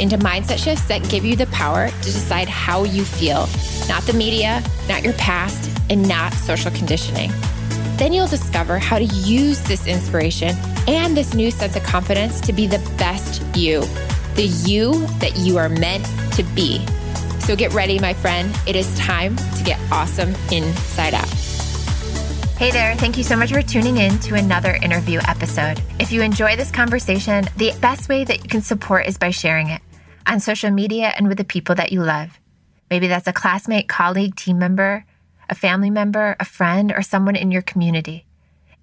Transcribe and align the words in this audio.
into 0.00 0.16
mindset 0.18 0.62
shifts 0.62 0.84
that 0.86 1.08
give 1.08 1.24
you 1.24 1.36
the 1.36 1.46
power 1.46 1.88
to 1.88 2.04
decide 2.04 2.48
how 2.48 2.84
you 2.84 3.04
feel, 3.04 3.48
not 3.88 4.02
the 4.04 4.12
media, 4.12 4.62
not 4.88 5.02
your 5.02 5.12
past, 5.14 5.70
and 5.90 6.06
not 6.06 6.32
social 6.34 6.70
conditioning. 6.70 7.30
Then 7.96 8.12
you'll 8.12 8.26
discover 8.26 8.78
how 8.78 8.98
to 8.98 9.04
use 9.04 9.60
this 9.62 9.86
inspiration 9.86 10.56
and 10.88 11.16
this 11.16 11.34
new 11.34 11.50
sense 11.50 11.76
of 11.76 11.82
confidence 11.82 12.40
to 12.42 12.52
be 12.52 12.66
the 12.66 12.78
best 12.98 13.42
you, 13.56 13.80
the 14.34 14.46
you 14.64 15.06
that 15.18 15.36
you 15.36 15.58
are 15.58 15.68
meant 15.68 16.04
to 16.34 16.42
be. 16.54 16.84
So 17.40 17.56
get 17.56 17.72
ready, 17.74 17.98
my 17.98 18.14
friend. 18.14 18.54
It 18.66 18.76
is 18.76 18.96
time 18.98 19.36
to 19.36 19.62
get 19.64 19.78
awesome 19.90 20.34
inside 20.50 21.14
out. 21.14 21.41
Hey 22.62 22.70
there, 22.70 22.94
thank 22.94 23.18
you 23.18 23.24
so 23.24 23.34
much 23.34 23.50
for 23.50 23.60
tuning 23.60 23.96
in 23.96 24.20
to 24.20 24.36
another 24.36 24.74
interview 24.74 25.18
episode. 25.26 25.82
If 25.98 26.12
you 26.12 26.22
enjoy 26.22 26.54
this 26.54 26.70
conversation, 26.70 27.44
the 27.56 27.72
best 27.80 28.08
way 28.08 28.22
that 28.22 28.44
you 28.44 28.48
can 28.48 28.62
support 28.62 29.06
is 29.06 29.18
by 29.18 29.30
sharing 29.30 29.68
it 29.68 29.82
on 30.28 30.38
social 30.38 30.70
media 30.70 31.12
and 31.16 31.26
with 31.26 31.38
the 31.38 31.44
people 31.44 31.74
that 31.74 31.90
you 31.90 32.04
love. 32.04 32.38
Maybe 32.88 33.08
that's 33.08 33.26
a 33.26 33.32
classmate, 33.32 33.88
colleague, 33.88 34.36
team 34.36 34.60
member, 34.60 35.04
a 35.50 35.56
family 35.56 35.90
member, 35.90 36.36
a 36.38 36.44
friend, 36.44 36.92
or 36.92 37.02
someone 37.02 37.34
in 37.34 37.50
your 37.50 37.62
community. 37.62 38.26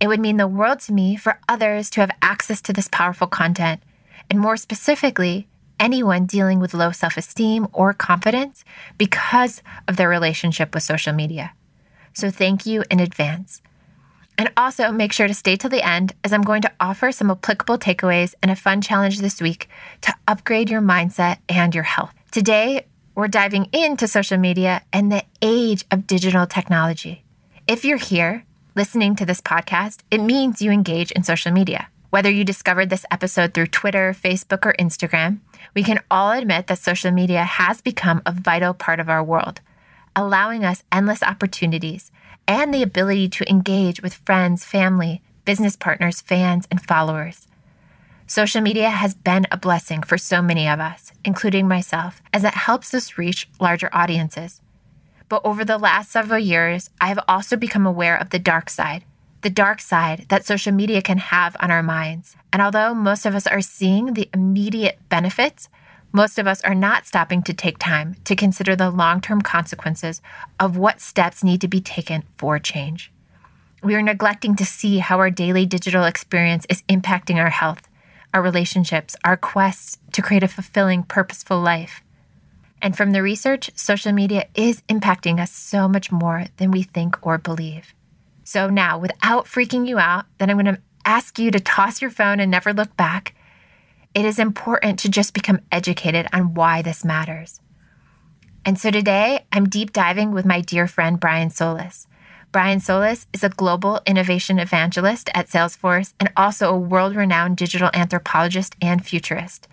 It 0.01 0.07
would 0.07 0.19
mean 0.19 0.35
the 0.35 0.45
world 0.45 0.81
to 0.81 0.91
me 0.91 1.15
for 1.15 1.39
others 1.47 1.89
to 1.91 2.01
have 2.01 2.11
access 2.21 2.59
to 2.63 2.73
this 2.73 2.89
powerful 2.91 3.27
content, 3.27 3.81
and 4.29 4.41
more 4.41 4.57
specifically, 4.57 5.47
anyone 5.79 6.25
dealing 6.25 6.59
with 6.59 6.73
low 6.73 6.91
self 6.91 7.15
esteem 7.15 7.65
or 7.71 7.93
confidence 7.93 8.65
because 8.97 9.63
of 9.87 9.95
their 9.95 10.09
relationship 10.09 10.73
with 10.73 10.83
social 10.83 11.13
media. 11.13 11.53
So, 12.11 12.29
thank 12.29 12.65
you 12.65 12.83
in 12.91 12.99
advance. 12.99 13.61
And 14.39 14.53
also 14.55 14.89
make 14.93 15.11
sure 15.11 15.27
to 15.27 15.33
stay 15.33 15.57
till 15.57 15.69
the 15.69 15.85
end 15.85 16.13
as 16.23 16.31
I'm 16.31 16.43
going 16.43 16.61
to 16.61 16.71
offer 16.79 17.11
some 17.11 17.29
applicable 17.29 17.77
takeaways 17.77 18.35
and 18.41 18.49
a 18.49 18.55
fun 18.55 18.79
challenge 18.79 19.19
this 19.19 19.41
week 19.41 19.67
to 19.99 20.15
upgrade 20.29 20.69
your 20.69 20.79
mindset 20.79 21.39
and 21.49 21.75
your 21.75 21.83
health. 21.83 22.13
Today, 22.31 22.85
we're 23.15 23.27
diving 23.27 23.65
into 23.73 24.07
social 24.07 24.37
media 24.37 24.81
and 24.93 25.11
the 25.11 25.25
age 25.41 25.83
of 25.91 26.07
digital 26.07 26.47
technology. 26.47 27.25
If 27.67 27.83
you're 27.83 27.97
here 27.97 28.45
listening 28.75 29.17
to 29.17 29.25
this 29.25 29.41
podcast, 29.41 30.03
it 30.09 30.21
means 30.21 30.61
you 30.61 30.71
engage 30.71 31.11
in 31.11 31.23
social 31.23 31.51
media. 31.51 31.89
Whether 32.09 32.31
you 32.31 32.45
discovered 32.45 32.89
this 32.89 33.05
episode 33.11 33.53
through 33.53 33.67
Twitter, 33.67 34.13
Facebook, 34.13 34.65
or 34.65 34.73
Instagram, 34.79 35.39
we 35.75 35.83
can 35.83 35.99
all 36.09 36.31
admit 36.31 36.67
that 36.67 36.79
social 36.79 37.11
media 37.11 37.43
has 37.43 37.81
become 37.81 38.21
a 38.25 38.31
vital 38.31 38.73
part 38.73 39.01
of 39.01 39.09
our 39.09 39.21
world, 39.21 39.59
allowing 40.15 40.63
us 40.63 40.85
endless 40.93 41.23
opportunities 41.23 42.09
and 42.49 42.73
the 42.73 42.81
ability 42.81 43.29
to 43.29 43.47
engage 43.47 44.01
with 44.01 44.15
friends, 44.25 44.65
family, 44.65 45.21
business 45.45 45.75
partners, 45.75 46.19
fans, 46.19 46.67
and 46.71 46.81
followers. 46.81 47.47
Social 48.25 48.59
media 48.59 48.89
has 48.89 49.13
been 49.13 49.45
a 49.51 49.57
blessing 49.57 50.01
for 50.01 50.17
so 50.17 50.41
many 50.41 50.67
of 50.67 50.79
us, 50.79 51.11
including 51.23 51.67
myself, 51.67 52.23
as 52.33 52.43
it 52.43 52.55
helps 52.55 52.91
us 52.95 53.19
reach 53.19 53.47
larger 53.59 53.89
audiences. 53.93 54.61
But 55.29 55.45
over 55.45 55.63
the 55.63 55.77
last 55.77 56.11
several 56.11 56.39
years, 56.39 56.89
I 56.99 57.09
have 57.09 57.19
also 57.27 57.55
become 57.55 57.85
aware 57.85 58.17
of 58.17 58.31
the 58.31 58.39
dark 58.39 58.71
side, 58.71 59.03
the 59.41 59.51
dark 59.51 59.79
side 59.79 60.25
that 60.29 60.43
social 60.43 60.73
media 60.73 61.03
can 61.03 61.19
have 61.19 61.55
on 61.59 61.69
our 61.69 61.83
minds. 61.83 62.35
And 62.51 62.63
although 62.63 62.95
most 62.95 63.27
of 63.27 63.35
us 63.35 63.45
are 63.45 63.61
seeing 63.61 64.13
the 64.15 64.27
immediate 64.33 64.97
benefits, 65.07 65.69
most 66.11 66.39
of 66.39 66.47
us 66.47 66.61
are 66.63 66.75
not 66.75 67.05
stopping 67.05 67.43
to 67.43 67.53
take 67.53 67.77
time 67.77 68.15
to 68.23 68.35
consider 68.35 68.75
the 68.75 68.89
long 68.89 69.21
term 69.21 69.41
consequences 69.41 70.21
of 70.59 70.77
what 70.77 71.01
steps 71.01 71.43
need 71.43 71.61
to 71.61 71.67
be 71.67 71.81
taken 71.81 72.23
for 72.37 72.57
change. 72.57 73.11
We 73.83 73.95
are 73.95 74.01
neglecting 74.01 74.55
to 74.57 74.65
see 74.65 74.97
how 74.97 75.19
our 75.19 75.29
daily 75.29 75.65
digital 75.65 76.03
experience 76.03 76.65
is 76.67 76.83
impacting 76.83 77.37
our 77.37 77.49
health, 77.49 77.87
our 78.33 78.41
relationships, 78.41 79.15
our 79.23 79.37
quest 79.37 79.99
to 80.13 80.21
create 80.21 80.43
a 80.43 80.47
fulfilling, 80.47 81.03
purposeful 81.03 81.61
life. 81.61 82.01
And 82.81 82.97
from 82.97 83.11
the 83.11 83.21
research, 83.21 83.69
social 83.75 84.11
media 84.11 84.47
is 84.55 84.81
impacting 84.89 85.39
us 85.39 85.51
so 85.51 85.87
much 85.87 86.11
more 86.11 86.45
than 86.57 86.71
we 86.71 86.83
think 86.83 87.25
or 87.25 87.37
believe. 87.37 87.93
So 88.43 88.69
now, 88.69 88.97
without 88.97 89.45
freaking 89.45 89.87
you 89.87 89.99
out, 89.99 90.25
then 90.39 90.49
I'm 90.49 90.57
going 90.57 90.75
to 90.75 90.81
ask 91.05 91.37
you 91.37 91.51
to 91.51 91.59
toss 91.59 92.01
your 92.01 92.11
phone 92.11 92.39
and 92.39 92.49
never 92.49 92.73
look 92.73 92.95
back 92.97 93.35
it 94.13 94.25
is 94.25 94.39
important 94.39 94.99
to 94.99 95.09
just 95.09 95.33
become 95.33 95.61
educated 95.71 96.27
on 96.33 96.53
why 96.53 96.81
this 96.81 97.05
matters. 97.05 97.61
And 98.65 98.79
so 98.79 98.91
today, 98.91 99.45
I'm 99.51 99.69
deep 99.69 99.93
diving 99.93 100.31
with 100.31 100.45
my 100.45 100.61
dear 100.61 100.87
friend 100.87 101.19
Brian 101.19 101.49
Solis. 101.49 102.07
Brian 102.51 102.79
Solis 102.79 103.27
is 103.31 103.43
a 103.43 103.49
global 103.49 104.01
innovation 104.07 104.57
evangelist 104.57 105.29
at 105.35 105.47
Salesforce 105.47 106.13
and 106.19 106.31
also 106.35 106.73
a 106.73 106.77
world 106.77 107.15
renowned 107.15 107.57
digital 107.57 107.91
anthropologist 107.93 108.75
and 108.81 109.05
futurist. 109.05 109.67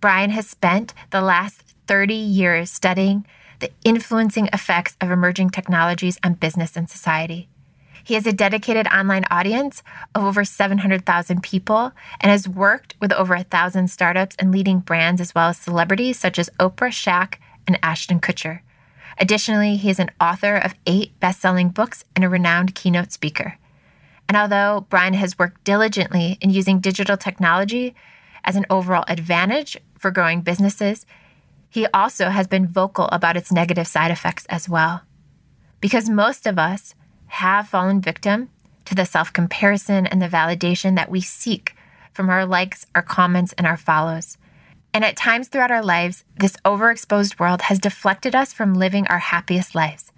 Brian 0.00 0.30
has 0.30 0.48
spent 0.48 0.94
the 1.10 1.20
last 1.20 1.62
30 1.88 2.14
years 2.14 2.70
studying 2.70 3.26
the 3.58 3.70
influencing 3.84 4.48
effects 4.52 4.96
of 5.00 5.10
emerging 5.10 5.50
technologies 5.50 6.18
on 6.22 6.34
business 6.34 6.76
and 6.76 6.88
society. 6.88 7.48
He 8.04 8.14
has 8.14 8.26
a 8.26 8.32
dedicated 8.34 8.86
online 8.88 9.24
audience 9.30 9.82
of 10.14 10.24
over 10.24 10.44
700,000 10.44 11.42
people 11.42 11.92
and 12.20 12.30
has 12.30 12.46
worked 12.46 12.94
with 13.00 13.12
over 13.12 13.34
a 13.34 13.44
thousand 13.44 13.88
startups 13.88 14.36
and 14.38 14.52
leading 14.52 14.80
brands 14.80 15.22
as 15.22 15.34
well 15.34 15.48
as 15.48 15.56
celebrities 15.56 16.18
such 16.18 16.38
as 16.38 16.50
Oprah, 16.60 16.90
Shaq, 16.90 17.36
and 17.66 17.78
Ashton 17.82 18.20
Kutcher. 18.20 18.60
Additionally, 19.18 19.76
he 19.76 19.88
is 19.88 19.98
an 19.98 20.10
author 20.20 20.54
of 20.56 20.74
eight 20.86 21.18
best 21.18 21.40
selling 21.40 21.70
books 21.70 22.04
and 22.14 22.24
a 22.24 22.28
renowned 22.28 22.74
keynote 22.74 23.10
speaker. 23.10 23.58
And 24.28 24.36
although 24.36 24.86
Brian 24.90 25.14
has 25.14 25.38
worked 25.38 25.64
diligently 25.64 26.36
in 26.42 26.50
using 26.50 26.80
digital 26.80 27.16
technology 27.16 27.94
as 28.44 28.56
an 28.56 28.66
overall 28.68 29.04
advantage 29.08 29.78
for 29.98 30.10
growing 30.10 30.42
businesses, 30.42 31.06
he 31.70 31.86
also 31.94 32.28
has 32.28 32.46
been 32.46 32.66
vocal 32.66 33.06
about 33.06 33.36
its 33.36 33.50
negative 33.50 33.86
side 33.86 34.10
effects 34.10 34.44
as 34.50 34.68
well. 34.68 35.02
Because 35.80 36.08
most 36.08 36.46
of 36.46 36.58
us 36.58 36.94
have 37.34 37.68
fallen 37.68 38.00
victim 38.00 38.50
to 38.84 38.94
the 38.94 39.04
self 39.04 39.32
comparison 39.32 40.06
and 40.06 40.20
the 40.20 40.28
validation 40.28 40.96
that 40.96 41.10
we 41.10 41.20
seek 41.20 41.74
from 42.12 42.30
our 42.30 42.46
likes, 42.46 42.86
our 42.94 43.02
comments, 43.02 43.52
and 43.58 43.66
our 43.66 43.76
follows. 43.76 44.38
And 44.92 45.04
at 45.04 45.16
times 45.16 45.48
throughout 45.48 45.72
our 45.72 45.82
lives, 45.82 46.24
this 46.36 46.56
overexposed 46.64 47.40
world 47.40 47.62
has 47.62 47.80
deflected 47.80 48.34
us 48.34 48.52
from 48.52 48.74
living 48.74 49.06
our 49.08 49.18
happiest 49.18 49.74
lives 49.74 50.12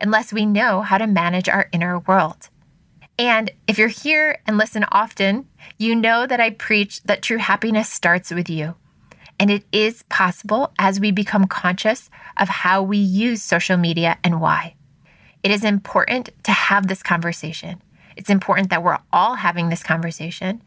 unless 0.00 0.32
we 0.32 0.46
know 0.46 0.80
how 0.80 0.96
to 0.98 1.06
manage 1.06 1.48
our 1.48 1.68
inner 1.72 1.98
world. 1.98 2.48
And 3.18 3.50
if 3.66 3.76
you're 3.76 3.88
here 3.88 4.38
and 4.46 4.56
listen 4.56 4.84
often, 4.90 5.46
you 5.76 5.94
know 5.94 6.26
that 6.26 6.40
I 6.40 6.50
preach 6.50 7.02
that 7.02 7.20
true 7.20 7.36
happiness 7.36 7.88
starts 7.88 8.30
with 8.30 8.48
you. 8.48 8.76
And 9.38 9.50
it 9.50 9.64
is 9.72 10.04
possible 10.04 10.72
as 10.78 11.00
we 11.00 11.10
become 11.10 11.46
conscious 11.46 12.08
of 12.36 12.48
how 12.48 12.82
we 12.82 12.98
use 12.98 13.42
social 13.42 13.76
media 13.76 14.18
and 14.24 14.40
why. 14.40 14.74
It 15.42 15.50
is 15.50 15.64
important 15.64 16.30
to 16.44 16.52
have 16.52 16.86
this 16.86 17.02
conversation. 17.02 17.82
It's 18.16 18.30
important 18.30 18.70
that 18.70 18.82
we're 18.82 18.98
all 19.12 19.36
having 19.36 19.68
this 19.68 19.82
conversation. 19.82 20.62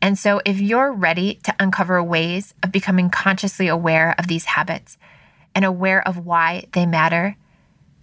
And 0.00 0.18
so, 0.18 0.40
if 0.44 0.60
you're 0.60 0.92
ready 0.92 1.34
to 1.44 1.54
uncover 1.58 2.02
ways 2.02 2.54
of 2.62 2.72
becoming 2.72 3.10
consciously 3.10 3.68
aware 3.68 4.14
of 4.18 4.26
these 4.26 4.44
habits 4.44 4.98
and 5.54 5.64
aware 5.64 6.06
of 6.06 6.24
why 6.26 6.64
they 6.72 6.86
matter, 6.86 7.36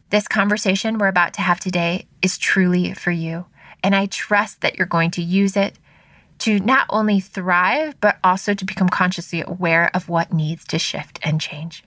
this 0.10 0.28
conversation 0.28 0.98
we're 0.98 1.08
about 1.08 1.34
to 1.34 1.42
have 1.42 1.60
today 1.60 2.08
is 2.22 2.38
truly 2.38 2.94
for 2.94 3.12
you. 3.12 3.46
And 3.84 3.96
I 3.96 4.08
trust 4.08 4.62
that 4.62 4.78
you're 4.78 4.88
going 4.88 5.12
to 5.12 5.22
use 5.22 5.56
it 5.56 5.78
to 6.40 6.60
not 6.60 6.86
only 6.90 7.20
thrive, 7.20 8.00
but 8.00 8.18
also 8.24 8.54
to 8.54 8.66
become 8.66 8.90
consciously 8.90 9.42
aware 9.42 9.92
of 9.94 10.10
what 10.10 10.34
needs 10.34 10.66
to 10.66 10.80
shift 10.80 11.20
and 11.22 11.40
change. 11.40 11.84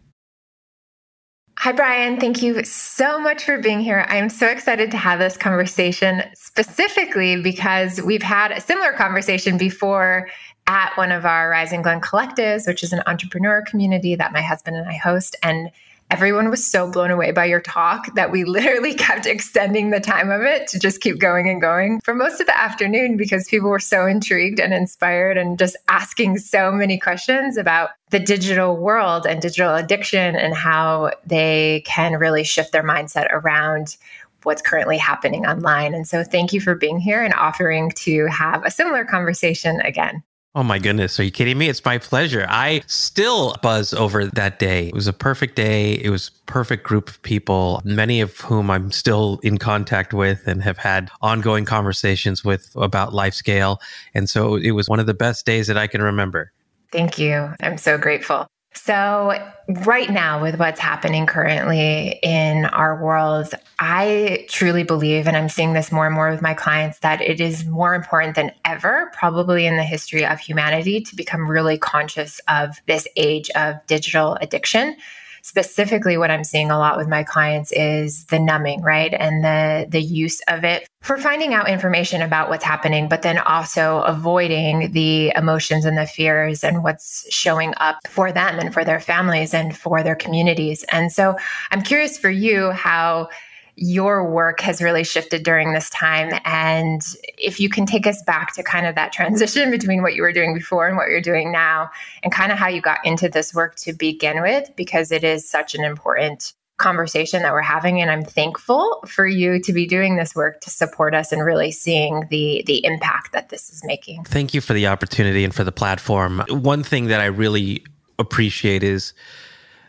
Hi, 1.58 1.70
Brian. 1.70 2.18
Thank 2.18 2.42
you 2.42 2.64
so 2.64 3.20
much 3.20 3.44
for 3.44 3.58
being 3.58 3.80
here. 3.80 4.04
I'm 4.08 4.28
so 4.28 4.48
excited 4.48 4.90
to 4.90 4.96
have 4.96 5.18
this 5.18 5.36
conversation 5.36 6.22
specifically 6.34 7.40
because 7.40 8.00
we've 8.02 8.22
had 8.22 8.50
a 8.50 8.60
similar 8.60 8.92
conversation 8.92 9.58
before 9.58 10.28
at 10.66 10.96
one 10.96 11.12
of 11.12 11.24
our 11.26 11.50
Rising 11.50 11.82
Glen 11.82 12.00
collectives, 12.00 12.66
which 12.66 12.82
is 12.82 12.92
an 12.92 13.02
entrepreneur 13.06 13.62
community 13.62 14.16
that 14.16 14.32
my 14.32 14.40
husband 14.40 14.76
and 14.76 14.88
I 14.88 14.94
host. 14.94 15.36
And 15.42 15.70
everyone 16.12 16.50
was 16.50 16.70
so 16.70 16.86
blown 16.90 17.10
away 17.10 17.30
by 17.30 17.46
your 17.46 17.62
talk 17.62 18.14
that 18.16 18.30
we 18.30 18.44
literally 18.44 18.92
kept 19.06 19.24
extending 19.24 19.88
the 19.88 19.98
time 19.98 20.30
of 20.30 20.42
it 20.42 20.68
to 20.68 20.78
just 20.78 21.00
keep 21.00 21.18
going 21.18 21.48
and 21.48 21.58
going 21.58 22.02
for 22.04 22.14
most 22.14 22.38
of 22.38 22.46
the 22.46 22.58
afternoon 22.58 23.16
because 23.16 23.48
people 23.48 23.70
were 23.70 23.78
so 23.78 24.04
intrigued 24.04 24.60
and 24.60 24.74
inspired 24.74 25.38
and 25.38 25.58
just 25.58 25.74
asking 25.88 26.36
so 26.36 26.70
many 26.70 26.98
questions 26.98 27.56
about 27.56 27.90
the 28.10 28.20
digital 28.20 28.76
world 28.76 29.24
and 29.26 29.40
digital 29.40 29.74
addiction 29.74 30.36
and 30.36 30.54
how 30.54 31.10
they 31.24 31.82
can 31.86 32.12
really 32.18 32.44
shift 32.44 32.72
their 32.72 32.84
mindset 32.84 33.28
around 33.30 33.96
what's 34.42 34.60
currently 34.60 34.98
happening 34.98 35.46
online. 35.46 35.94
And 35.94 36.06
so 36.06 36.22
thank 36.24 36.52
you 36.52 36.60
for 36.60 36.74
being 36.74 36.98
here 36.98 37.22
and 37.22 37.32
offering 37.32 37.90
to 37.90 38.26
have 38.26 38.66
a 38.66 38.70
similar 38.70 39.06
conversation 39.06 39.80
again. 39.80 40.22
Oh 40.54 40.62
my 40.62 40.78
goodness. 40.78 41.18
Are 41.18 41.22
you 41.22 41.30
kidding 41.30 41.56
me? 41.56 41.70
It's 41.70 41.82
my 41.82 41.96
pleasure. 41.96 42.44
I 42.46 42.82
still 42.86 43.56
buzz 43.62 43.94
over 43.94 44.26
that 44.26 44.58
day. 44.58 44.88
It 44.88 44.94
was 44.94 45.06
a 45.06 45.12
perfect 45.14 45.56
day. 45.56 45.94
It 45.94 46.10
was 46.10 46.28
perfect 46.44 46.82
group 46.84 47.08
of 47.08 47.22
people, 47.22 47.80
many 47.84 48.20
of 48.20 48.36
whom 48.38 48.70
I'm 48.70 48.92
still 48.92 49.40
in 49.42 49.56
contact 49.56 50.12
with 50.12 50.46
and 50.46 50.62
have 50.62 50.76
had 50.76 51.10
ongoing 51.22 51.64
conversations 51.64 52.44
with 52.44 52.70
about 52.76 53.12
LifeScale. 53.12 53.78
And 54.12 54.28
so 54.28 54.56
it 54.56 54.72
was 54.72 54.90
one 54.90 55.00
of 55.00 55.06
the 55.06 55.14
best 55.14 55.46
days 55.46 55.68
that 55.68 55.78
I 55.78 55.86
can 55.86 56.02
remember. 56.02 56.52
Thank 56.90 57.18
you. 57.18 57.54
I'm 57.62 57.78
so 57.78 57.96
grateful. 57.96 58.46
So, 58.74 59.38
right 59.84 60.10
now, 60.10 60.42
with 60.42 60.58
what's 60.58 60.80
happening 60.80 61.26
currently 61.26 62.18
in 62.22 62.64
our 62.66 63.02
world, 63.02 63.54
I 63.78 64.46
truly 64.48 64.82
believe, 64.82 65.26
and 65.26 65.36
I'm 65.36 65.48
seeing 65.48 65.72
this 65.72 65.92
more 65.92 66.06
and 66.06 66.14
more 66.14 66.30
with 66.30 66.42
my 66.42 66.54
clients, 66.54 66.98
that 67.00 67.20
it 67.20 67.40
is 67.40 67.66
more 67.66 67.94
important 67.94 68.34
than 68.34 68.50
ever, 68.64 69.10
probably 69.12 69.66
in 69.66 69.76
the 69.76 69.84
history 69.84 70.24
of 70.24 70.40
humanity, 70.40 71.00
to 71.02 71.14
become 71.14 71.48
really 71.48 71.78
conscious 71.78 72.40
of 72.48 72.80
this 72.86 73.06
age 73.16 73.50
of 73.50 73.76
digital 73.86 74.36
addiction 74.40 74.96
specifically 75.42 76.16
what 76.16 76.30
i'm 76.30 76.44
seeing 76.44 76.70
a 76.70 76.78
lot 76.78 76.96
with 76.96 77.08
my 77.08 77.22
clients 77.22 77.72
is 77.72 78.24
the 78.26 78.38
numbing 78.38 78.82
right? 78.82 79.14
And 79.14 79.44
the 79.44 79.86
the 79.88 80.02
use 80.02 80.40
of 80.48 80.64
it 80.64 80.88
for 81.00 81.16
finding 81.18 81.54
out 81.54 81.68
information 81.68 82.22
about 82.22 82.48
what's 82.48 82.64
happening 82.64 83.08
but 83.08 83.22
then 83.22 83.38
also 83.38 84.00
avoiding 84.02 84.92
the 84.92 85.32
emotions 85.36 85.84
and 85.84 85.98
the 85.98 86.06
fears 86.06 86.64
and 86.64 86.82
what's 86.82 87.26
showing 87.32 87.74
up 87.78 87.98
for 88.06 88.32
them 88.32 88.58
and 88.58 88.72
for 88.72 88.84
their 88.84 89.00
families 89.00 89.54
and 89.54 89.76
for 89.76 90.02
their 90.02 90.16
communities. 90.16 90.84
And 90.90 91.12
so 91.12 91.36
i'm 91.70 91.82
curious 91.82 92.18
for 92.18 92.30
you 92.30 92.70
how 92.70 93.28
your 93.76 94.28
work 94.28 94.60
has 94.60 94.82
really 94.82 95.04
shifted 95.04 95.42
during 95.42 95.72
this 95.72 95.88
time. 95.90 96.38
And 96.44 97.00
if 97.38 97.58
you 97.58 97.68
can 97.68 97.86
take 97.86 98.06
us 98.06 98.22
back 98.22 98.54
to 98.54 98.62
kind 98.62 98.86
of 98.86 98.94
that 98.94 99.12
transition 99.12 99.70
between 99.76 100.02
what 100.02 100.14
you 100.14 100.22
were 100.22 100.32
doing 100.32 100.54
before 100.54 100.86
and 100.86 100.96
what 100.96 101.08
you're 101.08 101.20
doing 101.20 101.50
now, 101.50 101.90
and 102.22 102.32
kind 102.32 102.52
of 102.52 102.58
how 102.58 102.68
you 102.68 102.80
got 102.80 103.04
into 103.04 103.28
this 103.28 103.54
work 103.54 103.76
to 103.76 103.92
begin 103.92 104.42
with, 104.42 104.70
because 104.76 105.10
it 105.10 105.24
is 105.24 105.48
such 105.48 105.74
an 105.74 105.84
important 105.84 106.52
conversation 106.78 107.42
that 107.42 107.52
we're 107.52 107.60
having 107.62 108.00
and 108.00 108.10
I'm 108.10 108.24
thankful 108.24 109.04
for 109.06 109.24
you 109.24 109.60
to 109.60 109.72
be 109.72 109.86
doing 109.86 110.16
this 110.16 110.34
work 110.34 110.60
to 110.62 110.70
support 110.70 111.14
us 111.14 111.30
and 111.30 111.44
really 111.44 111.70
seeing 111.70 112.26
the 112.28 112.64
the 112.66 112.84
impact 112.84 113.32
that 113.32 113.50
this 113.50 113.70
is 113.70 113.82
making. 113.84 114.24
Thank 114.24 114.52
you 114.52 114.60
for 114.60 114.72
the 114.72 114.88
opportunity 114.88 115.44
and 115.44 115.54
for 115.54 115.62
the 115.62 115.70
platform. 115.70 116.42
One 116.48 116.82
thing 116.82 117.06
that 117.06 117.20
I 117.20 117.26
really 117.26 117.84
appreciate 118.18 118.82
is 118.82 119.12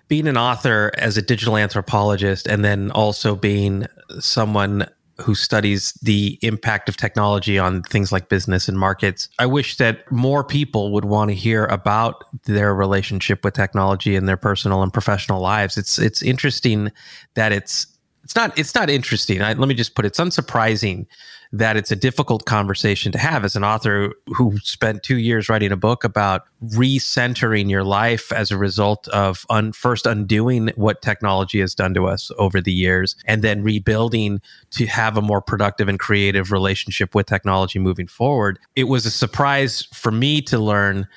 being 0.07 0.27
an 0.27 0.37
author 0.37 0.91
as 0.97 1.17
a 1.17 1.21
digital 1.21 1.57
anthropologist 1.57 2.47
and 2.47 2.63
then 2.63 2.91
also 2.91 3.35
being 3.35 3.87
someone 4.19 4.87
who 5.21 5.35
studies 5.35 5.93
the 6.01 6.39
impact 6.41 6.89
of 6.89 6.97
technology 6.97 7.59
on 7.59 7.83
things 7.83 8.11
like 8.11 8.29
business 8.29 8.67
and 8.67 8.79
markets. 8.79 9.29
I 9.37 9.45
wish 9.45 9.77
that 9.77 10.11
more 10.11 10.43
people 10.43 10.91
would 10.91 11.05
want 11.05 11.29
to 11.29 11.35
hear 11.35 11.65
about 11.65 12.23
their 12.45 12.73
relationship 12.73 13.43
with 13.43 13.53
technology 13.53 14.15
in 14.15 14.25
their 14.25 14.37
personal 14.37 14.81
and 14.81 14.91
professional 14.91 15.39
lives. 15.39 15.77
It's 15.77 15.99
it's 15.99 16.21
interesting 16.23 16.91
that 17.35 17.51
it's 17.51 17.87
it's 18.23 18.35
not 18.35 18.57
it's 18.57 18.73
not 18.73 18.89
interesting. 18.89 19.41
I, 19.41 19.53
let 19.53 19.67
me 19.67 19.75
just 19.75 19.95
put 19.95 20.05
it, 20.05 20.07
it's 20.07 20.19
unsurprising 20.19 21.05
that 21.53 21.77
it's 21.77 21.91
a 21.91 21.95
difficult 21.95 22.45
conversation 22.45 23.11
to 23.11 23.19
have 23.19 23.45
as 23.45 23.55
an 23.55 23.63
author 23.63 24.11
who 24.35 24.57
spent 24.63 25.03
two 25.03 25.19
years 25.19 25.47
writing 25.47 25.71
a 25.71 25.77
book 25.77 26.03
about 26.03 26.45
recentering 26.69 27.69
your 27.69 27.83
life 27.83 28.31
as 28.31 28.49
a 28.49 28.57
result 28.57 29.07
of 29.09 29.45
un, 29.51 29.71
first 29.71 30.07
undoing 30.07 30.71
what 30.75 31.03
technology 31.03 31.59
has 31.59 31.75
done 31.75 31.93
to 31.93 32.07
us 32.07 32.31
over 32.39 32.59
the 32.59 32.73
years 32.73 33.15
and 33.25 33.43
then 33.43 33.61
rebuilding 33.61 34.41
to 34.71 34.87
have 34.87 35.15
a 35.15 35.21
more 35.21 35.41
productive 35.41 35.87
and 35.87 35.99
creative 35.99 36.51
relationship 36.51 37.13
with 37.13 37.27
technology 37.27 37.77
moving 37.77 38.07
forward. 38.07 38.57
It 38.75 38.85
was 38.85 39.05
a 39.05 39.11
surprise 39.11 39.87
for 39.93 40.11
me 40.11 40.41
to 40.41 40.57
learn 40.57 41.07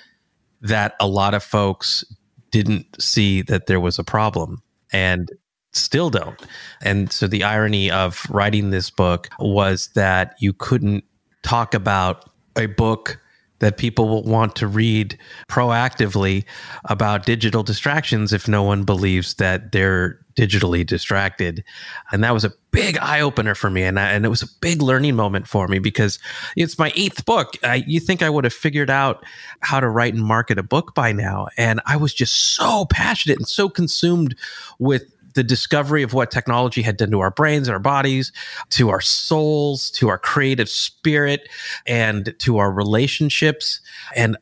that 0.61 0.97
a 1.01 1.07
lot 1.07 1.33
of 1.33 1.43
folks 1.43 2.05
didn't 2.51 3.01
see 3.01 3.41
that 3.41 3.67
there 3.67 3.81
was 3.81 3.99
a 3.99 4.05
problem. 4.05 4.63
And 4.93 5.31
still 5.77 6.11
don't. 6.11 6.41
And 6.83 7.13
so 7.13 7.27
the 7.27 7.45
irony 7.45 7.91
of 7.91 8.27
writing 8.31 8.71
this 8.71 8.91
book 8.91 9.29
was 9.39 9.89
that 9.95 10.35
you 10.41 10.53
couldn't 10.53 11.05
talk 11.43 11.75
about 11.75 12.31
a 12.57 12.67
book 12.67 13.21
that 13.59 13.79
people 13.79 14.09
will 14.09 14.23
want 14.23 14.55
to 14.57 14.67
read 14.67 15.19
proactively 15.49 16.45
about 16.87 17.25
digital 17.25 17.63
distractions 17.63 18.33
if 18.33 18.47
no 18.47 18.63
one 18.63 18.85
believes 18.85 19.35
that 19.35 19.73
they're 19.73 20.19
digitally 20.37 20.85
distracted. 20.85 21.65
And 22.13 22.23
that 22.23 22.35
was 22.35 22.45
a 22.45 22.53
big 22.71 22.99
eye 22.99 23.23
opener 23.23 23.55
for 23.55 23.71
me. 23.71 23.83
And, 23.83 23.99
I, 23.99 24.11
and 24.11 24.27
it 24.27 24.29
was 24.29 24.43
a 24.43 24.49
big 24.61 24.83
learning 24.83 25.17
moment 25.17 25.49
for 25.49 25.67
me 25.67 25.79
because 25.79 26.19
it's 26.57 26.79
my 26.79 26.93
eighth 26.95 27.25
book. 27.25 27.55
I, 27.65 27.77
you 27.87 28.01
think 28.01 28.23
I 28.23 28.29
would 28.29 28.45
have 28.45 28.53
figured 28.53 28.91
out 28.91 29.25
how 29.61 29.81
to 29.81 29.89
write 29.89 30.13
and 30.13 30.23
market 30.23 30.59
a 30.59 30.63
book 30.63 30.95
by 30.95 31.13
now. 31.13 31.49
And 31.57 31.81
I 31.87 31.97
was 31.97 32.13
just 32.13 32.55
so 32.55 32.85
passionate 32.91 33.39
and 33.39 33.49
so 33.49 33.71
consumed 33.71 34.37
with 34.79 35.16
the 35.37 35.45
discovery 35.45 36.03
of 36.03 36.13
what 36.13 36.33
technology 36.33 36.83
had 36.83 36.97
done 36.97 37.13
to 37.13 37.21
our 37.21 37.31
brains 37.31 37.69
our 37.69 37.79
bodies, 37.79 38.33
to 38.71 38.91
our 38.91 39.01
souls, 39.01 39.91
to 39.93 40.09
our 40.09 40.19
creative 40.19 40.69
spirit, 40.69 41.49
and 41.87 42.35
to 42.41 42.59
our 42.59 42.73
relationships. 42.73 43.81
And 44.17 44.37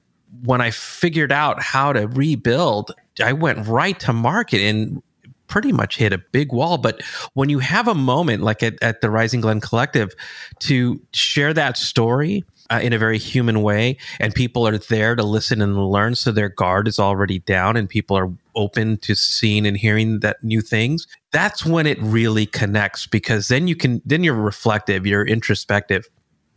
when 0.45 0.61
I 0.61 0.71
figured 0.71 1.33
out 1.33 1.61
how 1.63 1.93
to 1.93 2.09
rebuild, 2.09 2.93
I 3.23 3.33
went 3.33 3.67
right 3.67 3.99
to 4.01 4.13
market 4.13 4.61
and 4.61 5.03
pretty 5.47 5.73
much 5.73 5.97
hit 5.97 6.13
a 6.13 6.19
big 6.19 6.53
wall. 6.53 6.79
But 6.79 7.03
when 7.35 7.49
you 7.49 7.59
have 7.59 7.89
a 7.89 7.95
moment 7.95 8.43
like 8.43 8.63
at, 8.63 8.83
at 8.83 9.01
the 9.01 9.11
Rising 9.11 9.41
Glen 9.41 9.61
Collective 9.61 10.15
to 10.61 11.01
share 11.13 11.53
that 11.55 11.77
story 11.77 12.45
uh, 12.71 12.81
in 12.83 12.93
a 12.93 12.99
very 12.99 13.19
human 13.19 13.63
way, 13.63 13.99
and 14.21 14.35
people 14.35 14.67
are 14.67 14.79
there 14.79 15.15
to 15.15 15.23
listen 15.23 15.61
and 15.61 15.77
learn, 15.91 16.15
so 16.15 16.33
their 16.33 16.49
guard 16.49 16.89
is 16.89 16.99
already 16.99 17.41
down, 17.41 17.77
and 17.77 17.89
people 17.89 18.17
are 18.17 18.33
open 18.57 18.97
to 18.99 19.15
seeing 19.15 19.67
and 19.67 19.77
hearing 19.77 20.21
that 20.21 20.43
new 20.43 20.61
things. 20.61 21.07
That's 21.33 21.67
when 21.67 21.87
it 21.87 22.01
really 22.01 22.47
connects 22.47 23.07
because 23.07 23.49
then 23.49 23.69
you 23.69 23.77
can 23.77 24.01
then 24.05 24.25
you're 24.25 24.35
reflective, 24.35 25.07
you're 25.07 25.27
introspective. 25.27 26.07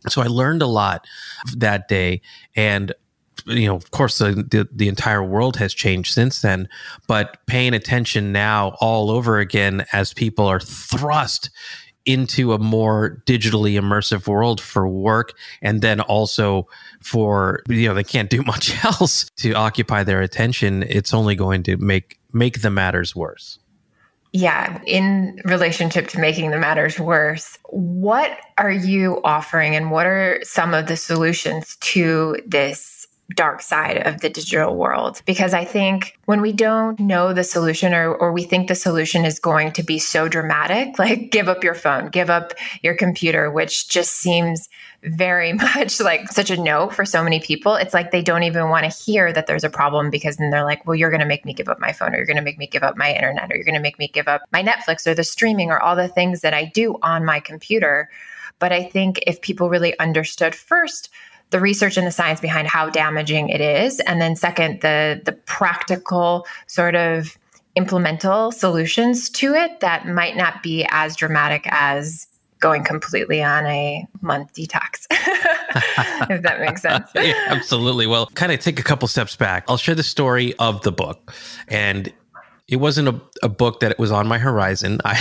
So 0.08 0.22
I 0.22 0.26
learned 0.26 0.62
a 0.62 0.66
lot 0.66 1.06
that 1.56 1.88
day, 1.88 2.22
and 2.56 2.94
you 3.46 3.66
know, 3.66 3.76
of 3.76 3.90
course, 3.90 4.18
the, 4.18 4.32
the, 4.32 4.68
the 4.72 4.88
entire 4.88 5.22
world 5.22 5.56
has 5.56 5.74
changed 5.74 6.12
since 6.12 6.42
then. 6.42 6.68
But 7.06 7.38
paying 7.46 7.74
attention 7.74 8.32
now 8.32 8.76
all 8.80 9.10
over 9.10 9.38
again 9.38 9.84
as 9.92 10.12
people 10.12 10.46
are 10.46 10.60
thrust 10.60 11.50
into 12.04 12.54
a 12.54 12.58
more 12.58 13.22
digitally 13.26 13.74
immersive 13.74 14.26
world 14.26 14.60
for 14.62 14.88
work 14.88 15.34
and 15.60 15.82
then 15.82 16.00
also 16.00 16.66
for 17.02 17.62
you 17.68 17.86
know 17.86 17.92
they 17.92 18.04
can't 18.04 18.30
do 18.30 18.42
much 18.46 18.82
else 18.82 19.28
to 19.36 19.52
occupy 19.52 20.02
their 20.02 20.22
attention 20.22 20.84
it's 20.84 21.12
only 21.12 21.34
going 21.34 21.62
to 21.62 21.76
make 21.76 22.18
make 22.32 22.62
the 22.62 22.70
matters 22.70 23.14
worse 23.14 23.58
yeah, 24.32 24.80
in 24.86 25.40
relationship 25.44 26.08
to 26.08 26.20
making 26.20 26.50
the 26.50 26.58
matters 26.58 27.00
worse, 27.00 27.58
what 27.70 28.38
are 28.58 28.70
you 28.70 29.20
offering 29.24 29.74
and 29.74 29.90
what 29.90 30.06
are 30.06 30.40
some 30.42 30.74
of 30.74 30.86
the 30.86 30.96
solutions 30.96 31.76
to 31.76 32.36
this 32.46 32.97
dark 33.34 33.60
side 33.60 33.98
of 34.06 34.22
the 34.22 34.30
digital 34.30 34.76
world 34.76 35.20
because 35.26 35.52
I 35.52 35.62
think 35.62 36.18
when 36.24 36.40
we 36.40 36.50
don't 36.50 36.98
know 36.98 37.34
the 37.34 37.44
solution 37.44 37.92
or, 37.92 38.14
or 38.14 38.32
we 38.32 38.42
think 38.42 38.68
the 38.68 38.74
solution 38.74 39.26
is 39.26 39.38
going 39.38 39.72
to 39.72 39.82
be 39.82 39.98
so 39.98 40.28
dramatic, 40.28 40.98
like 40.98 41.30
give 41.30 41.48
up 41.48 41.62
your 41.62 41.74
phone, 41.74 42.08
give 42.08 42.30
up 42.30 42.54
your 42.82 42.94
computer, 42.94 43.50
which 43.50 43.88
just 43.88 44.14
seems 44.14 44.68
very 45.02 45.52
much 45.74 46.00
like 46.00 46.28
such 46.32 46.50
a 46.50 46.56
no 46.56 46.88
for 46.88 47.04
so 47.04 47.22
many 47.22 47.38
people. 47.38 47.74
It's 47.74 47.92
like 47.92 48.12
they 48.12 48.22
don't 48.22 48.44
even 48.44 48.70
want 48.70 48.90
to 48.90 49.04
hear 49.04 49.30
that 49.32 49.46
there's 49.46 49.64
a 49.64 49.70
problem 49.70 50.08
because 50.08 50.38
then 50.38 50.50
they're 50.50 50.64
like, 50.64 50.86
well, 50.86 50.96
you're 50.96 51.10
going 51.10 51.20
to 51.20 51.26
make 51.26 51.44
me 51.44 51.52
give 51.52 51.68
up 51.68 51.78
my 51.78 51.92
phone 51.92 52.14
or 52.14 52.16
you're 52.16 52.26
going 52.26 52.36
to 52.36 52.42
make 52.42 52.58
me 52.58 52.66
give 52.66 52.82
up 52.82 52.96
my 52.96 53.12
internet 53.12 53.52
or 53.52 53.56
you're 53.56 53.64
going 53.64 53.74
to 53.74 53.80
make 53.80 53.98
me 53.98 54.08
give 54.08 54.26
up 54.26 54.40
my 54.52 54.62
Netflix 54.62 55.06
or 55.06 55.14
the 55.14 55.24
streaming 55.24 55.70
or 55.70 55.80
all 55.80 55.96
the 55.96 56.08
things 56.08 56.40
that 56.40 56.54
I 56.54 56.64
do 56.64 56.96
on 57.02 57.26
my 57.26 57.40
computer. 57.40 58.08
But 58.58 58.72
I 58.72 58.84
think 58.84 59.20
if 59.26 59.40
people 59.42 59.68
really 59.68 59.96
understood 59.98 60.54
first, 60.54 61.10
the 61.50 61.60
research 61.60 61.96
and 61.96 62.06
the 62.06 62.10
science 62.10 62.40
behind 62.40 62.68
how 62.68 62.90
damaging 62.90 63.48
it 63.48 63.60
is. 63.60 64.00
And 64.00 64.20
then 64.20 64.36
second 64.36 64.80
the 64.80 65.20
the 65.24 65.32
practical 65.32 66.46
sort 66.66 66.94
of 66.94 67.36
implemental 67.74 68.50
solutions 68.50 69.30
to 69.30 69.54
it 69.54 69.80
that 69.80 70.06
might 70.06 70.36
not 70.36 70.62
be 70.62 70.86
as 70.90 71.14
dramatic 71.14 71.66
as 71.70 72.26
going 72.60 72.82
completely 72.82 73.40
on 73.40 73.64
a 73.66 74.04
month 74.20 74.52
detox 74.52 75.06
if 76.28 76.42
that 76.42 76.60
makes 76.60 76.82
sense. 76.82 77.08
Yeah, 77.14 77.34
absolutely. 77.48 78.06
Well 78.06 78.26
kind 78.34 78.50
of 78.50 78.58
take 78.58 78.80
a 78.80 78.82
couple 78.82 79.06
steps 79.06 79.36
back. 79.36 79.64
I'll 79.68 79.76
share 79.76 79.94
the 79.94 80.02
story 80.02 80.54
of 80.58 80.82
the 80.82 80.90
book. 80.90 81.32
And 81.68 82.12
it 82.66 82.76
wasn't 82.76 83.08
a, 83.08 83.20
a 83.42 83.48
book 83.48 83.80
that 83.80 83.92
it 83.92 83.98
was 83.98 84.10
on 84.10 84.26
my 84.26 84.38
horizon. 84.38 85.00
I 85.04 85.14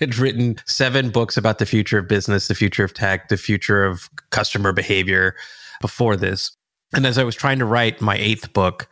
had 0.00 0.18
written 0.18 0.56
seven 0.66 1.10
books 1.10 1.36
about 1.36 1.58
the 1.58 1.66
future 1.66 1.98
of 1.98 2.08
business, 2.08 2.48
the 2.48 2.54
future 2.54 2.84
of 2.84 2.92
tech, 2.94 3.28
the 3.28 3.36
future 3.36 3.84
of 3.84 4.10
customer 4.30 4.72
behavior 4.72 5.36
before 5.82 6.16
this. 6.16 6.56
And 6.94 7.06
as 7.06 7.18
I 7.18 7.24
was 7.24 7.34
trying 7.34 7.58
to 7.58 7.66
write 7.66 8.00
my 8.00 8.16
eighth 8.16 8.54
book, 8.54 8.88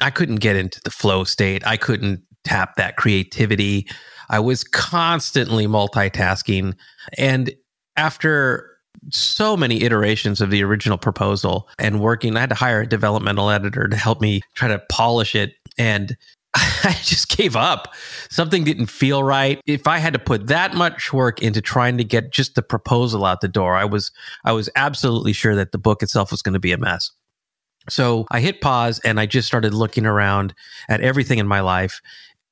I 0.00 0.10
couldn't 0.10 0.36
get 0.36 0.56
into 0.56 0.80
the 0.82 0.90
flow 0.90 1.24
state. 1.24 1.66
I 1.66 1.76
couldn't 1.76 2.22
tap 2.44 2.76
that 2.76 2.96
creativity. 2.96 3.86
I 4.30 4.40
was 4.40 4.64
constantly 4.64 5.66
multitasking. 5.66 6.74
And 7.18 7.52
after 7.96 8.70
so 9.10 9.56
many 9.56 9.82
iterations 9.82 10.40
of 10.40 10.50
the 10.50 10.62
original 10.62 10.98
proposal 10.98 11.68
and 11.78 12.00
working, 12.00 12.36
I 12.36 12.40
had 12.40 12.50
to 12.50 12.54
hire 12.54 12.82
a 12.82 12.88
developmental 12.88 13.50
editor 13.50 13.88
to 13.88 13.96
help 13.96 14.20
me 14.20 14.42
try 14.54 14.68
to 14.68 14.82
polish 14.90 15.34
it. 15.34 15.52
And 15.78 16.16
I 16.54 16.96
just 17.02 17.36
gave 17.36 17.56
up. 17.56 17.94
Something 18.30 18.64
didn't 18.64 18.86
feel 18.86 19.22
right. 19.22 19.60
If 19.66 19.86
I 19.86 19.98
had 19.98 20.12
to 20.14 20.18
put 20.18 20.46
that 20.46 20.74
much 20.74 21.12
work 21.12 21.42
into 21.42 21.60
trying 21.60 21.98
to 21.98 22.04
get 22.04 22.32
just 22.32 22.54
the 22.54 22.62
proposal 22.62 23.24
out 23.24 23.40
the 23.40 23.48
door, 23.48 23.76
I 23.76 23.84
was 23.84 24.10
I 24.44 24.52
was 24.52 24.70
absolutely 24.76 25.32
sure 25.32 25.54
that 25.54 25.72
the 25.72 25.78
book 25.78 26.02
itself 26.02 26.30
was 26.30 26.42
going 26.42 26.54
to 26.54 26.60
be 26.60 26.72
a 26.72 26.78
mess. 26.78 27.10
So 27.88 28.26
I 28.30 28.40
hit 28.40 28.60
pause 28.60 28.98
and 29.00 29.18
I 29.18 29.26
just 29.26 29.48
started 29.48 29.74
looking 29.74 30.06
around 30.06 30.54
at 30.88 31.00
everything 31.00 31.38
in 31.38 31.46
my 31.46 31.60
life 31.60 32.00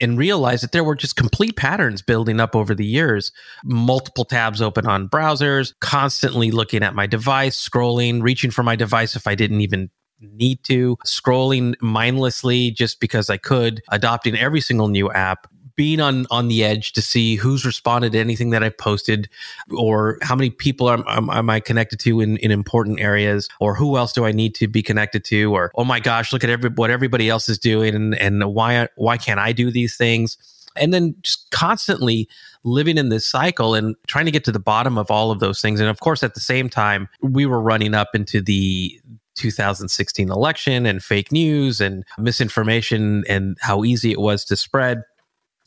and 0.01 0.19
realized 0.19 0.63
that 0.63 0.73
there 0.73 0.85
were 0.85 0.95
just 0.95 1.17
complete 1.17 1.57
patterns 1.57 2.03
building 2.03 2.41
up 2.41 2.55
over 2.55 2.75
the 2.75 2.85
years. 2.85 3.33
Multiple 3.65 4.25
tabs 4.25 4.61
open 4.61 4.87
on 4.87 5.09
browsers, 5.09 5.73
constantly 5.81 6.51
looking 6.51 6.83
at 6.83 6.95
my 6.95 7.07
device, 7.07 7.57
scrolling, 7.57 8.23
reaching 8.23 8.51
for 8.51 8.63
my 8.63 8.77
device 8.77 9.17
if 9.17 9.27
I 9.27 9.35
didn't 9.35 9.63
even 9.63 9.91
need 10.21 10.63
to, 10.65 10.97
scrolling 11.07 11.75
mindlessly 11.81 12.71
just 12.71 13.01
because 13.01 13.31
I 13.31 13.37
could, 13.37 13.83
adopting 13.91 14.37
every 14.37 14.61
single 14.61 14.89
new 14.89 15.11
app, 15.11 15.47
being 15.77 16.01
on 16.01 16.27
on 16.31 16.49
the 16.49 16.65
edge 16.65 16.93
to 16.95 17.03
see 17.03 17.37
who's 17.37 17.65
responded 17.65 18.13
to 18.13 18.19
anything 18.19 18.51
that 18.51 18.65
I 18.65 18.71
posted, 18.71 19.29
or 19.77 20.19
how 20.23 20.35
many 20.35 20.51
people 20.51 20.91
am, 20.91 21.05
am, 21.07 21.31
am, 21.31 21.51
I 21.51 21.61
connected 21.61 22.01
to 22.01 22.21
in, 22.21 22.39
in 22.39 22.51
important 22.51 22.99
areas, 22.99 23.49
or 23.61 23.75
who 23.75 23.97
else 23.97 24.13
do 24.13 24.25
I 24.25 24.33
need 24.33 24.55
to 24.57 24.67
be 24.67 24.83
connected 24.83 25.25
to, 25.27 25.55
or 25.55 25.71
oh 25.75 25.85
my 25.85 26.01
gosh, 26.01 26.33
look 26.33 26.43
at 26.43 26.51
every 26.51 26.71
what 26.71 26.91
everybody 26.91 27.29
else 27.29 27.49
is 27.49 27.59
doing, 27.59 27.95
and 27.95 28.15
and 28.17 28.43
why 28.55 28.89
why 28.97 29.19
can't 29.19 29.39
I 29.39 29.53
do 29.53 29.71
these 29.71 29.97
things? 29.97 30.39
And 30.77 30.93
then 30.93 31.15
just 31.23 31.51
constantly 31.53 32.29
living 32.65 32.99
in 32.99 33.09
this 33.09 33.27
cycle 33.27 33.75
and 33.75 33.95
trying 34.07 34.27
to 34.27 34.31
get 34.31 34.45
to 34.45 34.53
the 34.53 34.59
bottom 34.59 34.99
of 34.99 35.11
all 35.11 35.31
of 35.31 35.41
those 35.41 35.61
things. 35.63 35.81
And 35.81 35.89
of 35.89 36.01
course, 36.01 36.23
at 36.23 36.35
the 36.35 36.41
same 36.41 36.69
time, 36.69 37.09
we 37.23 37.47
were 37.47 37.61
running 37.61 37.95
up 37.95 38.09
into 38.15 38.43
the 38.43 39.01
2016 39.37 40.31
election 40.31 40.87
and 40.87 41.03
fake 41.03 41.31
news 41.31 41.81
and 41.81 42.05
misinformation 42.19 43.25
and 43.29 43.57
how 43.61 43.85
easy 43.85 44.11
it 44.13 44.21
was 44.21 44.45
to 44.47 44.57
spread. 44.57 45.03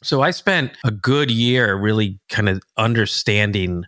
So 0.03 0.21
I 0.21 0.31
spent 0.31 0.71
a 0.83 0.91
good 0.91 1.29
year 1.29 1.75
really 1.75 2.19
kind 2.29 2.49
of 2.49 2.61
understanding 2.77 3.83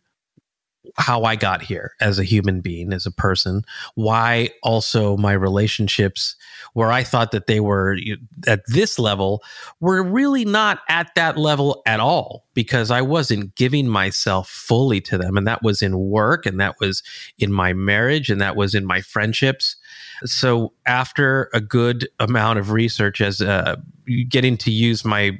how 0.97 1.23
I 1.23 1.35
got 1.35 1.61
here 1.61 1.93
as 2.01 2.19
a 2.19 2.23
human 2.23 2.61
being, 2.61 2.91
as 2.91 3.05
a 3.05 3.11
person, 3.11 3.63
why 3.95 4.49
also 4.63 5.15
my 5.17 5.33
relationships, 5.33 6.35
where 6.73 6.91
I 6.91 7.03
thought 7.03 7.31
that 7.31 7.47
they 7.47 7.59
were 7.59 7.97
at 8.47 8.61
this 8.67 8.97
level, 8.97 9.43
were 9.79 10.03
really 10.03 10.45
not 10.45 10.79
at 10.89 11.13
that 11.15 11.37
level 11.37 11.81
at 11.85 11.99
all 11.99 12.45
because 12.53 12.91
I 12.91 13.01
wasn't 13.01 13.55
giving 13.55 13.87
myself 13.87 14.49
fully 14.49 15.01
to 15.01 15.17
them. 15.17 15.37
And 15.37 15.47
that 15.47 15.63
was 15.63 15.81
in 15.81 15.97
work, 15.97 16.45
and 16.45 16.59
that 16.59 16.75
was 16.79 17.03
in 17.37 17.53
my 17.53 17.73
marriage, 17.73 18.29
and 18.29 18.41
that 18.41 18.55
was 18.55 18.73
in 18.73 18.85
my 18.85 19.01
friendships. 19.01 19.75
So 20.25 20.73
after 20.85 21.49
a 21.53 21.61
good 21.61 22.07
amount 22.19 22.59
of 22.59 22.71
research, 22.71 23.21
as 23.21 23.41
uh, 23.41 23.75
getting 24.27 24.57
to 24.57 24.71
use 24.71 25.05
my 25.05 25.39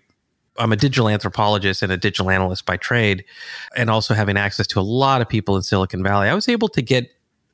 I'm 0.58 0.72
a 0.72 0.76
digital 0.76 1.10
anthropologist 1.10 1.82
and 1.82 1.92
a 1.92 1.98
digital 1.98 2.30
analyst 2.30 2.66
by 2.66 2.78
trade, 2.78 3.24
and 3.76 3.90
also 3.90 4.14
having 4.14 4.38
access 4.38 4.68
to 4.68 4.80
a 4.80 4.82
lot 4.82 5.22
of 5.22 5.30
people 5.30 5.56
in 5.56 5.64
Silicon 5.64 6.04
Valley, 6.04 6.30
I 6.30 6.34
was 6.34 6.50
able 6.50 6.68
to 6.70 6.82
get 6.82 7.10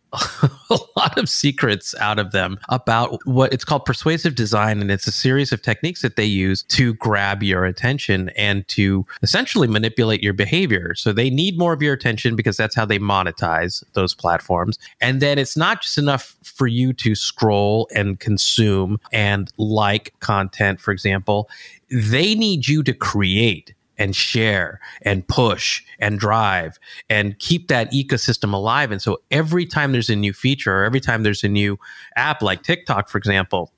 a 0.14 0.78
lot 0.96 1.18
of 1.18 1.28
secrets 1.28 1.94
out 2.00 2.18
of 2.18 2.32
them 2.32 2.58
about 2.70 3.20
what 3.26 3.52
it's 3.52 3.66
called 3.66 3.84
persuasive 3.86 4.36
design. 4.36 4.80
And 4.80 4.90
it's 4.90 5.06
a 5.06 5.12
series 5.12 5.52
of 5.52 5.62
techniques 5.62 6.02
that 6.02 6.16
they 6.16 6.26
use 6.26 6.64
to 6.64 6.94
grab 6.96 7.44
your 7.44 7.66
attention 7.66 8.30
and 8.30 8.68
to 8.70 9.06
essentially 9.22 9.68
manipulate 9.68 10.24
your 10.24 10.34
behavior. 10.34 10.96
So 10.96 11.12
they 11.12 11.30
need 11.30 11.58
more 11.58 11.74
of 11.74 11.82
your 11.82 11.94
attention 11.94 12.36
because 12.36 12.56
that's 12.56 12.76
how 12.76 12.86
they 12.86 13.00
monetize 13.00 13.84
those 13.94 14.14
platforms. 14.14 14.80
And 15.02 15.22
then 15.22 15.38
it's 15.38 15.58
not 15.58 15.82
just 15.82 15.98
enough 15.98 16.36
for 16.44 16.68
you 16.68 16.94
to 16.94 17.14
scroll 17.14 17.90
and 17.94 18.20
consume 18.20 19.00
and 19.12 19.52
like 19.58 20.14
content, 20.20 20.80
for 20.80 20.92
example 20.92 21.50
they 21.90 22.36
need 22.36 22.68
you 22.68 22.84
to 22.84 22.94
create 22.94 23.74
and 23.98 24.16
share 24.16 24.80
and 25.02 25.28
push 25.28 25.84
and 26.00 26.20
drive 26.20 26.78
and 27.10 27.38
keep 27.40 27.68
that 27.68 27.92
ecosystem 27.92 28.54
alive. 28.54 28.92
And 28.92 29.02
so 29.02 29.18
every 29.32 29.66
time 29.66 29.92
there's 29.92 30.10
a 30.10 30.16
new 30.16 30.34
feature 30.34 30.82
or 30.82 30.84
every 30.84 31.00
time 31.00 31.24
there's 31.24 31.44
a 31.44 31.50
new 31.50 31.80
app 32.16 32.42
like 32.42 32.64
TikTok, 32.64 33.10
for 33.10 33.18
example, 33.18 33.74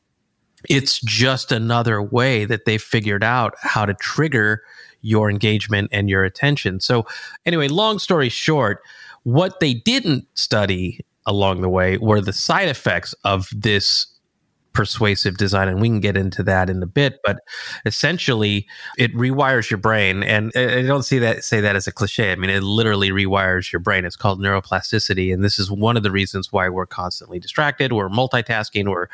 it's 0.70 1.00
just 1.00 1.52
another 1.52 2.02
way 2.02 2.44
that 2.46 2.66
they've 2.66 2.82
figured 2.82 3.24
out 3.24 3.54
how 3.62 3.86
to 3.86 3.94
trigger 3.94 4.62
your 5.02 5.30
engagement 5.30 5.90
and 5.94 6.10
your 6.10 6.26
attention. 6.26 6.82
So, 6.82 7.06
anyway, 7.46 7.70
long 7.70 8.00
story 8.00 8.28
short, 8.28 8.82
what 9.24 9.62
they 9.62 9.74
didn't 9.74 10.28
study 10.34 11.00
along 11.26 11.62
the 11.62 11.70
way 11.70 11.98
were 11.98 12.20
the 12.20 12.34
side 12.34 12.68
effects 12.68 13.14
of 13.24 13.48
this 13.56 14.08
persuasive 14.80 15.36
design 15.36 15.68
and 15.68 15.82
we 15.82 15.90
can 15.90 16.00
get 16.00 16.16
into 16.16 16.42
that 16.42 16.70
in 16.70 16.82
a 16.82 16.88
bit 16.88 17.20
but 17.26 17.40
essentially 17.86 18.66
it 18.98 19.14
rewires 19.14 19.70
your 19.70 19.78
brain 19.78 20.24
and 20.24 20.56
uh, 20.56 20.62
i 20.62 20.82
don't 20.84 21.04
see 21.04 21.20
that 21.20 21.44
say 21.44 21.60
that 21.60 21.76
as 21.76 21.86
a 21.86 21.92
cliche 21.92 22.32
i 22.32 22.36
mean 22.36 22.50
it 22.50 22.64
literally 22.64 23.10
rewires 23.10 23.74
your 23.74 23.80
brain. 23.80 24.06
It's 24.06 24.16
called 24.16 24.40
neuroplasticity 24.40 25.34
and 25.34 25.44
this 25.44 25.60
is 25.60 25.70
one 25.70 25.98
of 25.98 26.04
the 26.04 26.12
reasons 26.12 26.52
why 26.54 26.70
we're 26.70 26.86
constantly 26.86 27.40
distracted 27.40 27.92
we're 27.92 28.08
multitasking 28.08 28.90
we're 28.90 29.10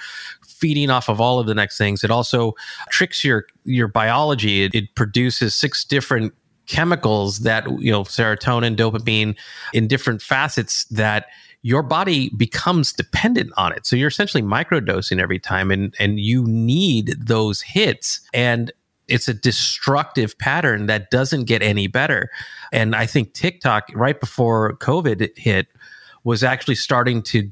feeding 0.55 0.89
off 0.89 1.09
of 1.09 1.19
all 1.19 1.39
of 1.39 1.47
the 1.47 1.55
next 1.55 1.77
things. 1.77 2.03
It 2.03 2.11
also 2.11 2.53
tricks 2.89 3.23
your 3.23 3.45
your 3.65 3.87
biology. 3.87 4.63
It, 4.63 4.73
it 4.73 4.95
produces 4.95 5.53
six 5.53 5.83
different 5.83 6.33
chemicals 6.67 7.39
that 7.39 7.69
you 7.79 7.91
know 7.91 8.03
serotonin 8.03 8.75
dopamine 8.75 9.35
in 9.73 9.87
different 9.87 10.21
facets 10.21 10.85
that 10.85 11.27
your 11.65 11.81
body 11.81 12.29
becomes 12.37 12.93
dependent 12.93 13.51
on 13.57 13.73
it. 13.73 13.87
So 13.87 13.95
you're 13.95 14.09
essentially 14.09 14.43
microdosing 14.43 15.19
every 15.19 15.39
time 15.39 15.71
and 15.71 15.95
and 15.97 16.19
you 16.19 16.43
need 16.45 17.15
those 17.17 17.59
hits 17.59 18.21
and 18.35 18.71
it's 19.07 19.27
a 19.27 19.33
destructive 19.33 20.37
pattern 20.37 20.85
that 20.85 21.09
doesn't 21.09 21.45
get 21.45 21.63
any 21.63 21.87
better. 21.87 22.29
And 22.71 22.95
I 22.95 23.07
think 23.07 23.33
TikTok 23.33 23.87
right 23.95 24.19
before 24.19 24.77
COVID 24.77 25.35
hit 25.39 25.65
was 26.23 26.43
actually 26.43 26.75
starting 26.75 27.23
to 27.23 27.51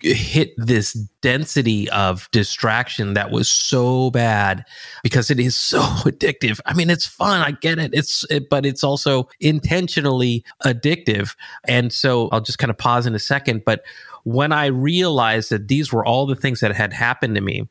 hit 0.00 0.54
this 0.56 0.92
density 1.20 1.88
of 1.90 2.28
distraction 2.30 3.14
that 3.14 3.30
was 3.30 3.48
so 3.48 4.10
bad 4.10 4.64
because 5.02 5.30
it 5.30 5.40
is 5.40 5.56
so 5.56 5.80
addictive. 6.04 6.60
I 6.66 6.74
mean, 6.74 6.90
it's 6.90 7.06
fun. 7.06 7.40
I 7.40 7.52
get 7.52 7.78
it. 7.78 7.90
It's, 7.94 8.24
it, 8.30 8.48
but 8.48 8.64
it's 8.64 8.84
also 8.84 9.28
intentionally 9.40 10.44
addictive. 10.64 11.36
And 11.66 11.92
so 11.92 12.28
I'll 12.30 12.40
just 12.40 12.58
kind 12.58 12.70
of 12.70 12.78
pause 12.78 13.06
in 13.06 13.14
a 13.14 13.18
second. 13.18 13.64
But 13.64 13.82
when 14.24 14.52
I 14.52 14.66
realized 14.66 15.50
that 15.50 15.68
these 15.68 15.92
were 15.92 16.04
all 16.04 16.26
the 16.26 16.36
things 16.36 16.60
that 16.60 16.74
had 16.74 16.92
happened 16.92 17.34
to 17.34 17.40
me, 17.40 17.68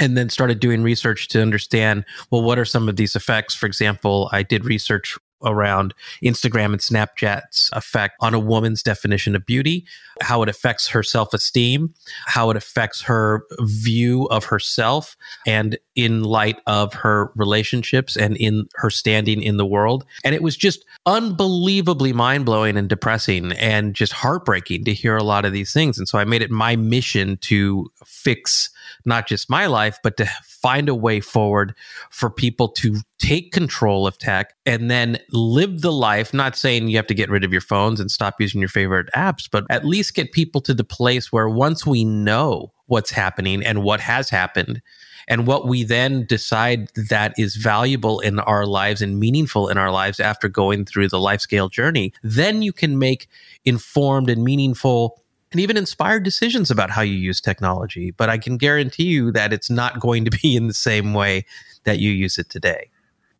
and 0.00 0.16
then 0.16 0.28
started 0.28 0.60
doing 0.60 0.82
research 0.82 1.26
to 1.26 1.42
understand 1.42 2.04
well 2.30 2.40
what 2.40 2.56
are 2.56 2.64
some 2.64 2.88
of 2.88 2.94
these 2.94 3.16
effects 3.16 3.52
for 3.52 3.66
example 3.66 4.28
i 4.32 4.44
did 4.44 4.64
research 4.64 5.18
around 5.44 5.94
Instagram 6.22 6.66
and 6.66 6.80
Snapchat's 6.80 7.70
effect 7.72 8.16
on 8.20 8.34
a 8.34 8.38
woman's 8.38 8.82
definition 8.82 9.36
of 9.36 9.46
beauty, 9.46 9.84
how 10.20 10.42
it 10.42 10.48
affects 10.48 10.88
her 10.88 11.02
self 11.02 11.32
esteem, 11.34 11.94
how 12.26 12.50
it 12.50 12.56
affects 12.56 13.02
her 13.02 13.44
view 13.60 14.26
of 14.26 14.44
herself, 14.44 15.16
and 15.46 15.78
in 15.94 16.22
light 16.22 16.60
of 16.66 16.94
her 16.94 17.32
relationships 17.34 18.16
and 18.16 18.36
in 18.36 18.68
her 18.76 18.90
standing 18.90 19.42
in 19.42 19.56
the 19.56 19.66
world. 19.66 20.04
And 20.24 20.34
it 20.34 20.42
was 20.42 20.56
just 20.56 20.84
unbelievably 21.06 22.12
mind 22.12 22.46
blowing 22.46 22.76
and 22.76 22.88
depressing 22.88 23.52
and 23.52 23.94
just 23.94 24.12
heartbreaking 24.12 24.84
to 24.84 24.94
hear 24.94 25.16
a 25.16 25.24
lot 25.24 25.44
of 25.44 25.52
these 25.52 25.72
things. 25.72 25.98
And 25.98 26.08
so 26.08 26.18
I 26.18 26.24
made 26.24 26.42
it 26.42 26.50
my 26.50 26.76
mission 26.76 27.36
to 27.42 27.90
fix 28.04 28.70
not 29.04 29.26
just 29.26 29.50
my 29.50 29.66
life, 29.66 29.98
but 30.02 30.16
to 30.18 30.28
find 30.62 30.88
a 30.88 30.94
way 30.94 31.20
forward 31.20 31.74
for 32.10 32.30
people 32.30 32.68
to 32.68 32.96
take 33.18 33.52
control 33.52 34.06
of 34.06 34.18
tech 34.18 34.54
and 34.66 34.90
then 34.90 35.18
live 35.30 35.80
the 35.80 35.92
life. 35.92 36.34
Not 36.34 36.56
saying 36.56 36.88
you 36.88 36.96
have 36.96 37.06
to 37.08 37.14
get 37.14 37.30
rid 37.30 37.44
of 37.44 37.52
your 37.52 37.60
phones 37.60 38.00
and 38.00 38.10
stop 38.10 38.40
using 38.40 38.60
your 38.60 38.68
favorite 38.68 39.08
apps, 39.14 39.48
but 39.50 39.64
at 39.70 39.84
least 39.84 40.14
get 40.14 40.32
people 40.32 40.60
to 40.62 40.74
the 40.74 40.84
place 40.84 41.32
where 41.32 41.48
once 41.48 41.86
we 41.86 42.04
know 42.04 42.72
what's 42.86 43.10
happening 43.10 43.64
and 43.64 43.82
what 43.82 44.00
has 44.00 44.30
happened, 44.30 44.80
and 45.28 45.46
what 45.46 45.68
we 45.68 45.84
then 45.84 46.24
decide 46.24 46.88
that 47.10 47.34
is 47.36 47.54
valuable 47.56 48.18
in 48.20 48.40
our 48.40 48.66
lives 48.66 49.02
and 49.02 49.20
meaningful 49.20 49.68
in 49.68 49.76
our 49.76 49.92
lives 49.92 50.18
after 50.18 50.48
going 50.48 50.86
through 50.86 51.08
the 51.08 51.18
LifeScale 51.18 51.70
journey, 51.70 52.12
then 52.22 52.62
you 52.62 52.72
can 52.72 52.98
make 52.98 53.28
informed 53.64 54.30
and 54.30 54.42
meaningful 54.42 55.22
and 55.52 55.60
even 55.60 55.76
inspired 55.76 56.22
decisions 56.22 56.70
about 56.70 56.90
how 56.90 57.02
you 57.02 57.14
use 57.14 57.40
technology. 57.40 58.10
But 58.10 58.28
I 58.28 58.38
can 58.38 58.56
guarantee 58.56 59.04
you 59.04 59.32
that 59.32 59.52
it's 59.52 59.70
not 59.70 60.00
going 60.00 60.24
to 60.24 60.30
be 60.42 60.56
in 60.56 60.66
the 60.66 60.74
same 60.74 61.14
way 61.14 61.44
that 61.84 61.98
you 61.98 62.10
use 62.10 62.38
it 62.38 62.50
today. 62.50 62.90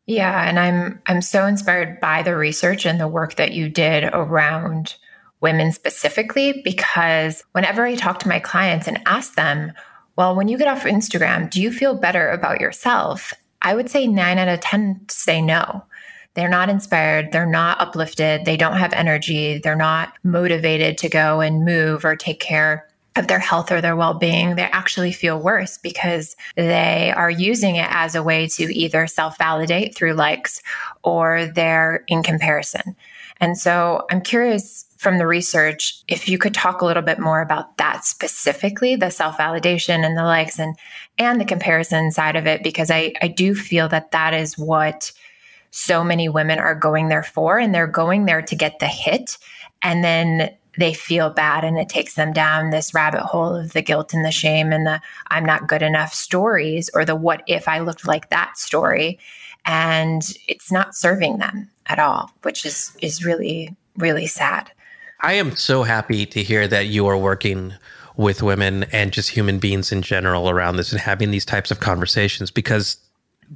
Yeah, 0.07 0.49
and 0.49 0.59
I'm 0.59 1.03
I'm 1.07 1.21
so 1.21 1.45
inspired 1.45 2.01
by 2.01 2.23
the 2.23 2.35
research 2.35 2.87
and 2.87 2.99
the 2.99 3.07
work 3.07 3.35
that 3.35 3.53
you 3.53 3.69
did 3.69 4.05
around 4.05 4.97
women 5.41 5.71
specifically 5.71 6.63
because 6.65 7.45
whenever 7.53 7.85
I 7.85 7.95
talk 7.95 8.19
to 8.21 8.29
my 8.29 8.41
clients 8.41 8.89
and 8.89 9.01
ask 9.05 9.35
them, 9.35 9.73
well, 10.17 10.35
when 10.35 10.49
you 10.49 10.59
get 10.59 10.67
off 10.67 10.85
Instagram, 10.85 11.51
do 11.51 11.61
you 11.61 11.71
feel 11.71 11.95
better 11.95 12.31
about 12.31 12.61
yourself? 12.61 13.35
I 13.63 13.75
would 13.75 13.91
say 13.91 14.07
9 14.07 14.39
out 14.39 14.49
of 14.49 14.61
10 14.61 15.03
say 15.09 15.43
no. 15.43 15.85
They're 16.39 16.49
not 16.49 16.69
inspired. 16.69 17.33
They're 17.33 17.47
not 17.47 17.81
uplifted. 17.81 18.45
They 18.45 18.57
don't 18.57 18.77
have 18.77 18.93
energy. 18.93 19.59
They're 19.59 19.75
not 19.75 20.13
motivated 20.23 20.97
to 20.99 21.09
go 21.09 21.41
and 21.41 21.65
move 21.65 22.05
or 22.05 22.15
take 22.15 22.39
care 22.39 22.87
of 23.17 23.27
their 23.27 23.41
health 23.41 23.73
or 23.73 23.81
their 23.81 23.97
well 23.97 24.15
being. 24.15 24.55
They 24.55 24.63
actually 24.63 25.11
feel 25.11 25.43
worse 25.43 25.79
because 25.79 26.37
they 26.55 27.13
are 27.17 27.29
using 27.29 27.75
it 27.75 27.89
as 27.91 28.15
a 28.15 28.23
way 28.23 28.47
to 28.51 28.73
either 28.73 29.09
self 29.09 29.37
validate 29.37 29.97
through 29.97 30.13
likes 30.13 30.63
or 31.03 31.47
they're 31.47 32.05
in 32.07 32.23
comparison. 32.23 32.95
And 33.41 33.59
so 33.59 34.07
I'm 34.09 34.21
curious 34.21 34.87
from 34.97 35.19
the 35.19 35.27
research 35.27 36.05
if 36.07 36.29
you 36.29 36.39
could 36.39 36.55
talk 36.55 36.83
a 36.83 36.87
little 36.87 37.03
bit 37.03 37.19
more 37.19 37.41
about 37.41 37.79
that 37.79 38.05
specifically 38.05 38.95
the 38.95 39.11
self-validation 39.11 40.05
and 40.05 40.17
the 40.17 40.23
likes 40.23 40.61
and 40.61 40.77
and 41.19 41.41
the 41.41 41.45
comparison 41.45 42.13
side 42.13 42.37
of 42.37 42.47
it 42.47 42.63
because 42.63 42.93
I 42.93 43.13
I 43.21 43.27
do 43.27 43.57
feel 43.57 43.89
that 43.89 44.13
that 44.13 44.35
is 44.35 44.57
what 44.57 45.11
so 45.71 46.03
many 46.03 46.29
women 46.29 46.59
are 46.59 46.75
going 46.75 47.09
there 47.09 47.23
for, 47.23 47.59
and 47.59 47.75
they're 47.75 47.87
going 47.87 48.27
there 48.27 48.43
to 48.43 48.57
get 48.57 48.79
the 48.79 48.87
hit. 48.87 49.39
And 49.83 50.03
then 50.03 50.51
they 50.79 50.95
feel 50.95 51.29
bad 51.29 51.65
and 51.65 51.77
it 51.77 51.89
takes 51.89 52.15
them 52.15 52.33
down 52.33 52.71
this 52.71 52.95
rabbit 52.95 53.23
hole 53.23 53.55
of 53.55 53.73
the 53.73 53.83
guilt 53.83 54.15
and 54.15 54.25
the 54.25 54.31
shame 54.31 54.73
and 54.73 54.87
the 54.87 55.01
I'm 55.27 55.45
not 55.45 55.67
good 55.67 55.83
enough 55.83 56.15
stories 56.15 56.89
or 56.95 57.05
the 57.05 57.17
what 57.17 57.43
if 57.47 57.67
I 57.67 57.81
looked 57.81 58.07
like 58.07 58.31
that 58.31 58.57
story. 58.57 59.19
And 59.67 60.23
it's 60.47 60.71
not 60.71 60.95
serving 60.95 61.39
them 61.39 61.69
at 61.87 61.99
all, 61.99 62.31
which 62.43 62.65
is 62.65 62.97
is 63.03 63.25
really, 63.25 63.75
really 63.97 64.27
sad. 64.27 64.71
I 65.21 65.33
am 65.33 65.57
so 65.57 65.83
happy 65.83 66.27
to 66.27 66.43
hear 66.45 66.69
that 66.69 66.87
you 66.87 67.09
are 67.09 67.19
working 67.19 67.75
with 68.17 68.43
women 68.43 68.85
and 68.93 69.13
just 69.13 69.31
human 69.31 69.59
beings 69.59 69.91
in 69.91 70.03
general 70.03 70.49
around 70.49 70.77
this 70.77 70.93
and 70.93 71.01
having 71.01 71.33
these 71.33 71.45
types 71.45 71.71
of 71.71 71.81
conversations 71.81 72.51
because 72.51 72.99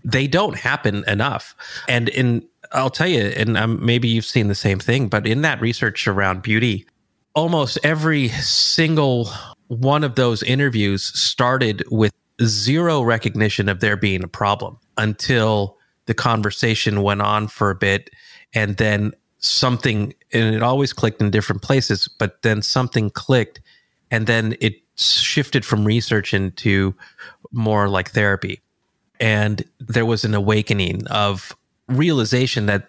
they 0.04 0.26
don't 0.26 0.56
happen 0.56 1.04
enough. 1.06 1.54
And 1.88 2.08
in 2.10 2.46
I'll 2.72 2.90
tell 2.90 3.08
you, 3.08 3.24
and 3.36 3.56
um, 3.56 3.84
maybe 3.84 4.08
you've 4.08 4.24
seen 4.24 4.48
the 4.48 4.54
same 4.54 4.78
thing, 4.78 5.08
but 5.08 5.26
in 5.26 5.42
that 5.42 5.60
research 5.60 6.08
around 6.08 6.42
beauty, 6.42 6.86
almost 7.34 7.78
every 7.82 8.28
single 8.28 9.30
one 9.68 10.04
of 10.04 10.14
those 10.14 10.42
interviews 10.42 11.04
started 11.18 11.84
with 11.90 12.12
zero 12.42 13.02
recognition 13.02 13.68
of 13.68 13.80
there 13.80 13.96
being 13.96 14.22
a 14.22 14.28
problem 14.28 14.78
until 14.96 15.76
the 16.06 16.14
conversation 16.14 17.02
went 17.02 17.22
on 17.22 17.48
for 17.48 17.70
a 17.70 17.74
bit 17.74 18.10
and 18.54 18.76
then 18.76 19.12
something 19.38 20.14
and 20.32 20.54
it 20.54 20.62
always 20.62 20.92
clicked 20.92 21.20
in 21.20 21.30
different 21.30 21.62
places 21.62 22.08
but 22.18 22.42
then 22.42 22.62
something 22.62 23.10
clicked 23.10 23.60
and 24.10 24.26
then 24.26 24.54
it 24.60 24.74
shifted 24.96 25.64
from 25.64 25.84
research 25.84 26.32
into 26.34 26.94
more 27.52 27.88
like 27.88 28.10
therapy 28.10 28.61
and 29.22 29.64
there 29.78 30.04
was 30.04 30.24
an 30.24 30.34
awakening 30.34 31.06
of 31.06 31.56
realization 31.88 32.66
that 32.66 32.88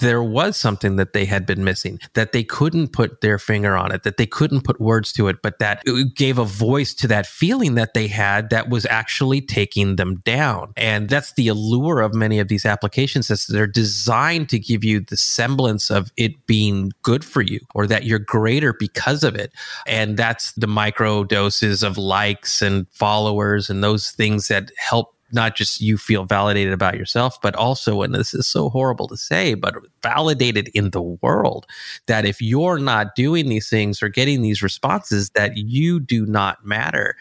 there 0.00 0.22
was 0.22 0.56
something 0.56 0.96
that 0.96 1.12
they 1.12 1.26
had 1.26 1.44
been 1.44 1.62
missing, 1.62 2.00
that 2.14 2.32
they 2.32 2.42
couldn't 2.42 2.88
put 2.88 3.20
their 3.20 3.38
finger 3.38 3.76
on 3.76 3.92
it, 3.92 4.02
that 4.02 4.16
they 4.16 4.24
couldn't 4.24 4.62
put 4.62 4.80
words 4.80 5.12
to 5.12 5.28
it, 5.28 5.42
but 5.42 5.58
that 5.58 5.82
it 5.84 6.14
gave 6.14 6.38
a 6.38 6.44
voice 6.44 6.94
to 6.94 7.06
that 7.08 7.26
feeling 7.26 7.74
that 7.74 7.92
they 7.92 8.06
had 8.06 8.48
that 8.48 8.70
was 8.70 8.86
actually 8.86 9.42
taking 9.42 9.96
them 9.96 10.16
down. 10.24 10.72
And 10.76 11.10
that's 11.10 11.34
the 11.34 11.48
allure 11.48 12.00
of 12.00 12.14
many 12.14 12.38
of 12.38 12.48
these 12.48 12.64
applications 12.64 13.30
is 13.30 13.46
they're 13.46 13.66
designed 13.66 14.48
to 14.50 14.58
give 14.58 14.84
you 14.84 15.00
the 15.00 15.18
semblance 15.18 15.90
of 15.90 16.10
it 16.16 16.46
being 16.46 16.92
good 17.02 17.24
for 17.24 17.42
you 17.42 17.60
or 17.74 17.86
that 17.86 18.04
you're 18.04 18.18
greater 18.18 18.72
because 18.72 19.22
of 19.22 19.34
it. 19.34 19.52
And 19.86 20.16
that's 20.16 20.52
the 20.52 20.66
micro 20.66 21.24
doses 21.24 21.82
of 21.82 21.98
likes 21.98 22.62
and 22.62 22.86
followers 22.90 23.68
and 23.68 23.84
those 23.84 24.12
things 24.12 24.48
that 24.48 24.70
help 24.78 25.13
not 25.34 25.56
just 25.56 25.80
you 25.80 25.98
feel 25.98 26.24
validated 26.24 26.72
about 26.72 26.96
yourself, 26.96 27.40
but 27.40 27.54
also, 27.56 28.02
and 28.02 28.14
this 28.14 28.32
is 28.32 28.46
so 28.46 28.70
horrible 28.70 29.08
to 29.08 29.16
say, 29.16 29.54
but 29.54 29.74
validated 30.02 30.68
in 30.74 30.90
the 30.90 31.02
world 31.02 31.66
that 32.06 32.24
if 32.24 32.40
you're 32.40 32.78
not 32.78 33.14
doing 33.14 33.48
these 33.48 33.68
things 33.68 34.02
or 34.02 34.08
getting 34.08 34.42
these 34.42 34.62
responses, 34.62 35.30
that 35.30 35.56
you 35.56 36.00
do 36.00 36.24
not 36.24 36.64
matter. 36.64 37.16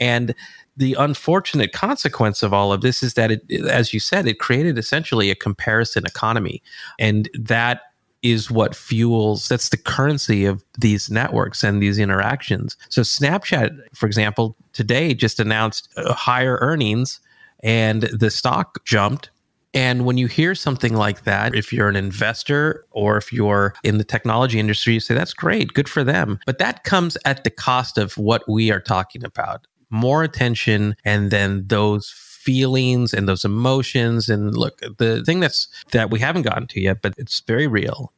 And 0.00 0.34
the 0.76 0.94
unfortunate 0.94 1.72
consequence 1.72 2.42
of 2.42 2.54
all 2.54 2.72
of 2.72 2.80
this 2.80 3.02
is 3.02 3.14
that 3.14 3.32
it, 3.32 3.42
as 3.66 3.92
you 3.92 4.00
said, 4.00 4.26
it 4.26 4.38
created 4.38 4.78
essentially 4.78 5.30
a 5.30 5.34
comparison 5.34 6.06
economy. 6.06 6.62
And 6.98 7.28
that 7.34 7.82
is 8.22 8.50
what 8.50 8.74
fuels 8.74 9.48
that's 9.48 9.68
the 9.68 9.76
currency 9.76 10.44
of 10.44 10.64
these 10.78 11.10
networks 11.10 11.62
and 11.62 11.82
these 11.82 11.98
interactions. 11.98 12.76
So 12.88 13.02
Snapchat, 13.02 13.76
for 13.94 14.06
example, 14.06 14.56
today 14.72 15.14
just 15.14 15.38
announced 15.38 15.88
uh, 15.96 16.12
higher 16.14 16.58
earnings 16.60 17.20
and 17.62 18.02
the 18.02 18.30
stock 18.30 18.84
jumped. 18.84 19.30
And 19.74 20.06
when 20.06 20.16
you 20.16 20.26
hear 20.28 20.54
something 20.54 20.94
like 20.94 21.24
that, 21.24 21.54
if 21.54 21.72
you're 21.72 21.88
an 21.88 21.96
investor 21.96 22.86
or 22.90 23.18
if 23.18 23.32
you're 23.32 23.74
in 23.84 23.98
the 23.98 24.04
technology 24.04 24.58
industry, 24.58 24.94
you 24.94 25.00
say, 25.00 25.14
that's 25.14 25.34
great, 25.34 25.74
good 25.74 25.88
for 25.88 26.02
them. 26.02 26.38
But 26.46 26.58
that 26.58 26.84
comes 26.84 27.18
at 27.26 27.44
the 27.44 27.50
cost 27.50 27.98
of 27.98 28.16
what 28.16 28.48
we 28.48 28.70
are 28.70 28.80
talking 28.80 29.24
about 29.24 29.66
more 29.90 30.22
attention 30.22 30.96
and 31.04 31.30
then 31.30 31.66
those 31.68 32.10
feelings 32.10 33.12
and 33.12 33.28
those 33.28 33.44
emotions 33.44 34.28
and 34.28 34.56
look 34.56 34.80
the 34.98 35.22
thing 35.24 35.40
that's 35.40 35.68
that 35.92 36.10
we 36.10 36.18
haven't 36.18 36.42
gotten 36.42 36.66
to 36.66 36.80
yet 36.80 37.02
but 37.02 37.14
it's 37.18 37.40
very 37.40 37.66
real 37.66 38.12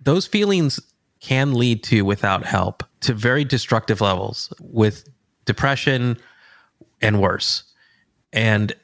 those 0.00 0.26
feelings 0.26 0.80
can 1.20 1.54
lead 1.54 1.84
to 1.84 2.02
without 2.02 2.44
help 2.44 2.82
to 3.00 3.12
very 3.12 3.44
destructive 3.44 4.00
levels 4.00 4.52
with 4.60 5.08
depression 5.44 6.16
and 7.00 7.20
worse 7.20 7.64
and 8.32 8.74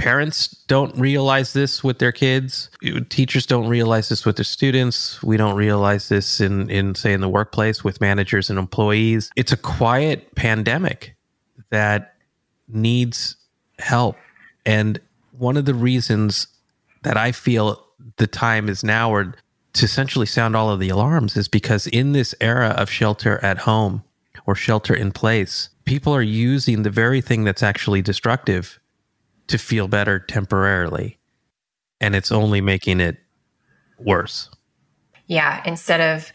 parents 0.00 0.48
don't 0.66 0.96
realize 0.96 1.52
this 1.52 1.84
with 1.84 1.98
their 1.98 2.12
kids. 2.12 2.70
Teachers 3.10 3.44
don't 3.44 3.68
realize 3.68 4.08
this 4.08 4.24
with 4.24 4.36
their 4.36 4.44
students. 4.44 5.22
We 5.22 5.36
don't 5.36 5.56
realize 5.56 6.08
this 6.08 6.40
in, 6.40 6.70
in 6.70 6.94
say, 6.94 7.12
in 7.12 7.20
the 7.20 7.28
workplace 7.28 7.84
with 7.84 8.00
managers 8.00 8.48
and 8.48 8.58
employees. 8.58 9.30
It's 9.36 9.52
a 9.52 9.58
quiet 9.58 10.34
pandemic 10.34 11.14
that 11.68 12.14
needs 12.66 13.36
help. 13.78 14.16
And 14.64 14.98
one 15.38 15.56
of 15.56 15.66
the 15.66 15.74
reasons 15.74 16.46
that 17.02 17.16
I 17.16 17.32
feel 17.32 17.84
the 18.16 18.26
time 18.26 18.68
is 18.68 18.82
now 18.82 19.12
or 19.12 19.34
to 19.72 19.84
essentially 19.84 20.26
sound 20.26 20.56
all 20.56 20.70
of 20.70 20.80
the 20.80 20.88
alarms 20.88 21.36
is 21.36 21.46
because 21.46 21.86
in 21.86 22.12
this 22.12 22.34
era 22.40 22.70
of 22.70 22.90
shelter 22.90 23.38
at 23.44 23.58
home 23.58 24.02
or 24.46 24.54
shelter 24.54 24.94
in 24.94 25.12
place, 25.12 25.70
people 25.84 26.14
are 26.14 26.22
using 26.22 26.82
the 26.82 26.90
very 26.90 27.20
thing 27.20 27.44
that's 27.44 27.62
actually 27.62 28.02
destructive 28.02 28.78
to 29.48 29.58
feel 29.58 29.88
better 29.88 30.18
temporarily. 30.18 31.18
And 32.00 32.14
it's 32.14 32.32
only 32.32 32.60
making 32.60 33.00
it 33.00 33.18
worse. 33.98 34.48
Yeah. 35.26 35.62
Instead 35.64 36.00
of 36.00 36.32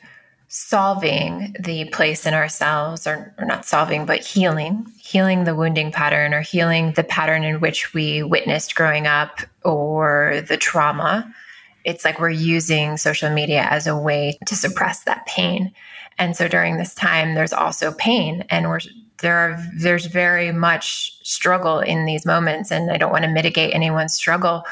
solving 0.47 1.55
the 1.59 1.85
place 1.85 2.25
in 2.25 2.33
ourselves, 2.33 3.07
or, 3.07 3.33
or 3.37 3.45
not 3.45 3.65
solving, 3.65 4.05
but 4.05 4.23
healing, 4.23 4.85
healing 4.99 5.43
the 5.43 5.55
wounding 5.55 5.91
pattern 5.91 6.33
or 6.33 6.41
healing 6.41 6.93
the 6.93 7.03
pattern 7.03 7.43
in 7.43 7.59
which 7.59 7.93
we 7.93 8.23
witnessed 8.23 8.75
growing 8.75 9.07
up 9.07 9.39
or 9.63 10.43
the 10.47 10.57
trauma, 10.57 11.29
it's 11.83 12.05
like 12.05 12.19
we're 12.19 12.29
using 12.29 12.97
social 12.97 13.29
media 13.29 13.67
as 13.69 13.87
a 13.87 13.97
way 13.97 14.37
to 14.45 14.55
suppress 14.55 15.03
that 15.03 15.25
pain. 15.25 15.73
And 16.17 16.35
so 16.35 16.47
during 16.47 16.77
this 16.77 16.95
time, 16.95 17.35
there's 17.35 17.53
also 17.53 17.91
pain, 17.91 18.45
and 18.49 18.69
we're 18.69 18.79
there 19.19 19.37
are 19.37 19.63
there's 19.77 20.05
very 20.05 20.51
much 20.51 21.17
struggle 21.23 21.79
in 21.79 22.05
these 22.05 22.25
moments 22.25 22.71
and 22.71 22.91
i 22.91 22.97
don't 22.97 23.11
want 23.11 23.23
to 23.23 23.29
mitigate 23.29 23.73
anyone's 23.73 24.13
struggle 24.13 24.63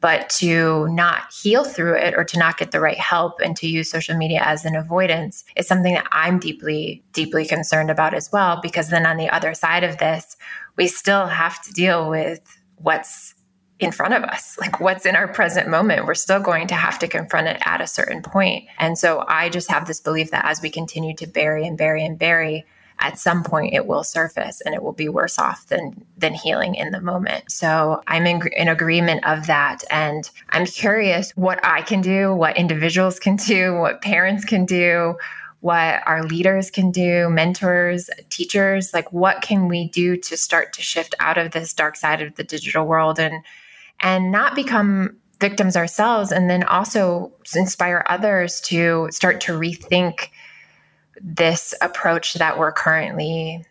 but 0.00 0.28
to 0.28 0.88
not 0.88 1.32
heal 1.32 1.64
through 1.64 1.96
it 1.96 2.12
or 2.14 2.24
to 2.24 2.36
not 2.36 2.58
get 2.58 2.72
the 2.72 2.80
right 2.80 2.98
help 2.98 3.40
and 3.40 3.56
to 3.56 3.68
use 3.68 3.88
social 3.88 4.16
media 4.16 4.42
as 4.44 4.64
an 4.64 4.74
avoidance 4.74 5.44
is 5.56 5.66
something 5.66 5.94
that 5.94 6.06
i'm 6.12 6.38
deeply 6.38 7.02
deeply 7.12 7.46
concerned 7.46 7.90
about 7.90 8.14
as 8.14 8.30
well 8.32 8.58
because 8.62 8.90
then 8.90 9.06
on 9.06 9.16
the 9.16 9.30
other 9.30 9.54
side 9.54 9.84
of 9.84 9.98
this 9.98 10.36
we 10.76 10.86
still 10.86 11.26
have 11.26 11.62
to 11.62 11.72
deal 11.72 12.10
with 12.10 12.40
what's 12.76 13.34
in 13.82 13.92
front 13.92 14.14
of 14.14 14.22
us. 14.22 14.56
Like 14.60 14.80
what's 14.80 15.06
in 15.06 15.16
our 15.16 15.28
present 15.28 15.68
moment 15.68 16.06
we're 16.06 16.14
still 16.14 16.40
going 16.40 16.66
to 16.68 16.74
have 16.74 16.98
to 17.00 17.08
confront 17.08 17.48
it 17.48 17.60
at 17.64 17.80
a 17.80 17.86
certain 17.86 18.22
point. 18.22 18.64
and 18.78 18.98
so 18.98 19.24
i 19.28 19.48
just 19.48 19.70
have 19.70 19.86
this 19.86 20.00
belief 20.00 20.30
that 20.30 20.44
as 20.44 20.60
we 20.62 20.70
continue 20.70 21.14
to 21.16 21.26
bury 21.26 21.66
and 21.66 21.76
bury 21.78 22.04
and 22.04 22.18
bury 22.18 22.64
at 22.98 23.18
some 23.18 23.42
point 23.42 23.74
it 23.74 23.86
will 23.86 24.04
surface 24.04 24.60
and 24.60 24.74
it 24.74 24.82
will 24.82 24.92
be 24.92 25.08
worse 25.08 25.38
off 25.38 25.66
than 25.66 26.04
than 26.16 26.34
healing 26.34 26.74
in 26.74 26.92
the 26.92 27.00
moment. 27.00 27.50
So 27.50 28.00
I'm 28.06 28.26
in, 28.26 28.42
in 28.56 28.68
agreement 28.68 29.26
of 29.26 29.46
that. 29.48 29.82
And 29.90 30.30
I'm 30.50 30.66
curious 30.66 31.32
what 31.32 31.58
I 31.64 31.82
can 31.82 32.00
do, 32.00 32.32
what 32.32 32.56
individuals 32.56 33.18
can 33.18 33.36
do, 33.36 33.74
what 33.74 34.02
parents 34.02 34.44
can 34.44 34.64
do, 34.64 35.16
what 35.60 36.02
our 36.06 36.22
leaders 36.22 36.70
can 36.70 36.90
do, 36.90 37.28
mentors, 37.28 38.08
teachers, 38.30 38.94
like 38.94 39.12
what 39.12 39.42
can 39.42 39.68
we 39.68 39.88
do 39.88 40.16
to 40.16 40.36
start 40.36 40.72
to 40.74 40.82
shift 40.82 41.14
out 41.18 41.38
of 41.38 41.50
this 41.50 41.72
dark 41.72 41.96
side 41.96 42.22
of 42.22 42.36
the 42.36 42.44
digital 42.44 42.86
world? 42.86 43.18
And 43.18 43.44
and 44.02 44.30
not 44.30 44.54
become 44.54 45.16
victims 45.40 45.76
ourselves 45.76 46.30
and 46.30 46.48
then 46.48 46.62
also 46.64 47.32
inspire 47.56 48.04
others 48.08 48.60
to 48.60 49.08
start 49.10 49.40
to 49.40 49.52
rethink 49.52 50.28
this 51.20 51.74
approach 51.80 52.34
that 52.34 52.58
we're 52.58 52.72
currently 52.72 53.64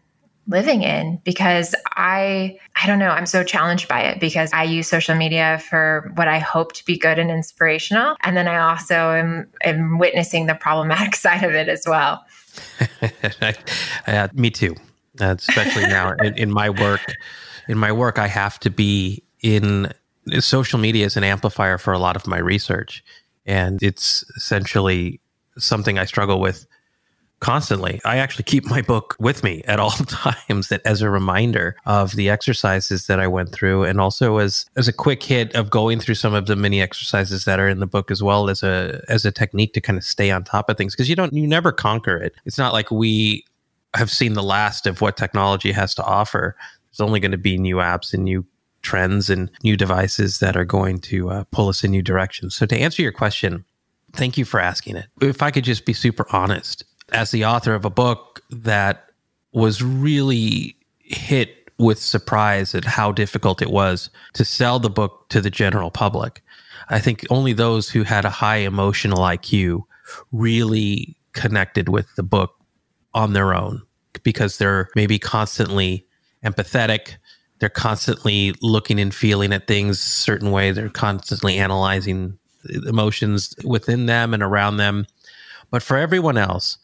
living 0.47 0.81
in 0.83 1.21
because 1.23 1.73
I 1.95 2.57
I 2.81 2.87
don't 2.87 2.99
know, 2.99 3.09
I'm 3.09 3.25
so 3.25 3.43
challenged 3.43 3.87
by 3.87 4.01
it 4.01 4.19
because 4.19 4.51
I 4.53 4.63
use 4.63 4.87
social 4.87 5.15
media 5.15 5.61
for 5.69 6.11
what 6.15 6.27
I 6.27 6.39
hope 6.39 6.73
to 6.73 6.85
be 6.85 6.97
good 6.97 7.17
and 7.17 7.31
inspirational 7.31 8.15
and 8.21 8.35
then 8.35 8.47
I 8.47 8.57
also 8.57 9.11
am, 9.11 9.47
am 9.63 9.97
witnessing 9.97 10.47
the 10.47 10.55
problematic 10.55 11.15
side 11.25 11.43
of 11.43 11.51
it 11.53 11.69
as 11.69 11.83
well. 11.87 12.25
uh, 14.07 14.27
me 14.33 14.49
too. 14.49 14.75
Uh, 15.19 15.35
especially 15.37 15.83
now 15.83 16.13
in, 16.21 16.33
in 16.37 16.51
my 16.51 16.69
work 16.69 17.01
in 17.69 17.77
my 17.77 17.91
work 17.91 18.19
I 18.19 18.27
have 18.27 18.59
to 18.61 18.69
be 18.69 19.23
in 19.41 19.91
social 20.39 20.79
media 20.79 21.05
is 21.05 21.17
an 21.17 21.23
amplifier 21.23 21.77
for 21.77 21.93
a 21.93 21.99
lot 21.99 22.15
of 22.15 22.27
my 22.27 22.37
research 22.37 23.03
and 23.45 23.81
it's 23.81 24.23
essentially 24.35 25.19
something 25.57 25.97
I 25.97 26.05
struggle 26.05 26.39
with 26.39 26.65
constantly. 27.39 27.99
I 28.05 28.17
actually 28.17 28.43
keep 28.43 28.65
my 28.65 28.81
book 28.83 29.15
with 29.19 29.43
me 29.43 29.63
at 29.65 29.79
all 29.79 29.89
times 30.07 30.69
that 30.69 30.81
as 30.85 31.01
a 31.01 31.09
reminder 31.09 31.75
of 31.85 32.15
the 32.15 32.29
exercises 32.29 33.07
that 33.07 33.19
I 33.19 33.27
went 33.27 33.51
through 33.51 33.83
and 33.83 33.99
also 33.99 34.37
as 34.37 34.65
as 34.77 34.87
a 34.87 34.93
quick 34.93 35.23
hit 35.23 35.53
of 35.55 35.69
going 35.69 35.99
through 35.99 36.15
some 36.15 36.33
of 36.33 36.45
the 36.45 36.55
mini 36.55 36.81
exercises 36.81 37.45
that 37.45 37.59
are 37.59 37.67
in 37.67 37.79
the 37.79 37.87
book 37.87 38.11
as 38.11 38.21
well 38.21 38.49
as 38.49 38.63
a 38.63 39.03
as 39.09 39.25
a 39.25 39.31
technique 39.31 39.73
to 39.73 39.81
kind 39.81 39.97
of 39.97 40.05
stay 40.05 40.29
on 40.29 40.43
top 40.43 40.69
of 40.69 40.77
things 40.77 40.95
because 40.95 41.09
you 41.09 41.15
don't 41.15 41.33
you 41.33 41.47
never 41.47 41.71
conquer 41.71 42.15
it. 42.15 42.33
It's 42.45 42.59
not 42.59 42.73
like 42.73 42.91
we 42.91 43.43
have 43.95 44.11
seen 44.11 44.33
the 44.33 44.43
last 44.43 44.87
of 44.87 45.01
what 45.01 45.17
technology 45.17 45.71
has 45.71 45.95
to 45.95 46.03
offer. 46.03 46.55
There's 46.91 47.05
only 47.05 47.19
going 47.19 47.31
to 47.31 47.37
be 47.37 47.57
new 47.57 47.77
apps 47.77 48.13
and 48.13 48.23
new 48.23 48.45
trends 48.81 49.29
and 49.29 49.49
new 49.63 49.77
devices 49.77 50.39
that 50.39 50.57
are 50.57 50.65
going 50.65 50.99
to 50.99 51.29
uh, 51.29 51.43
pull 51.51 51.69
us 51.69 51.83
in 51.83 51.91
new 51.91 52.01
directions. 52.01 52.55
So 52.55 52.65
to 52.65 52.77
answer 52.77 53.01
your 53.01 53.11
question, 53.11 53.65
thank 54.13 54.37
you 54.37 54.45
for 54.45 54.59
asking 54.59 54.97
it. 54.97 55.05
If 55.21 55.41
I 55.41 55.51
could 55.51 55.63
just 55.63 55.85
be 55.85 55.93
super 55.93 56.25
honest, 56.31 56.83
as 57.11 57.31
the 57.31 57.45
author 57.45 57.73
of 57.73 57.85
a 57.85 57.89
book 57.89 58.41
that 58.49 59.09
was 59.51 59.81
really 59.81 60.75
hit 60.99 61.69
with 61.77 61.99
surprise 61.99 62.75
at 62.75 62.85
how 62.85 63.11
difficult 63.11 63.61
it 63.61 63.71
was 63.71 64.09
to 64.33 64.45
sell 64.45 64.79
the 64.79 64.89
book 64.89 65.27
to 65.29 65.41
the 65.41 65.49
general 65.49 65.89
public. 65.89 66.43
I 66.89 66.99
think 66.99 67.25
only 67.29 67.53
those 67.53 67.89
who 67.89 68.03
had 68.03 68.23
a 68.23 68.29
high 68.29 68.57
emotional 68.57 69.19
IQ 69.19 69.83
really 70.31 71.17
connected 71.33 71.89
with 71.89 72.13
the 72.15 72.23
book 72.23 72.55
on 73.13 73.33
their 73.33 73.53
own 73.53 73.81
because 74.23 74.57
they're 74.57 74.89
maybe 74.95 75.17
constantly 75.17 76.05
empathetic. 76.45 77.15
They're 77.61 77.69
constantly 77.69 78.55
looking 78.63 78.99
and 78.99 79.13
feeling 79.13 79.53
at 79.53 79.67
things 79.67 79.99
a 79.99 80.01
certain 80.01 80.49
way. 80.49 80.71
They're 80.71 80.89
constantly 80.89 81.59
analyzing 81.59 82.39
emotions 82.87 83.53
within 83.63 84.07
them 84.07 84.33
and 84.33 84.41
around 84.41 84.77
them. 84.77 85.05
But 85.69 85.83
for 85.83 85.95
everyone 85.95 86.37
else, 86.37 86.79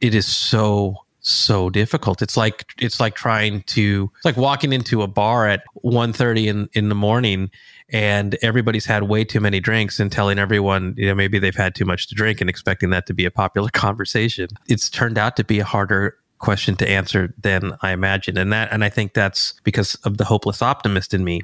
it 0.00 0.16
is 0.16 0.26
so 0.26 0.96
so 1.20 1.70
difficult. 1.70 2.22
It's 2.22 2.36
like 2.36 2.64
it's 2.80 2.98
like 2.98 3.14
trying 3.14 3.62
to 3.62 4.10
it's 4.16 4.24
like 4.24 4.36
walking 4.36 4.72
into 4.72 5.02
a 5.02 5.06
bar 5.06 5.46
at 5.46 5.62
1.30 5.84 6.46
in 6.46 6.68
in 6.72 6.88
the 6.88 6.94
morning 6.96 7.48
and 7.90 8.36
everybody's 8.42 8.84
had 8.84 9.04
way 9.04 9.24
too 9.24 9.38
many 9.38 9.60
drinks 9.60 10.00
and 10.00 10.10
telling 10.10 10.40
everyone, 10.40 10.94
you 10.96 11.06
know, 11.06 11.14
maybe 11.14 11.38
they've 11.38 11.54
had 11.54 11.76
too 11.76 11.84
much 11.84 12.08
to 12.08 12.16
drink 12.16 12.40
and 12.40 12.50
expecting 12.50 12.90
that 12.90 13.06
to 13.06 13.14
be 13.14 13.24
a 13.24 13.30
popular 13.30 13.68
conversation. 13.72 14.48
It's 14.66 14.90
turned 14.90 15.18
out 15.18 15.36
to 15.36 15.44
be 15.44 15.60
a 15.60 15.64
harder 15.64 16.16
question 16.38 16.76
to 16.76 16.88
answer 16.88 17.34
than 17.40 17.76
I 17.82 17.92
imagined. 17.92 18.38
And 18.38 18.52
that 18.52 18.72
and 18.72 18.84
I 18.84 18.88
think 18.88 19.14
that's 19.14 19.54
because 19.64 19.94
of 19.96 20.18
the 20.18 20.24
hopeless 20.24 20.62
optimist 20.62 21.14
in 21.14 21.24
me. 21.24 21.42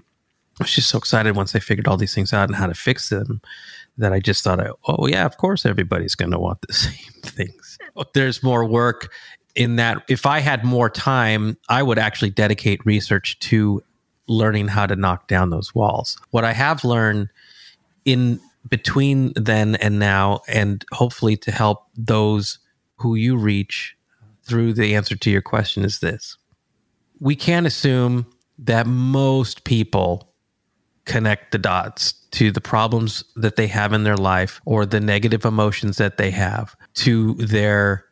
I 0.60 0.64
was 0.64 0.72
just 0.72 0.90
so 0.90 0.98
excited 0.98 1.34
once 1.34 1.56
I 1.56 1.60
figured 1.60 1.88
all 1.88 1.96
these 1.96 2.14
things 2.14 2.32
out 2.32 2.48
and 2.48 2.56
how 2.56 2.66
to 2.66 2.74
fix 2.74 3.08
them 3.08 3.40
that 3.98 4.12
I 4.12 4.20
just 4.20 4.44
thought, 4.44 4.60
oh 4.86 5.06
yeah, 5.06 5.24
of 5.24 5.36
course 5.38 5.64
everybody's 5.64 6.14
going 6.14 6.30
to 6.30 6.38
want 6.38 6.60
the 6.66 6.72
same 6.72 7.22
things. 7.22 7.78
There's 8.14 8.42
more 8.42 8.64
work 8.64 9.12
in 9.54 9.76
that. 9.76 10.02
If 10.08 10.26
I 10.26 10.40
had 10.40 10.64
more 10.64 10.90
time, 10.90 11.56
I 11.68 11.82
would 11.82 11.98
actually 11.98 12.30
dedicate 12.30 12.84
research 12.84 13.38
to 13.40 13.82
learning 14.28 14.68
how 14.68 14.86
to 14.86 14.96
knock 14.96 15.28
down 15.28 15.50
those 15.50 15.74
walls. 15.74 16.18
What 16.30 16.44
I 16.44 16.52
have 16.52 16.84
learned 16.84 17.28
in 18.04 18.40
between 18.68 19.32
then 19.34 19.74
and 19.76 19.98
now, 19.98 20.40
and 20.48 20.84
hopefully 20.92 21.36
to 21.36 21.50
help 21.50 21.86
those 21.96 22.58
who 22.96 23.14
you 23.14 23.36
reach 23.36 23.96
through 24.44 24.74
the 24.74 24.94
answer 24.94 25.16
to 25.16 25.30
your 25.30 25.42
question 25.42 25.84
is 25.84 26.00
this. 26.00 26.36
We 27.20 27.36
can't 27.36 27.66
assume 27.66 28.26
that 28.58 28.86
most 28.86 29.64
people 29.64 30.32
connect 31.04 31.52
the 31.52 31.58
dots 31.58 32.12
to 32.32 32.50
the 32.50 32.60
problems 32.60 33.24
that 33.36 33.56
they 33.56 33.66
have 33.66 33.92
in 33.92 34.04
their 34.04 34.16
life 34.16 34.60
or 34.64 34.86
the 34.86 35.00
negative 35.00 35.44
emotions 35.44 35.96
that 35.98 36.16
they 36.16 36.30
have 36.30 36.76
to 36.94 37.34
their 37.34 38.04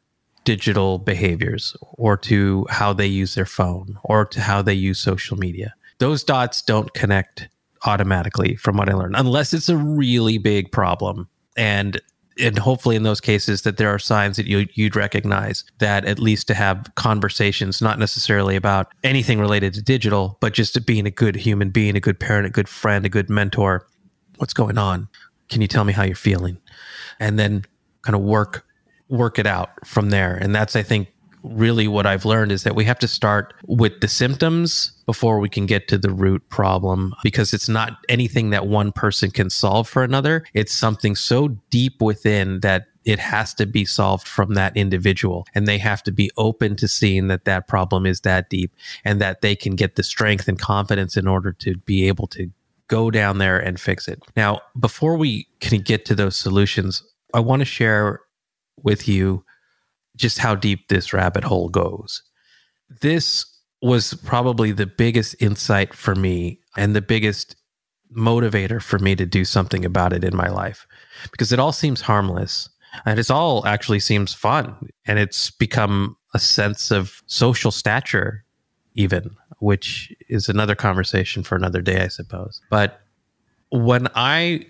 digital 0.44 0.98
behaviors 0.98 1.76
or 1.80 2.16
to 2.16 2.66
how 2.70 2.92
they 2.92 3.06
use 3.06 3.34
their 3.34 3.46
phone 3.46 3.98
or 4.04 4.24
to 4.24 4.40
how 4.40 4.62
they 4.62 4.74
use 4.74 4.98
social 4.98 5.36
media. 5.36 5.74
Those 5.98 6.24
dots 6.24 6.62
don't 6.62 6.92
connect 6.94 7.48
automatically 7.86 8.56
from 8.56 8.76
what 8.76 8.88
I 8.88 8.94
learned 8.94 9.16
unless 9.16 9.54
it's 9.54 9.68
a 9.68 9.76
really 9.76 10.38
big 10.38 10.70
problem 10.72 11.28
and 11.56 12.00
and 12.38 12.58
hopefully 12.58 12.96
in 12.96 13.02
those 13.02 13.20
cases 13.20 13.62
that 13.62 13.76
there 13.76 13.88
are 13.88 13.98
signs 13.98 14.36
that 14.36 14.46
you 14.46 14.66
you'd 14.74 14.96
recognize 14.96 15.64
that 15.78 16.04
at 16.04 16.18
least 16.18 16.46
to 16.46 16.54
have 16.54 16.90
conversations 16.94 17.82
not 17.82 17.98
necessarily 17.98 18.56
about 18.56 18.92
anything 19.04 19.40
related 19.40 19.74
to 19.74 19.82
digital 19.82 20.38
but 20.40 20.54
just 20.54 20.74
to 20.74 20.80
being 20.80 21.06
a 21.06 21.10
good 21.10 21.34
human 21.34 21.70
being 21.70 21.96
a 21.96 22.00
good 22.00 22.20
parent 22.20 22.46
a 22.46 22.50
good 22.50 22.68
friend 22.68 23.04
a 23.04 23.08
good 23.08 23.28
mentor 23.28 23.86
what's 24.40 24.54
going 24.54 24.78
on? 24.78 25.06
Can 25.50 25.60
you 25.60 25.68
tell 25.68 25.84
me 25.84 25.92
how 25.92 26.02
you're 26.02 26.16
feeling? 26.16 26.58
And 27.20 27.38
then 27.38 27.64
kind 28.02 28.16
of 28.16 28.22
work 28.22 28.66
work 29.08 29.38
it 29.38 29.46
out 29.46 29.70
from 29.86 30.10
there. 30.10 30.34
And 30.34 30.54
that's 30.54 30.76
i 30.76 30.82
think 30.82 31.08
really 31.42 31.88
what 31.88 32.06
I've 32.06 32.24
learned 32.24 32.52
is 32.52 32.64
that 32.64 32.74
we 32.74 32.84
have 32.84 32.98
to 33.00 33.08
start 33.08 33.54
with 33.66 34.00
the 34.00 34.08
symptoms 34.08 34.92
before 35.06 35.38
we 35.38 35.48
can 35.48 35.66
get 35.66 35.88
to 35.88 35.98
the 35.98 36.10
root 36.10 36.48
problem 36.48 37.14
because 37.22 37.52
it's 37.52 37.68
not 37.68 37.98
anything 38.08 38.50
that 38.50 38.66
one 38.66 38.92
person 38.92 39.30
can 39.30 39.50
solve 39.50 39.88
for 39.88 40.02
another. 40.02 40.44
It's 40.54 40.74
something 40.74 41.16
so 41.16 41.48
deep 41.70 42.00
within 42.00 42.60
that 42.60 42.86
it 43.04 43.18
has 43.18 43.54
to 43.54 43.66
be 43.66 43.84
solved 43.84 44.28
from 44.28 44.54
that 44.54 44.76
individual 44.76 45.46
and 45.54 45.66
they 45.66 45.78
have 45.78 46.02
to 46.02 46.12
be 46.12 46.30
open 46.36 46.76
to 46.76 46.86
seeing 46.86 47.28
that 47.28 47.46
that 47.46 47.66
problem 47.66 48.04
is 48.04 48.20
that 48.20 48.50
deep 48.50 48.72
and 49.04 49.20
that 49.20 49.40
they 49.40 49.56
can 49.56 49.74
get 49.74 49.96
the 49.96 50.02
strength 50.02 50.48
and 50.48 50.58
confidence 50.58 51.16
in 51.16 51.26
order 51.26 51.52
to 51.52 51.76
be 51.78 52.06
able 52.06 52.26
to 52.26 52.50
go 52.88 53.10
down 53.10 53.38
there 53.38 53.58
and 53.58 53.80
fix 53.80 54.08
it. 54.08 54.22
Now, 54.36 54.60
before 54.78 55.16
we 55.16 55.46
can 55.60 55.80
get 55.80 56.04
to 56.06 56.14
those 56.14 56.36
solutions, 56.36 57.02
I 57.32 57.40
want 57.40 57.60
to 57.60 57.64
share 57.64 58.20
with 58.82 59.08
you 59.08 59.44
just 60.20 60.38
how 60.38 60.54
deep 60.54 60.88
this 60.88 61.12
rabbit 61.12 61.42
hole 61.42 61.68
goes. 61.68 62.22
This 63.00 63.46
was 63.82 64.14
probably 64.14 64.72
the 64.72 64.86
biggest 64.86 65.34
insight 65.40 65.94
for 65.94 66.14
me 66.14 66.60
and 66.76 66.94
the 66.94 67.00
biggest 67.00 67.56
motivator 68.14 68.82
for 68.82 68.98
me 68.98 69.16
to 69.16 69.24
do 69.24 69.44
something 69.44 69.84
about 69.84 70.12
it 70.12 70.24
in 70.24 70.36
my 70.36 70.48
life 70.48 70.86
because 71.30 71.52
it 71.52 71.58
all 71.58 71.72
seems 71.72 72.00
harmless 72.00 72.68
and 73.06 73.20
it's 73.20 73.30
all 73.30 73.64
actually 73.66 74.00
seems 74.00 74.34
fun 74.34 74.74
and 75.06 75.18
it's 75.18 75.50
become 75.50 76.16
a 76.34 76.38
sense 76.38 76.90
of 76.90 77.22
social 77.26 77.70
stature 77.70 78.44
even 78.94 79.30
which 79.60 80.12
is 80.28 80.48
another 80.48 80.74
conversation 80.74 81.44
for 81.44 81.54
another 81.54 81.80
day 81.80 82.02
i 82.02 82.08
suppose 82.08 82.60
but 82.68 83.00
when 83.70 84.08
i 84.16 84.66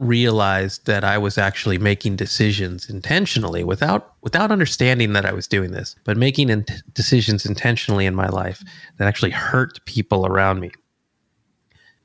realized 0.00 0.86
that 0.86 1.04
I 1.04 1.18
was 1.18 1.36
actually 1.38 1.78
making 1.78 2.16
decisions 2.16 2.88
intentionally 2.88 3.62
without 3.62 4.14
without 4.22 4.50
understanding 4.50 5.12
that 5.12 5.26
I 5.26 5.32
was 5.32 5.46
doing 5.46 5.72
this, 5.72 5.94
but 6.04 6.16
making 6.16 6.48
in- 6.48 6.66
decisions 6.94 7.46
intentionally 7.46 8.06
in 8.06 8.14
my 8.14 8.28
life 8.28 8.64
that 8.96 9.06
actually 9.06 9.30
hurt 9.30 9.84
people 9.84 10.26
around 10.26 10.58
me 10.58 10.72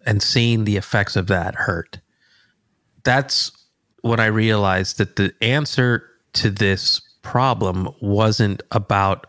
and 0.05 0.21
seeing 0.21 0.65
the 0.65 0.75
effects 0.77 1.15
of 1.15 1.27
that 1.27 1.55
hurt. 1.55 1.99
That's 3.03 3.51
when 4.01 4.19
I 4.19 4.27
realized 4.27 4.97
that 4.97 5.15
the 5.15 5.33
answer 5.41 6.07
to 6.33 6.51
this 6.51 7.01
problem 7.21 7.89
wasn't 8.01 8.61
about 8.71 9.25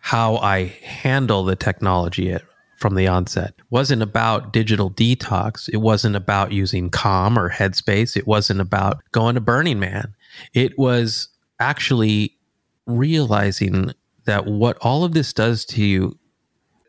how 0.00 0.38
I 0.38 0.64
handle 0.82 1.44
the 1.44 1.54
technology 1.54 2.36
from 2.80 2.94
the 2.94 3.06
onset. 3.06 3.54
It 3.58 3.64
wasn't 3.68 4.02
about 4.02 4.52
digital 4.52 4.90
detox. 4.90 5.68
It 5.68 5.76
wasn't 5.76 6.16
about 6.16 6.50
using 6.50 6.88
Calm 6.88 7.38
or 7.38 7.50
Headspace. 7.50 8.16
It 8.16 8.26
wasn't 8.26 8.60
about 8.60 9.02
going 9.12 9.34
to 9.34 9.40
Burning 9.40 9.78
Man. 9.78 10.14
It 10.54 10.78
was 10.78 11.28
actually 11.60 12.34
realizing 12.86 13.92
that 14.24 14.46
what 14.46 14.78
all 14.80 15.04
of 15.04 15.12
this 15.12 15.32
does 15.32 15.64
to 15.66 15.84
you 15.84 16.18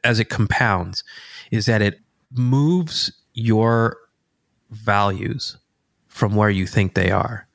as 0.04 0.20
it 0.20 0.30
compounds 0.30 1.04
is 1.52 1.66
that 1.66 1.82
it 1.82 2.00
moves 2.32 3.12
your 3.34 3.98
values 4.72 5.58
from 6.08 6.36
where 6.36 6.50
you 6.50 6.66
think 6.66 6.94
they 6.94 7.12
are. 7.12 7.48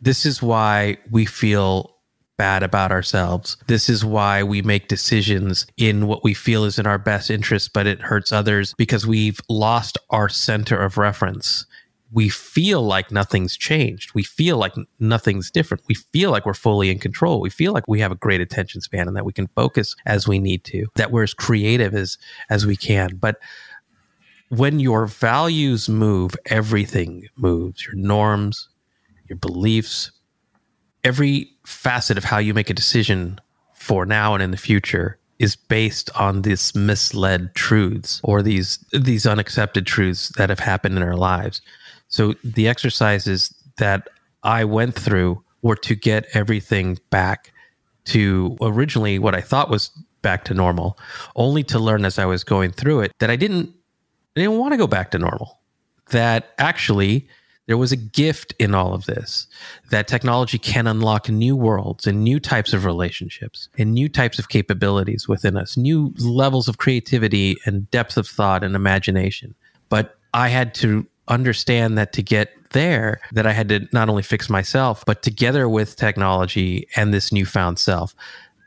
This 0.00 0.24
is 0.24 0.42
why 0.42 0.96
we 1.10 1.26
feel 1.26 1.97
bad 2.38 2.62
about 2.62 2.92
ourselves. 2.92 3.56
This 3.66 3.90
is 3.90 4.04
why 4.04 4.42
we 4.42 4.62
make 4.62 4.88
decisions 4.88 5.66
in 5.76 6.06
what 6.06 6.24
we 6.24 6.32
feel 6.32 6.64
is 6.64 6.78
in 6.78 6.86
our 6.86 6.98
best 6.98 7.30
interest, 7.30 7.72
but 7.74 7.86
it 7.86 8.00
hurts 8.00 8.32
others 8.32 8.74
because 8.78 9.06
we've 9.06 9.40
lost 9.50 9.98
our 10.10 10.28
center 10.28 10.80
of 10.80 10.96
reference. 10.96 11.66
We 12.10 12.30
feel 12.30 12.80
like 12.80 13.10
nothing's 13.10 13.56
changed. 13.56 14.14
We 14.14 14.22
feel 14.22 14.56
like 14.56 14.72
nothing's 14.98 15.50
different. 15.50 15.82
We 15.88 15.94
feel 15.94 16.30
like 16.30 16.46
we're 16.46 16.54
fully 16.54 16.90
in 16.90 16.98
control. 16.98 17.40
We 17.40 17.50
feel 17.50 17.74
like 17.74 17.86
we 17.86 18.00
have 18.00 18.12
a 18.12 18.14
great 18.16 18.40
attention 18.40 18.80
span 18.80 19.08
and 19.08 19.16
that 19.16 19.26
we 19.26 19.32
can 19.32 19.48
focus 19.48 19.94
as 20.06 20.26
we 20.26 20.38
need 20.38 20.64
to, 20.64 20.86
that 20.94 21.10
we're 21.10 21.24
as 21.24 21.34
creative 21.34 21.94
as, 21.94 22.16
as 22.48 22.64
we 22.64 22.76
can. 22.76 23.16
But 23.16 23.40
when 24.48 24.80
your 24.80 25.06
values 25.06 25.88
move, 25.90 26.34
everything 26.46 27.28
moves 27.36 27.84
your 27.84 27.96
norms, 27.96 28.70
your 29.28 29.36
beliefs, 29.36 30.10
every 31.04 31.50
facet 31.64 32.18
of 32.18 32.24
how 32.24 32.38
you 32.38 32.54
make 32.54 32.70
a 32.70 32.74
decision 32.74 33.40
for 33.74 34.04
now 34.04 34.34
and 34.34 34.42
in 34.42 34.50
the 34.50 34.56
future 34.56 35.18
is 35.38 35.54
based 35.54 36.10
on 36.16 36.42
these 36.42 36.74
misled 36.74 37.54
truths 37.54 38.20
or 38.24 38.42
these 38.42 38.84
these 38.92 39.26
unaccepted 39.26 39.86
truths 39.86 40.32
that 40.36 40.48
have 40.48 40.58
happened 40.58 40.96
in 40.96 41.02
our 41.02 41.16
lives. 41.16 41.62
So 42.08 42.34
the 42.42 42.68
exercises 42.68 43.54
that 43.76 44.08
I 44.42 44.64
went 44.64 44.94
through 44.94 45.42
were 45.62 45.76
to 45.76 45.94
get 45.94 46.26
everything 46.34 46.98
back 47.10 47.52
to 48.06 48.56
originally 48.60 49.18
what 49.18 49.34
I 49.34 49.40
thought 49.40 49.70
was 49.70 49.90
back 50.22 50.44
to 50.44 50.54
normal, 50.54 50.98
only 51.36 51.62
to 51.64 51.78
learn 51.78 52.04
as 52.04 52.18
I 52.18 52.24
was 52.24 52.42
going 52.42 52.72
through 52.72 53.00
it 53.00 53.12
that 53.18 53.30
I 53.30 53.36
didn't 53.36 53.74
I 54.36 54.40
didn't 54.40 54.58
want 54.58 54.72
to 54.72 54.78
go 54.78 54.86
back 54.86 55.10
to 55.12 55.18
normal. 55.18 55.60
That 56.10 56.54
actually 56.58 57.28
there 57.68 57.76
was 57.76 57.92
a 57.92 57.96
gift 57.96 58.54
in 58.58 58.74
all 58.74 58.94
of 58.94 59.04
this 59.04 59.46
that 59.90 60.08
technology 60.08 60.58
can 60.58 60.86
unlock 60.86 61.28
new 61.28 61.54
worlds 61.54 62.06
and 62.06 62.24
new 62.24 62.40
types 62.40 62.72
of 62.72 62.86
relationships 62.86 63.68
and 63.76 63.92
new 63.92 64.08
types 64.08 64.38
of 64.38 64.48
capabilities 64.48 65.28
within 65.28 65.56
us, 65.56 65.76
new 65.76 66.12
levels 66.18 66.66
of 66.66 66.78
creativity 66.78 67.56
and 67.66 67.88
depth 67.90 68.16
of 68.16 68.26
thought 68.26 68.64
and 68.64 68.74
imagination. 68.74 69.54
But 69.90 70.16
I 70.32 70.48
had 70.48 70.74
to 70.76 71.06
understand 71.28 71.98
that 71.98 72.14
to 72.14 72.22
get 72.22 72.52
there 72.70 73.20
that 73.32 73.46
I 73.46 73.52
had 73.52 73.68
to 73.68 73.86
not 73.92 74.08
only 74.08 74.22
fix 74.22 74.48
myself, 74.48 75.04
but 75.04 75.22
together 75.22 75.68
with 75.68 75.94
technology 75.94 76.88
and 76.96 77.12
this 77.12 77.32
newfound 77.32 77.78
self, 77.78 78.14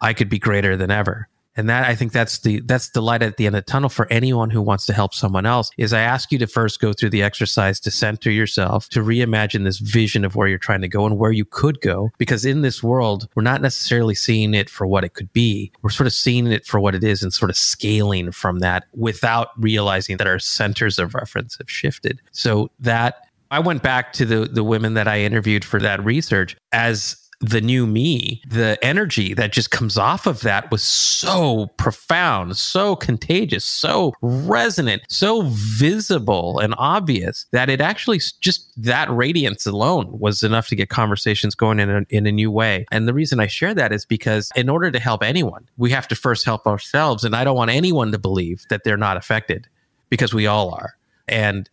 I 0.02 0.14
could 0.14 0.30
be 0.30 0.40
greater 0.40 0.78
than 0.78 0.92
ever 0.92 1.28
and 1.56 1.70
that 1.70 1.88
i 1.88 1.96
think 1.96 2.12
that's 2.12 2.40
the 2.40 2.62
that's 2.62 2.90
the 2.90 3.02
light 3.02 3.22
at 3.22 3.38
the 3.38 3.46
end 3.46 3.56
of 3.56 3.66
the 3.66 3.72
tunnel 3.72 3.90
for 3.90 4.08
anyone 4.12 4.50
who 4.50 4.62
wants 4.62 4.86
to 4.86 4.94
help 4.94 5.14
someone 5.14 5.46
else 5.46 5.72
is 5.78 5.94
i 5.94 6.00
ask 6.00 6.32
you 6.32 6.38
to 6.38 6.48
first 6.48 6.80
go 6.80 6.94
through 6.94 7.10
the 7.10 7.24
exercise 7.24 7.80
to 7.80 7.92
center 7.92 8.32
yourself 8.32 8.90
to 8.90 9.02
reimagine 9.02 9.64
this 9.64 9.80
vision 9.80 10.26
of 10.26 10.36
where 10.36 10.48
you're 10.48 10.58
trying 10.58 10.82
to 10.82 10.88
go 10.88 11.06
and 11.06 11.18
where 11.18 11.32
you 11.32 11.46
could 11.46 11.82
go. 11.82 12.10
Because 12.18 12.46
in 12.46 12.62
this 12.62 12.82
world 12.84 13.28
we're 13.36 13.44
not 13.44 13.62
necessarily 13.62 14.16
seeing 14.16 14.54
it 14.54 14.70
for 14.70 14.86
what 14.88 15.04
it 15.04 15.14
could 15.14 15.32
be. 15.34 15.72
We're 15.82 15.90
sort 15.90 16.08
of 16.08 16.14
seeing 16.14 16.48
it 16.48 16.66
for 16.66 16.80
what 16.80 16.96
it 16.96 17.04
is 17.04 17.24
and 17.24 17.34
sort 17.34 17.50
of 17.50 17.58
scaling 17.58 18.32
from 18.32 18.60
that 18.60 18.86
without 18.94 19.50
realizing 19.58 20.18
that 20.18 20.28
our 20.28 20.40
centers 20.40 21.00
of 21.00 21.14
reference 21.16 21.58
have 21.58 21.70
shifted. 21.70 22.22
So 22.32 22.70
that 22.80 23.28
I 23.52 23.60
went 23.60 23.84
back 23.84 24.14
to 24.14 24.26
the 24.26 24.46
the 24.46 24.64
women 24.64 24.94
that 24.94 25.08
I 25.08 25.20
interviewed 25.22 25.66
for 25.66 25.80
that 25.82 26.04
research 26.04 26.56
as 26.72 27.18
the 27.42 27.60
new 27.60 27.88
me, 27.88 28.42
the 28.48 28.78
energy 28.84 29.34
that 29.34 29.52
just 29.52 29.72
comes 29.72 29.98
off 29.98 30.28
of 30.28 30.42
that 30.42 30.70
was 30.70 30.84
so 30.84 31.68
profound, 31.78 32.56
so 32.56 32.96
contagious, 32.96 33.66
so 33.66 34.14
resonant, 34.22 35.02
so 35.10 35.42
visible 35.48 36.60
and 36.60 36.76
obvious 36.78 37.48
that 37.52 37.70
it 37.70 37.82
actually 37.82 38.20
just 38.40 38.72
that 38.82 39.10
radiance 39.10 39.66
alone 39.66 40.08
was 40.20 40.44
enough 40.44 40.68
to 40.68 40.76
get 40.76 40.90
conversations 40.90 41.56
going 41.56 41.80
in 41.80 41.90
a, 41.90 42.06
in 42.10 42.28
a 42.28 42.32
new 42.32 42.52
way. 42.52 42.86
And 42.92 43.08
the 43.08 43.14
reason 43.14 43.40
I 43.40 43.48
share 43.48 43.74
that 43.74 43.92
is 43.92 44.06
because 44.06 44.52
in 44.56 44.70
order 44.70 44.92
to 44.92 45.00
help 45.00 45.24
anyone, 45.24 45.68
we 45.78 45.90
have 45.90 46.08
to 46.10 46.16
first 46.16 46.46
help 46.46 46.68
ourselves. 46.68 47.24
And 47.24 47.36
I 47.36 47.44
don't 47.44 47.58
want 47.58 47.72
anyone 47.72 48.12
to 48.12 48.20
believe 48.20 48.64
that 48.70 48.84
they're 48.84 48.98
not 48.98 49.18
affected 49.18 49.68
because 50.10 50.34
we 50.34 50.46
all 50.46 50.74
are. 50.76 50.94
And 51.28 51.68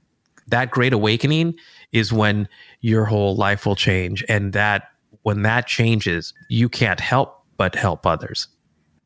that 0.46 0.70
great 0.70 0.94
awakening 0.94 1.54
is 1.92 2.11
when 2.12 2.48
your 2.81 3.04
whole 3.04 3.37
life 3.37 3.66
will 3.66 3.76
change. 3.76 4.24
And 4.28 4.54
that 4.54 4.88
when 5.22 5.42
that 5.42 5.66
changes, 5.66 6.33
you 6.48 6.68
can't 6.68 7.00
help 7.00 7.42
but 7.57 7.74
help 7.74 8.07
others. 8.07 8.48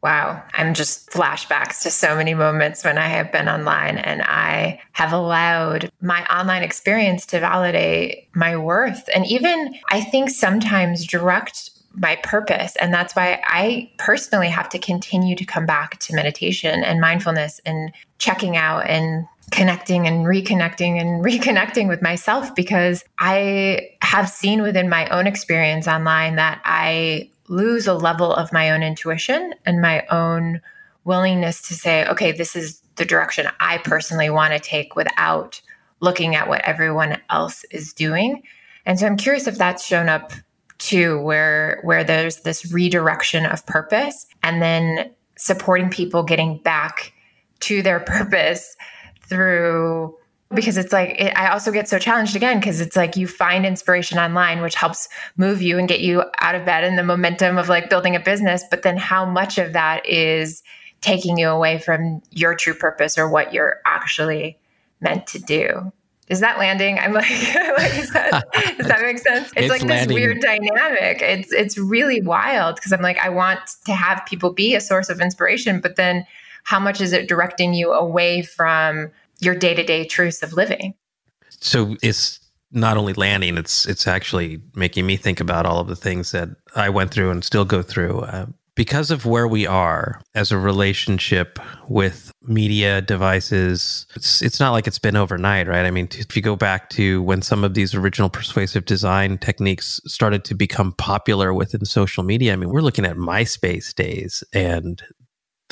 Wow. 0.03 0.43
I'm 0.55 0.75
just 0.75 1.11
flashbacks 1.11 1.81
to 1.83 1.91
so 1.91 2.17
many 2.17 2.35
moments 2.35 2.85
when 2.85 2.99
I 2.99 3.07
have 3.07 3.31
been 3.31 3.49
online 3.49 3.99
and 3.99 4.23
I 4.23 4.81
have 4.93 5.13
allowed 5.13 5.93
my 6.01 6.25
online 6.27 6.65
experience 6.65 7.25
to 7.27 7.39
validate 7.39 8.29
my 8.35 8.57
worth 8.57 9.09
and 9.15 9.25
even 9.27 9.77
I 9.91 10.01
think 10.01 10.31
sometimes 10.31 11.07
direct 11.07 11.71
my 11.95 12.17
purpose. 12.17 12.77
And 12.77 12.93
that's 12.93 13.15
why 13.15 13.41
I 13.45 13.91
personally 13.99 14.49
have 14.49 14.69
to 14.71 14.79
continue 14.79 15.37
to 15.37 15.45
come 15.45 15.67
back 15.67 15.99
to 16.01 16.15
meditation 16.15 16.83
and 16.83 17.01
mindfulness 17.01 17.61
and 17.65 17.93
checking 18.19 18.57
out 18.57 18.89
and 18.89 19.27
connecting 19.51 20.07
and 20.07 20.27
reconnecting 20.27 21.01
and 21.01 21.25
reconnecting 21.25 21.89
with 21.89 22.03
myself 22.03 22.55
because 22.55 23.05
I 23.19 23.91
have 24.01 24.29
seen 24.29 24.63
within 24.63 24.89
my 24.89 25.09
own 25.09 25.27
experience 25.27 25.87
online 25.87 26.37
that 26.37 26.61
I 26.65 27.31
lose 27.49 27.87
a 27.87 27.95
level 27.95 28.33
of 28.33 28.53
my 28.53 28.71
own 28.71 28.83
intuition 28.83 29.55
and 29.67 29.81
my 29.81 30.07
own 30.07 30.61
willingness 31.05 31.69
to 31.69 31.75
say, 31.75 32.07
okay, 32.07 32.33
this 32.33 32.57
is 32.57 32.81
the 32.97 33.05
direction 33.05 33.49
I 33.61 33.79
personally 33.79 34.31
want 34.31 34.53
to 34.53 34.61
take 34.61 34.97
without 34.97 35.61
looking 36.01 36.35
at 36.35 36.49
what 36.49 36.63
everyone 36.63 37.21
else 37.31 37.65
is 37.71 37.93
doing. 37.93 38.43
And 38.87 38.99
so 38.99 39.07
I'm 39.07 39.17
curious 39.17 39.47
if 39.47 39.59
that's 39.59 39.85
shown 39.85 40.09
up 40.09 40.33
too, 40.83 41.21
where 41.21 41.81
where 41.83 42.05
there's 42.05 42.39
this 42.39 42.73
redirection 42.73 43.47
of 43.47 43.65
purpose 43.67 44.27
and 44.43 44.61
then 44.61 45.11
supporting 45.37 45.89
people 45.89 46.23
getting 46.23 46.59
back 46.59 47.13
to 47.61 47.83
their 47.83 48.01
purpose 48.07 48.77
through 49.29 50.17
because 50.55 50.77
it's 50.77 50.93
like 50.93 51.19
it, 51.19 51.33
i 51.39 51.49
also 51.49 51.73
get 51.73 51.89
so 51.89 51.99
challenged 51.99 52.37
again 52.37 52.59
because 52.61 52.79
it's 52.81 52.95
like 52.95 53.17
you 53.17 53.27
find 53.27 53.65
inspiration 53.65 54.19
online 54.19 54.61
which 54.61 54.75
helps 54.75 55.09
move 55.39 55.63
you 55.63 55.79
and 55.79 55.89
get 55.89 56.01
you 56.01 56.23
out 56.41 56.55
of 56.55 56.67
bed 56.67 56.85
and 56.85 56.99
the 56.99 57.03
momentum 57.03 57.57
of 57.57 57.69
like 57.69 57.89
building 57.89 58.15
a 58.15 58.21
business. 58.21 58.63
But 58.71 58.83
then 58.83 58.99
how 58.99 59.25
much 59.25 59.57
of 59.57 59.73
that 59.73 60.05
is 60.07 60.63
taking 61.01 61.39
you 61.39 61.49
away 61.49 61.79
from 61.79 62.23
your 62.31 62.55
true 62.55 62.75
purpose 62.75 63.17
or 63.17 63.29
what 63.29 63.55
you're 63.55 63.81
actually 63.87 64.59
meant 65.01 65.27
to 65.29 65.39
do 65.39 65.93
is 66.33 66.41
that 66.41 66.59
landing? 66.59 66.99
I'm 66.99 67.13
like, 67.13 67.31
like 67.79 67.95
is 67.95 68.11
that, 68.11 68.45
does 68.79 68.89
that 68.89 69.03
make 69.03 69.19
sense? 69.19 69.49
It's, 69.49 69.59
it's 69.59 69.69
like 69.69 69.83
landing. 69.83 70.09
this 70.09 70.15
weird 70.15 70.41
dynamic. 70.41 71.21
It's 71.23 71.53
it's 71.53 71.79
really 71.79 72.21
wild 72.23 72.77
because 72.77 72.93
i'm 72.93 73.03
like 73.03 73.19
i 73.19 73.29
want 73.29 73.61
to 73.87 73.93
have 73.93 74.23
people 74.27 74.53
be 74.53 74.75
a 74.75 74.81
source 74.81 75.09
of 75.09 75.21
inspiration 75.21 75.81
but 75.81 75.97
then 75.97 76.27
how 76.65 76.81
much 76.81 77.01
is 77.01 77.13
it 77.13 77.29
directing 77.29 77.75
you 77.75 77.93
away 77.93 78.43
from 78.43 79.11
your 79.41 79.55
day-to-day 79.55 80.07
truths 80.07 80.43
of 80.43 80.53
living? 80.53 80.95
So 81.59 81.97
it's 82.03 82.39
not 82.71 82.97
only 82.97 83.13
landing 83.13 83.59
it's 83.59 83.87
it's 83.87 84.07
actually 84.07 84.63
making 84.75 85.05
me 85.05 85.17
think 85.17 85.41
about 85.41 85.67
all 85.67 85.79
of 85.79 85.89
the 85.89 85.97
things 85.97 86.31
that 86.31 86.49
i 86.75 86.89
went 86.89 87.11
through 87.11 87.31
and 87.31 87.45
still 87.45 87.67
go 87.67 87.83
through 87.83 88.21
uh, 88.21 88.47
because 88.75 89.11
of 89.11 89.27
where 89.27 89.47
we 89.47 89.67
are 89.67 90.21
as 90.35 90.51
a 90.51 90.59
relationship 90.59 91.59
with 91.89 92.33
media 92.43 93.01
devices 93.01 94.07
it's 94.17 94.43
it's 94.43 94.59
not 94.59 94.73
like 94.73 94.87
it's 94.87 94.99
been 94.99 95.17
overnight 95.17 95.69
right 95.69 95.85
i 95.85 95.91
mean 95.91 96.09
if 96.13 96.35
you 96.35 96.43
go 96.43 96.57
back 96.57 96.91
to 96.91 97.23
when 97.23 97.43
some 97.43 97.63
of 97.63 97.75
these 97.75 97.95
original 97.95 98.29
persuasive 98.29 98.85
design 98.85 99.39
techniques 99.39 100.01
started 100.07 100.45
to 100.45 100.55
become 100.55 100.93
popular 100.95 101.55
within 101.55 101.85
social 101.85 102.25
media 102.25 102.53
i 102.53 102.57
mean 102.57 102.71
we're 102.71 102.81
looking 102.81 103.05
at 103.05 103.17
myspace 103.17 103.95
days 103.95 104.43
and 104.53 105.03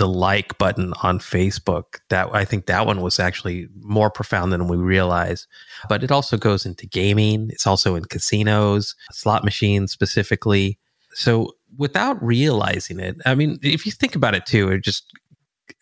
the 0.00 0.08
like 0.08 0.56
button 0.56 0.94
on 1.02 1.18
Facebook. 1.18 2.00
That 2.08 2.30
I 2.32 2.46
think 2.46 2.64
that 2.66 2.86
one 2.86 3.02
was 3.02 3.20
actually 3.20 3.68
more 3.82 4.10
profound 4.10 4.50
than 4.50 4.66
we 4.66 4.78
realize. 4.78 5.46
But 5.90 6.02
it 6.02 6.10
also 6.10 6.38
goes 6.38 6.64
into 6.64 6.86
gaming. 6.86 7.50
It's 7.50 7.66
also 7.66 7.96
in 7.96 8.06
casinos, 8.06 8.94
slot 9.12 9.44
machines 9.44 9.92
specifically. 9.92 10.78
So 11.12 11.54
without 11.76 12.22
realizing 12.22 13.00
it, 13.00 13.16
I 13.26 13.34
mean, 13.34 13.58
if 13.62 13.86
you 13.86 13.92
think 13.92 14.14
about 14.14 14.34
it 14.34 14.46
too, 14.46 14.68
or 14.68 14.78
just 14.78 15.04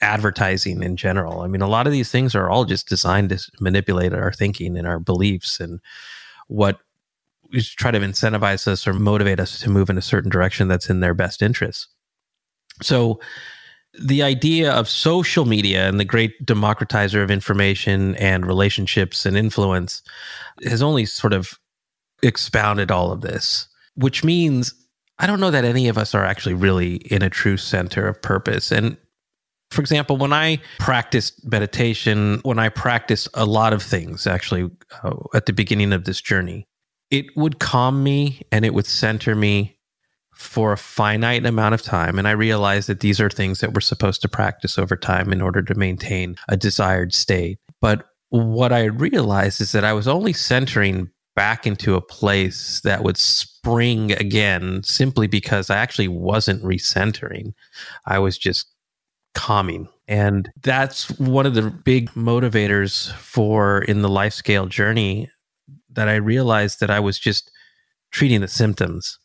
advertising 0.01 0.83
in 0.83 0.97
general. 0.97 1.41
I 1.41 1.47
mean, 1.47 1.63
a 1.63 1.69
lot 1.69 1.87
of 1.87 1.93
these 1.93 2.11
things 2.11 2.35
are 2.35 2.49
all 2.49 2.65
just 2.65 2.89
designed 2.89 3.31
to 3.31 3.41
manipulate 3.61 4.13
our 4.13 4.33
thinking 4.33 4.77
and 4.77 4.87
our 4.87 4.99
beliefs 4.99 5.61
and 5.61 5.81
what 6.49 6.79
we 7.53 7.63
try 7.63 7.91
to 7.91 7.99
incentivize 7.99 8.67
us 8.69 8.87
or 8.87 8.93
motivate 8.93 9.41
us 9.41 9.61
to 9.61 9.71
move 9.71 9.89
in 9.91 9.99
a 9.99 10.03
certain 10.03 10.31
direction 10.31 10.69
that's 10.69 10.91
in 10.91 11.01
their 11.01 11.15
best 11.15 11.43
interests. 11.43 11.89
So 12.83 13.21
the 13.99 14.23
idea 14.23 14.71
of 14.71 14.89
social 14.89 15.47
media 15.47 15.89
and 15.89 15.99
the 15.99 16.05
great 16.05 16.45
democratizer 16.45 17.23
of 17.23 17.31
information 17.31 18.15
and 18.17 18.47
relationships 18.47 19.25
and 19.25 19.37
influence 19.37 20.03
has 20.65 20.83
only 20.83 21.07
sort 21.07 21.33
of 21.33 21.59
expounded 22.23 22.91
all 22.91 23.11
of 23.11 23.23
this, 23.23 23.67
which 23.95 24.23
means 24.23 24.75
I 25.19 25.27
don't 25.27 25.41
know 25.41 25.51
that 25.51 25.65
any 25.65 25.89
of 25.89 25.99
us 25.99 26.15
are 26.15 26.25
actually 26.25 26.55
really 26.55 26.97
in 26.97 27.23
a 27.23 27.31
true 27.31 27.57
center 27.57 28.07
of 28.07 28.23
purpose. 28.23 28.71
And 28.71 28.97
for 29.71 29.81
example, 29.81 30.17
when 30.17 30.33
I 30.33 30.61
practiced 30.79 31.45
meditation, 31.51 32.41
when 32.43 32.59
I 32.59 32.69
practiced 32.69 33.29
a 33.35 33.45
lot 33.45 33.73
of 33.73 33.83
things 33.83 34.27
actually 34.27 34.71
uh, 35.03 35.15
at 35.35 35.47
the 35.47 35.53
beginning 35.53 35.93
of 35.93 36.05
this 36.05 36.21
journey, 36.21 36.67
it 37.11 37.27
would 37.37 37.59
calm 37.59 38.03
me 38.03 38.43
and 38.53 38.65
it 38.65 38.75
would 38.75 38.87
center 38.87 39.35
me 39.35 39.79
for 40.35 40.73
a 40.73 40.79
finite 40.79 41.45
amount 41.45 41.75
of 41.75 41.83
time. 41.83 42.19
And 42.19 42.29
I 42.29 42.31
realized 42.31 42.89
that 42.89 43.01
these 43.01 43.21
are 43.21 43.29
things 43.29 43.61
that 43.61 43.75
we're 43.75 43.81
supposed 43.81 44.23
to 44.23 44.29
practice 44.29 44.79
over 44.79 44.97
time 44.97 45.33
in 45.33 45.43
order 45.43 45.63
to 45.63 45.75
maintain 45.75 46.37
a 46.49 46.57
desired 46.57 47.13
state. 47.13 47.59
But 47.81 48.07
what 48.31 48.73
I 48.73 48.85
realized 48.85 49.61
is 49.61 49.73
that 49.73 49.85
I 49.85 49.93
was 49.93 50.07
only 50.07 50.33
centering 50.33 51.11
back 51.39 51.69
into 51.69 51.95
a 51.95 52.01
place 52.01 52.81
that 52.81 53.05
would 53.05 53.17
spring 53.17 54.11
again 54.11 54.83
simply 54.83 55.29
because 55.29 55.71
I 55.71 55.77
actually 55.77 56.09
wasn't 56.09 56.65
recentering. 56.65 57.53
I 58.07 58.19
was 58.19 58.37
just 58.37 58.67
calming. 59.37 59.89
And 60.09 60.51
that's 60.63 61.09
one 61.21 61.47
of 61.47 61.55
the 61.55 61.71
big 61.71 62.11
motivators 62.11 63.13
for 63.13 63.83
in 63.83 64.03
the 64.03 64.09
LifeScale 64.09 64.69
journey 64.69 65.31
that 65.91 66.09
I 66.09 66.17
realized 66.17 66.81
that 66.81 66.91
I 66.91 66.99
was 66.99 67.21
just 67.21 67.53
treating 68.11 68.41
the 68.41 68.49
symptoms 68.49 69.21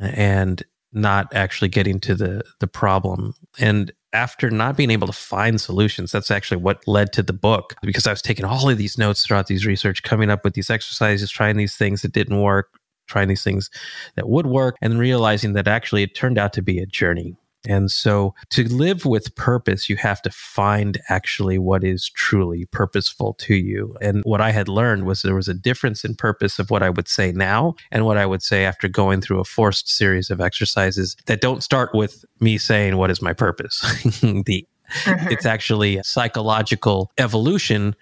and 0.00 0.62
not 0.94 1.26
actually 1.34 1.68
getting 1.68 2.00
to 2.00 2.14
the 2.14 2.42
the 2.60 2.68
problem. 2.68 3.34
And 3.58 3.92
after 4.12 4.50
not 4.50 4.76
being 4.76 4.90
able 4.90 5.06
to 5.06 5.12
find 5.12 5.60
solutions, 5.60 6.12
that's 6.12 6.30
actually 6.30 6.56
what 6.56 6.86
led 6.86 7.12
to 7.12 7.22
the 7.22 7.32
book 7.32 7.74
because 7.82 8.06
I 8.06 8.10
was 8.10 8.22
taking 8.22 8.44
all 8.44 8.68
of 8.68 8.78
these 8.78 8.98
notes 8.98 9.24
throughout 9.24 9.46
these 9.46 9.66
research, 9.66 10.02
coming 10.02 10.30
up 10.30 10.44
with 10.44 10.54
these 10.54 10.70
exercises, 10.70 11.30
trying 11.30 11.56
these 11.56 11.76
things 11.76 12.02
that 12.02 12.12
didn't 12.12 12.40
work, 12.40 12.70
trying 13.06 13.28
these 13.28 13.44
things 13.44 13.70
that 14.16 14.28
would 14.28 14.46
work, 14.46 14.76
and 14.80 14.98
realizing 14.98 15.52
that 15.52 15.68
actually 15.68 16.02
it 16.02 16.14
turned 16.14 16.38
out 16.38 16.52
to 16.54 16.62
be 16.62 16.78
a 16.78 16.86
journey. 16.86 17.36
And 17.66 17.90
so 17.90 18.34
to 18.50 18.64
live 18.64 19.04
with 19.04 19.34
purpose, 19.34 19.88
you 19.88 19.96
have 19.96 20.22
to 20.22 20.30
find 20.30 20.98
actually 21.08 21.58
what 21.58 21.84
is 21.84 22.08
truly 22.08 22.66
purposeful 22.66 23.34
to 23.34 23.54
you. 23.54 23.96
And 24.00 24.22
what 24.24 24.40
I 24.40 24.50
had 24.50 24.68
learned 24.68 25.04
was 25.04 25.22
there 25.22 25.34
was 25.34 25.48
a 25.48 25.54
difference 25.54 26.04
in 26.04 26.14
purpose 26.14 26.58
of 26.58 26.70
what 26.70 26.82
I 26.82 26.90
would 26.90 27.08
say 27.08 27.32
now 27.32 27.74
and 27.90 28.06
what 28.06 28.16
I 28.16 28.26
would 28.26 28.42
say 28.42 28.64
after 28.64 28.88
going 28.88 29.20
through 29.20 29.40
a 29.40 29.44
forced 29.44 29.88
series 29.88 30.30
of 30.30 30.40
exercises 30.40 31.16
that 31.26 31.40
don't 31.40 31.62
start 31.62 31.94
with 31.94 32.24
me 32.40 32.56
saying, 32.56 32.96
What 32.96 33.10
is 33.10 33.20
my 33.20 33.32
purpose? 33.32 33.80
the, 34.22 34.66
mm-hmm. 35.04 35.28
It's 35.28 35.46
actually 35.46 35.98
a 35.98 36.04
psychological 36.04 37.10
evolution 37.18 37.94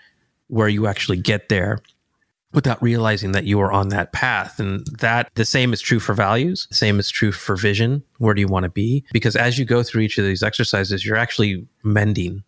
where 0.47 0.69
you 0.69 0.87
actually 0.87 1.19
get 1.19 1.49
there 1.49 1.81
without 2.53 2.83
realizing 2.83 3.33
that 3.33 3.45
you 3.45 3.61
are 3.61 3.73
on 3.73 3.89
that 3.89 4.13
path. 4.13 4.59
And 4.59 4.87
that 4.99 5.31
the 5.35 5.45
same 5.45 5.73
is 5.73 5.81
true 5.81 6.01
for 6.01 6.15
values, 6.15 6.67
the 6.71 6.77
same 6.77 6.99
is 6.99 7.11
true 7.11 7.33
for 7.33 7.57
vision. 7.57 8.03
Where 8.19 8.35
do 8.35 8.41
you 8.41 8.49
want 8.49 8.65
to 8.65 8.71
be? 8.71 9.05
Because 9.13 9.37
as 9.37 9.59
you 9.59 9.65
go 9.65 9.83
through 9.83 10.03
each 10.03 10.19
of 10.19 10.25
these 10.25 10.43
exercises, 10.43 11.05
you're 11.05 11.17
actually 11.17 11.67
mending. 11.83 12.43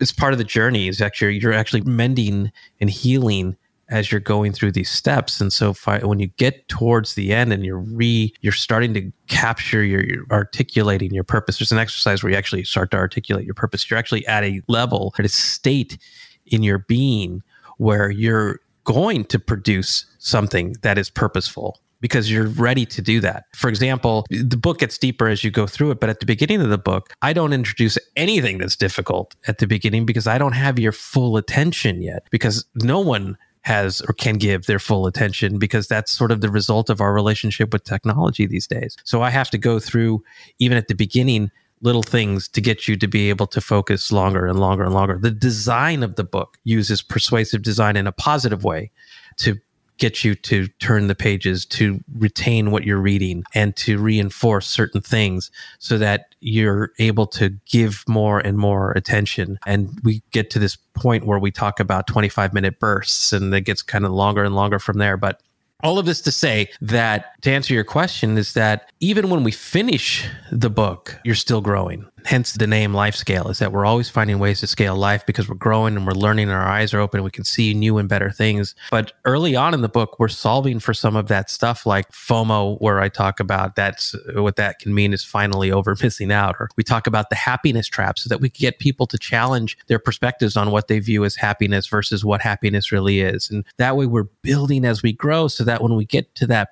It's 0.00 0.12
part 0.12 0.32
of 0.32 0.38
the 0.38 0.44
journey. 0.44 0.88
Is 0.88 1.00
actually 1.00 1.38
you're 1.38 1.52
actually 1.52 1.82
mending 1.82 2.50
and 2.80 2.90
healing 2.90 3.56
as 3.90 4.10
you're 4.10 4.20
going 4.20 4.52
through 4.52 4.72
these 4.72 4.90
steps. 4.90 5.40
And 5.40 5.52
so 5.52 5.74
when 6.02 6.18
you 6.18 6.28
get 6.38 6.66
towards 6.68 7.14
the 7.14 7.32
end 7.32 7.52
and 7.52 7.64
you're 7.64 7.78
re 7.78 8.32
you're 8.40 8.52
starting 8.52 8.94
to 8.94 9.12
capture 9.28 9.84
your, 9.84 10.02
you're 10.02 10.26
articulating 10.30 11.12
your 11.12 11.24
purpose. 11.24 11.58
There's 11.58 11.70
an 11.70 11.78
exercise 11.78 12.22
where 12.22 12.32
you 12.32 12.38
actually 12.38 12.64
start 12.64 12.90
to 12.92 12.96
articulate 12.96 13.44
your 13.44 13.54
purpose. 13.54 13.88
You're 13.88 13.98
actually 13.98 14.26
at 14.26 14.42
a 14.42 14.62
level, 14.68 15.14
at 15.18 15.24
a 15.24 15.28
state 15.28 15.98
in 16.46 16.62
your 16.62 16.78
being 16.78 17.42
where 17.76 18.10
you're 18.10 18.60
going 18.84 19.24
to 19.26 19.38
produce 19.38 20.06
something 20.18 20.74
that 20.82 20.98
is 20.98 21.10
purposeful 21.10 21.80
because 22.00 22.30
you're 22.30 22.48
ready 22.48 22.84
to 22.84 23.00
do 23.00 23.18
that. 23.20 23.44
For 23.54 23.68
example, 23.68 24.26
the 24.28 24.58
book 24.58 24.80
gets 24.80 24.98
deeper 24.98 25.26
as 25.26 25.42
you 25.42 25.50
go 25.50 25.66
through 25.66 25.90
it, 25.92 26.00
but 26.00 26.10
at 26.10 26.20
the 26.20 26.26
beginning 26.26 26.60
of 26.60 26.68
the 26.68 26.76
book, 26.76 27.14
I 27.22 27.32
don't 27.32 27.54
introduce 27.54 27.96
anything 28.14 28.58
that's 28.58 28.76
difficult 28.76 29.34
at 29.48 29.56
the 29.56 29.66
beginning 29.66 30.04
because 30.04 30.26
I 30.26 30.36
don't 30.36 30.52
have 30.52 30.78
your 30.78 30.92
full 30.92 31.38
attention 31.38 32.02
yet 32.02 32.26
because 32.30 32.66
no 32.74 33.00
one 33.00 33.38
has 33.62 34.02
or 34.02 34.12
can 34.12 34.36
give 34.36 34.66
their 34.66 34.78
full 34.78 35.06
attention 35.06 35.58
because 35.58 35.88
that's 35.88 36.12
sort 36.12 36.30
of 36.30 36.42
the 36.42 36.50
result 36.50 36.90
of 36.90 37.00
our 37.00 37.14
relationship 37.14 37.72
with 37.72 37.84
technology 37.84 38.46
these 38.46 38.66
days. 38.66 38.94
So 39.04 39.22
I 39.22 39.30
have 39.30 39.48
to 39.50 39.58
go 39.58 39.78
through 39.78 40.22
even 40.58 40.76
at 40.76 40.88
the 40.88 40.94
beginning 40.94 41.50
little 41.80 42.02
things 42.02 42.48
to 42.48 42.60
get 42.60 42.88
you 42.88 42.96
to 42.96 43.06
be 43.06 43.28
able 43.28 43.46
to 43.48 43.60
focus 43.60 44.10
longer 44.10 44.46
and 44.46 44.58
longer 44.58 44.84
and 44.84 44.94
longer. 44.94 45.18
The 45.18 45.30
design 45.30 46.02
of 46.02 46.16
the 46.16 46.24
book 46.24 46.58
uses 46.64 47.02
persuasive 47.02 47.62
design 47.62 47.96
in 47.96 48.06
a 48.06 48.12
positive 48.12 48.64
way 48.64 48.90
to 49.38 49.58
get 49.98 50.24
you 50.24 50.34
to 50.34 50.66
turn 50.80 51.06
the 51.06 51.14
pages, 51.14 51.64
to 51.64 52.00
retain 52.16 52.70
what 52.70 52.84
you're 52.84 52.98
reading, 52.98 53.44
and 53.54 53.76
to 53.76 53.98
reinforce 53.98 54.66
certain 54.66 55.00
things 55.00 55.50
so 55.78 55.98
that 55.98 56.34
you're 56.40 56.90
able 56.98 57.26
to 57.28 57.50
give 57.66 58.04
more 58.08 58.40
and 58.40 58.58
more 58.58 58.92
attention. 58.92 59.58
And 59.66 60.00
we 60.02 60.22
get 60.32 60.50
to 60.50 60.58
this 60.58 60.76
point 60.94 61.26
where 61.26 61.38
we 61.38 61.50
talk 61.50 61.78
about 61.78 62.06
25 62.06 62.52
minute 62.52 62.80
bursts 62.80 63.32
and 63.32 63.54
it 63.54 63.62
gets 63.62 63.82
kind 63.82 64.04
of 64.04 64.12
longer 64.12 64.42
and 64.42 64.54
longer 64.54 64.78
from 64.78 64.98
there. 64.98 65.16
But 65.16 65.40
all 65.82 65.98
of 65.98 66.06
this 66.06 66.20
to 66.22 66.32
say 66.32 66.70
that 66.80 67.40
to 67.42 67.50
answer 67.50 67.74
your 67.74 67.84
question 67.84 68.38
is 68.38 68.54
that 68.54 68.90
even 69.00 69.30
when 69.30 69.44
we 69.44 69.50
finish 69.50 70.26
the 70.50 70.70
book, 70.70 71.18
you're 71.24 71.34
still 71.34 71.60
growing 71.60 72.06
hence 72.24 72.52
the 72.52 72.66
name 72.66 72.92
LifeScale 72.92 73.50
is 73.50 73.58
that 73.58 73.72
we're 73.72 73.84
always 73.84 74.08
finding 74.08 74.38
ways 74.38 74.60
to 74.60 74.66
scale 74.66 74.96
life 74.96 75.24
because 75.26 75.48
we're 75.48 75.54
growing 75.54 75.96
and 75.96 76.06
we're 76.06 76.12
learning 76.12 76.48
and 76.48 76.56
our 76.56 76.66
eyes 76.66 76.94
are 76.94 77.00
open 77.00 77.18
and 77.18 77.24
we 77.24 77.30
can 77.30 77.44
see 77.44 77.74
new 77.74 77.98
and 77.98 78.08
better 78.08 78.30
things. 78.30 78.74
But 78.90 79.12
early 79.24 79.54
on 79.56 79.74
in 79.74 79.82
the 79.82 79.88
book 79.88 80.18
we're 80.18 80.28
solving 80.28 80.78
for 80.78 80.94
some 80.94 81.16
of 81.16 81.28
that 81.28 81.50
stuff 81.50 81.86
like 81.86 82.10
fomo 82.12 82.80
where 82.80 83.00
i 83.00 83.08
talk 83.08 83.40
about 83.40 83.76
that's 83.76 84.14
what 84.34 84.56
that 84.56 84.78
can 84.78 84.94
mean 84.94 85.12
is 85.12 85.24
finally 85.24 85.70
over 85.70 85.96
missing 86.02 86.32
out. 86.32 86.56
Or 86.58 86.68
we 86.76 86.84
talk 86.84 87.06
about 87.06 87.30
the 87.30 87.36
happiness 87.36 87.86
trap 87.86 88.18
so 88.18 88.28
that 88.28 88.40
we 88.40 88.48
get 88.48 88.78
people 88.78 89.06
to 89.06 89.18
challenge 89.18 89.76
their 89.86 89.98
perspectives 89.98 90.56
on 90.56 90.70
what 90.70 90.88
they 90.88 90.98
view 90.98 91.24
as 91.24 91.34
happiness 91.34 91.86
versus 91.86 92.24
what 92.24 92.40
happiness 92.40 92.90
really 92.90 93.20
is. 93.20 93.50
And 93.50 93.64
that 93.78 93.96
way 93.96 94.06
we're 94.06 94.28
building 94.42 94.84
as 94.84 95.02
we 95.02 95.12
grow 95.12 95.48
so 95.48 95.64
that 95.64 95.82
when 95.82 95.94
we 95.94 96.04
get 96.04 96.34
to 96.36 96.46
that 96.46 96.70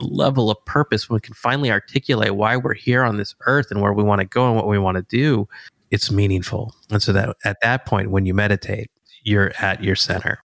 level 0.00 0.50
of 0.50 0.64
purpose, 0.64 1.08
when 1.08 1.16
we 1.16 1.20
can 1.20 1.34
finally 1.34 1.70
articulate 1.70 2.34
why 2.34 2.56
we're 2.56 2.74
here 2.74 3.02
on 3.02 3.16
this 3.16 3.34
earth 3.46 3.70
and 3.70 3.80
where 3.80 3.92
we 3.92 4.02
want 4.02 4.20
to 4.20 4.26
go 4.26 4.46
and 4.46 4.56
what 4.56 4.68
we 4.68 4.78
want 4.78 4.96
to 4.96 5.02
do, 5.04 5.48
it's 5.90 6.10
meaningful. 6.10 6.74
And 6.90 7.02
so 7.02 7.12
that 7.12 7.36
at 7.44 7.60
that 7.62 7.86
point, 7.86 8.10
when 8.10 8.26
you 8.26 8.34
meditate, 8.34 8.90
you're 9.22 9.52
at 9.60 9.82
your 9.82 9.96
center. 9.96 10.42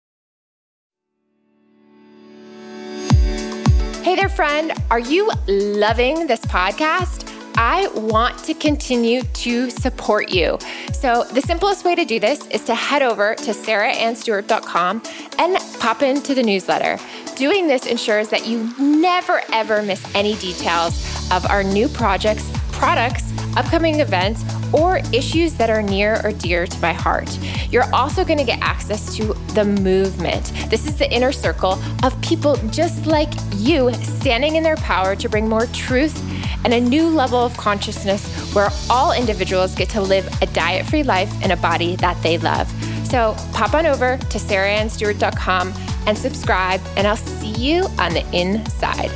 Hey 4.04 4.16
there, 4.16 4.30
friend. 4.30 4.72
Are 4.90 5.00
you 5.00 5.30
loving 5.48 6.28
this 6.28 6.42
podcast? 6.46 7.29
I 7.62 7.90
want 7.90 8.42
to 8.46 8.54
continue 8.54 9.22
to 9.22 9.70
support 9.70 10.30
you. 10.30 10.58
So, 10.94 11.26
the 11.26 11.42
simplest 11.42 11.84
way 11.84 11.94
to 11.94 12.06
do 12.06 12.18
this 12.18 12.48
is 12.48 12.64
to 12.64 12.74
head 12.74 13.02
over 13.02 13.36
to 13.36 13.52
sarahanstewart.com 13.52 15.04
and 15.40 15.58
pop 15.82 16.02
into 16.02 16.34
the 16.34 16.42
newsletter. 16.42 16.98
Doing 17.36 17.68
this 17.68 17.86
ensures 17.86 18.30
that 18.30 18.48
you 18.48 18.74
never 18.80 19.42
ever 19.52 19.84
miss 19.84 20.02
any 20.16 20.36
details 20.36 21.06
of 21.34 21.46
our 21.50 21.62
new 21.62 21.90
projects, 21.90 22.50
products, 22.72 23.30
upcoming 23.58 24.00
events, 24.00 24.42
or 24.74 25.02
issues 25.12 25.54
that 25.56 25.70
are 25.70 25.82
near 25.82 26.22
or 26.24 26.32
dear 26.32 26.66
to 26.66 26.80
my 26.80 26.94
heart. 26.94 27.38
You're 27.72 27.94
also 27.94 28.24
going 28.24 28.40
to 28.40 28.46
get 28.46 28.62
access 28.62 29.18
to 29.18 29.34
the 29.54 29.66
movement. 29.66 30.54
This 30.70 30.88
is 30.88 30.96
the 30.96 31.12
inner 31.12 31.34
circle 31.34 31.78
of 32.04 32.20
people 32.22 32.56
just 32.70 33.06
like 33.06 33.34
you 33.56 33.92
standing 33.96 34.56
in 34.56 34.64
their 34.64 34.78
power 34.78 35.14
to 35.18 35.28
bring 35.28 35.50
more 35.50 35.66
truth 35.68 36.16
and 36.64 36.74
a 36.74 36.80
new 36.80 37.08
level 37.10 37.40
of 37.40 37.56
consciousness 37.58 38.54
where 38.54 38.70
all 38.90 39.12
individuals 39.12 39.76
get 39.76 39.90
to 39.90 40.02
live 40.02 40.28
a 40.42 40.46
diet 40.48 40.86
free 40.86 41.04
life 41.04 41.32
in 41.44 41.52
a 41.52 41.58
body 41.58 41.96
that 41.98 42.22
they 42.24 42.38
love. 42.38 42.70
So 43.06 43.36
pop 43.54 43.74
on 43.74 43.86
over 43.86 44.18
to 44.18 44.38
sarahanstewart.com 44.38 45.74
and 46.06 46.18
subscribe, 46.18 46.82
and 46.96 47.08
I'll 47.08 47.16
see 47.16 47.52
you 47.52 47.86
on 47.98 48.14
the 48.14 48.26
inside. 48.34 49.12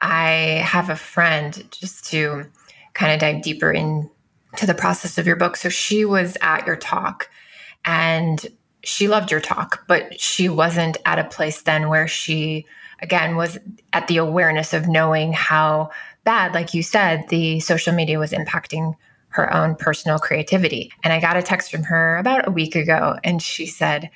I 0.00 0.62
have 0.64 0.90
a 0.90 0.96
friend 0.96 1.64
just 1.70 2.06
to 2.10 2.44
kind 2.92 3.12
of 3.12 3.20
dive 3.20 3.42
deeper 3.42 3.72
into 3.72 4.66
the 4.66 4.74
process 4.74 5.18
of 5.18 5.26
your 5.26 5.36
book. 5.36 5.56
So 5.56 5.68
she 5.68 6.04
was 6.04 6.36
at 6.40 6.66
your 6.66 6.76
talk 6.76 7.28
and 7.84 8.46
she 8.86 9.08
loved 9.08 9.30
your 9.30 9.40
talk, 9.40 9.84
but 9.86 10.20
she 10.20 10.48
wasn't 10.48 10.96
at 11.04 11.18
a 11.18 11.24
place 11.24 11.62
then 11.62 11.88
where 11.88 12.08
she, 12.08 12.66
again, 13.00 13.36
was 13.36 13.58
at 13.92 14.06
the 14.08 14.18
awareness 14.18 14.72
of 14.72 14.88
knowing 14.88 15.32
how 15.32 15.90
bad, 16.24 16.54
like 16.54 16.74
you 16.74 16.82
said, 16.82 17.28
the 17.28 17.60
social 17.60 17.94
media 17.94 18.18
was 18.18 18.32
impacting 18.32 18.94
her 19.28 19.52
own 19.52 19.74
personal 19.74 20.18
creativity. 20.18 20.92
And 21.02 21.12
I 21.12 21.20
got 21.20 21.36
a 21.36 21.42
text 21.42 21.70
from 21.70 21.82
her 21.84 22.16
about 22.16 22.46
a 22.46 22.52
week 22.52 22.76
ago, 22.76 23.18
and 23.24 23.42
she 23.42 23.66
said, 23.66 24.10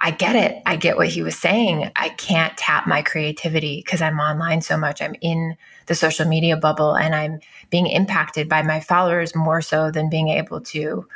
I 0.00 0.10
get 0.10 0.36
it. 0.36 0.60
I 0.66 0.76
get 0.76 0.96
what 0.96 1.08
he 1.08 1.22
was 1.22 1.38
saying. 1.38 1.90
I 1.96 2.10
can't 2.10 2.56
tap 2.58 2.86
my 2.86 3.00
creativity 3.00 3.76
because 3.76 4.02
I'm 4.02 4.18
online 4.18 4.60
so 4.60 4.76
much. 4.76 5.00
I'm 5.00 5.14
in 5.20 5.56
the 5.86 5.94
social 5.94 6.26
media 6.26 6.56
bubble 6.56 6.94
and 6.96 7.14
I'm 7.14 7.40
being 7.70 7.86
impacted 7.86 8.48
by 8.48 8.62
my 8.62 8.80
followers 8.80 9.34
more 9.34 9.62
so 9.62 9.90
than 9.90 10.10
being 10.10 10.28
able 10.28 10.60
to 10.60 11.06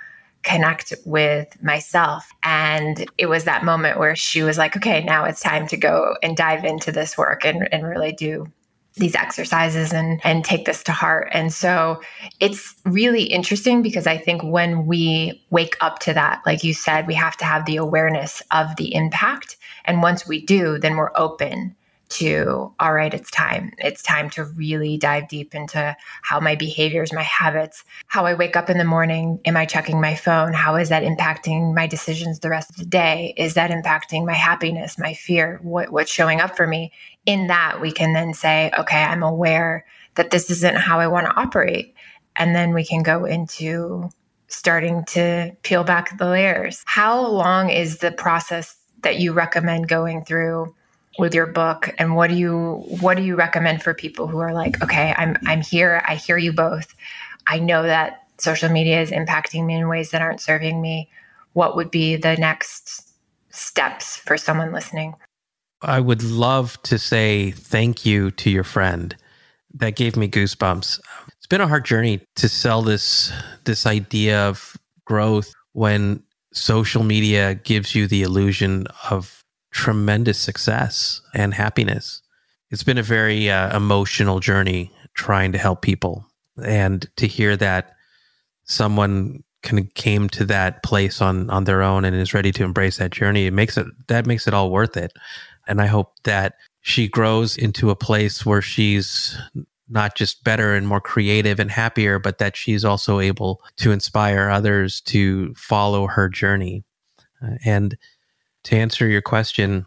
connect 0.49 0.95
with 1.05 1.63
myself. 1.63 2.27
And 2.43 3.07
it 3.19 3.27
was 3.27 3.45
that 3.45 3.65
moment 3.65 3.99
where 3.99 4.17
she 4.17 4.43
was 4.43 4.57
like, 4.57 4.77
okay, 4.77 5.05
now 5.05 5.25
it's 5.25 5.41
time 5.41 5.67
to 5.69 5.77
go 5.77 6.17
and 6.23 6.37
dive 6.37 6.65
into 6.65 6.91
this 6.91 7.19
work 7.19 7.45
and, 7.45 7.69
and 7.73 7.87
really 7.87 8.13
do 8.13 8.47
these 8.95 9.15
exercises 9.15 9.93
and 9.93 10.21
and 10.25 10.45
take 10.45 10.65
this 10.65 10.83
to 10.83 10.93
heart. 10.93 11.29
And 11.33 11.53
so 11.53 12.03
it's 12.41 12.75
really 12.85 13.25
interesting 13.25 13.81
because 13.81 14.07
I 14.07 14.17
think 14.17 14.43
when 14.43 14.87
we 14.87 15.45
wake 15.51 15.77
up 15.81 16.01
to 16.01 16.15
that, 16.15 16.43
like 16.45 16.65
you 16.65 16.75
said, 16.75 17.07
we 17.07 17.15
have 17.15 17.37
to 17.37 17.45
have 17.45 17.65
the 17.65 17.77
awareness 17.77 18.43
of 18.51 18.75
the 18.77 18.93
impact. 18.95 19.57
And 19.85 20.03
once 20.03 20.27
we 20.27 20.45
do, 20.45 20.79
then 20.79 20.97
we're 20.97 21.13
open 21.15 21.77
to 22.11 22.73
all 22.81 22.93
right 22.93 23.15
it's 23.15 23.31
time. 23.31 23.73
It's 23.79 24.03
time 24.03 24.31
to 24.31 24.45
really 24.45 24.97
dive 24.97 25.29
deep 25.29 25.55
into 25.55 25.97
how 26.23 26.41
my 26.41 26.55
behaviors 26.55 27.13
my 27.13 27.23
habits 27.23 27.85
how 28.07 28.27
i 28.27 28.35
wake 28.35 28.57
up 28.57 28.71
in 28.71 28.79
the 28.79 28.85
morning 28.85 29.41
am 29.45 29.57
i 29.57 29.65
checking 29.65 30.01
my 30.01 30.15
phone? 30.15 30.53
How 30.53 30.77
is 30.77 30.89
that 30.89 31.03
impacting 31.03 31.75
my 31.75 31.87
decisions 31.87 32.41
the 32.41 32.51
rest 32.51 32.71
of 32.71 32.77
the 32.77 32.87
day? 32.87 33.35
Is 33.37 33.55
that 33.55 33.71
impacting 33.71 34.27
my 34.27 34.35
happiness 34.35 34.99
my 34.99 35.15
fear? 35.15 35.59
What, 35.63 35.91
what's 35.91 36.13
showing 36.13 36.41
up 36.41 36.57
for 36.57 36.67
me? 36.67 36.93
In 37.27 37.47
that 37.49 37.81
we 37.81 37.93
can 37.93 38.13
then 38.13 38.35
say 38.35 38.71
okay 38.79 39.03
i'm 39.03 39.23
aware 39.23 39.85
that 40.15 40.31
this 40.31 40.51
isn't 40.51 40.77
how 40.77 41.01
i 41.01 41.07
want 41.07 41.27
to 41.27 41.37
operate. 41.37 41.95
And 42.37 42.55
then 42.55 42.73
we 42.73 42.85
can 42.85 43.03
go 43.03 43.25
into 43.25 44.11
starting 44.49 45.05
to 45.05 45.53
peel 45.63 45.85
back 45.85 46.17
the 46.19 46.27
layers. 46.27 46.83
How 46.87 47.21
long 47.27 47.71
is 47.71 47.99
the 47.99 48.11
process 48.11 48.77
that 49.03 49.19
you 49.19 49.33
recommend 49.33 49.89
going 49.89 50.25
through 50.25 50.75
with 51.19 51.35
your 51.35 51.47
book 51.47 51.93
and 51.99 52.15
what 52.15 52.29
do 52.29 52.37
you 52.37 52.85
what 53.01 53.17
do 53.17 53.23
you 53.23 53.35
recommend 53.35 53.83
for 53.83 53.93
people 53.93 54.29
who 54.29 54.39
are 54.39 54.55
like 54.55 54.81
okay 54.83 55.13
i'm 55.17 55.37
i'm 55.47 55.61
here 55.61 56.01
i 56.07 56.15
hear 56.15 56.39
you 56.39 56.53
both. 56.53 56.95
I 57.49 57.59
know 57.59 57.83
that 57.83 58.25
social 58.39 58.69
media 58.69 59.01
is 59.01 59.11
impacting 59.11 59.65
me 59.65 59.75
in 59.75 59.89
ways 59.89 60.11
that 60.11 60.23
aren't 60.23 60.41
serving 60.41 60.81
me. 60.81 61.11
What 61.55 61.75
would 61.77 61.91
be 61.91 62.17
the 62.17 62.37
next 62.37 63.11
steps 63.51 64.19
for 64.19 64.37
someone 64.37 64.73
listening? 64.73 65.15
I 65.81 66.01
would 66.01 66.23
love 66.23 66.81
to 66.83 66.99
say 66.99 67.53
thank 67.53 68.05
you 68.05 68.31
to 68.33 68.51
your 68.51 68.65
friend. 68.65 69.17
That 69.75 69.97
gave 69.97 70.17
me 70.17 70.29
goosebumps. 70.29 71.01
It's 71.37 71.47
been 71.47 71.61
a 71.61 71.69
hard 71.69 71.85
journey 71.85 72.21
to 72.37 72.49
sell 72.49 72.83
this 72.83 73.33
this 73.65 73.87
idea 73.87 74.47
of 74.49 74.77
growth 75.05 75.53
when 75.73 76.23
social 76.53 77.03
media 77.03 77.55
gives 77.55 77.95
you 77.95 78.07
the 78.07 78.23
illusion 78.23 78.87
of 79.11 79.43
tremendous 79.71 80.39
success 80.39 81.21
and 81.35 81.55
happiness. 81.55 82.23
It's 82.71 82.83
been 82.83 82.99
a 82.99 83.03
very 83.03 83.51
uh, 83.51 83.77
emotional 83.77 84.41
journey 84.41 84.93
trying 85.15 85.53
to 85.53 85.59
help 85.59 85.83
people. 85.83 86.27
And 86.65 87.09
to 87.17 87.27
hear 87.27 87.57
that 87.57 87.95
someone 88.65 89.43
kind 89.63 89.79
of 89.79 89.93
came 89.95 90.29
to 90.29 90.45
that 90.45 90.83
place 90.83 91.21
on 91.21 91.51
on 91.51 91.65
their 91.65 91.83
own 91.83 92.05
and 92.05 92.15
is 92.15 92.35
ready 92.35 92.53
to 92.53 92.65
embrace 92.65 92.99
that 92.99 93.11
journey, 93.11 93.47
it 93.47 93.53
makes 93.53 93.77
it 93.77 93.87
that 94.09 94.27
makes 94.27 94.47
it 94.47 94.55
all 94.55 94.71
worth 94.71 94.97
it. 94.97 95.13
And 95.67 95.81
I 95.81 95.87
hope 95.87 96.13
that 96.25 96.55
she 96.81 97.09
grows 97.09 97.57
into 97.57 97.91
a 97.91 97.97
place 97.97 98.47
where 98.47 98.63
she's 98.63 99.37
not 99.89 100.17
just 100.17 100.45
better 100.45 100.75
and 100.75 100.87
more 100.87 101.01
creative 101.01 101.59
and 101.59 101.71
happier, 101.71 102.19
but 102.19 102.39
that 102.39 102.57
she's 102.57 102.85
also 102.85 103.21
able 103.21 103.63
to 103.77 103.91
inspire 103.91 104.51
others 104.51 105.01
to 105.03 105.55
follow 105.55 106.07
her 106.07 106.29
journey. 106.29 106.85
Uh, 107.43 107.55
and 107.65 107.97
to 108.65 108.77
answer 108.77 109.09
your 109.09 109.23
question, 109.23 109.87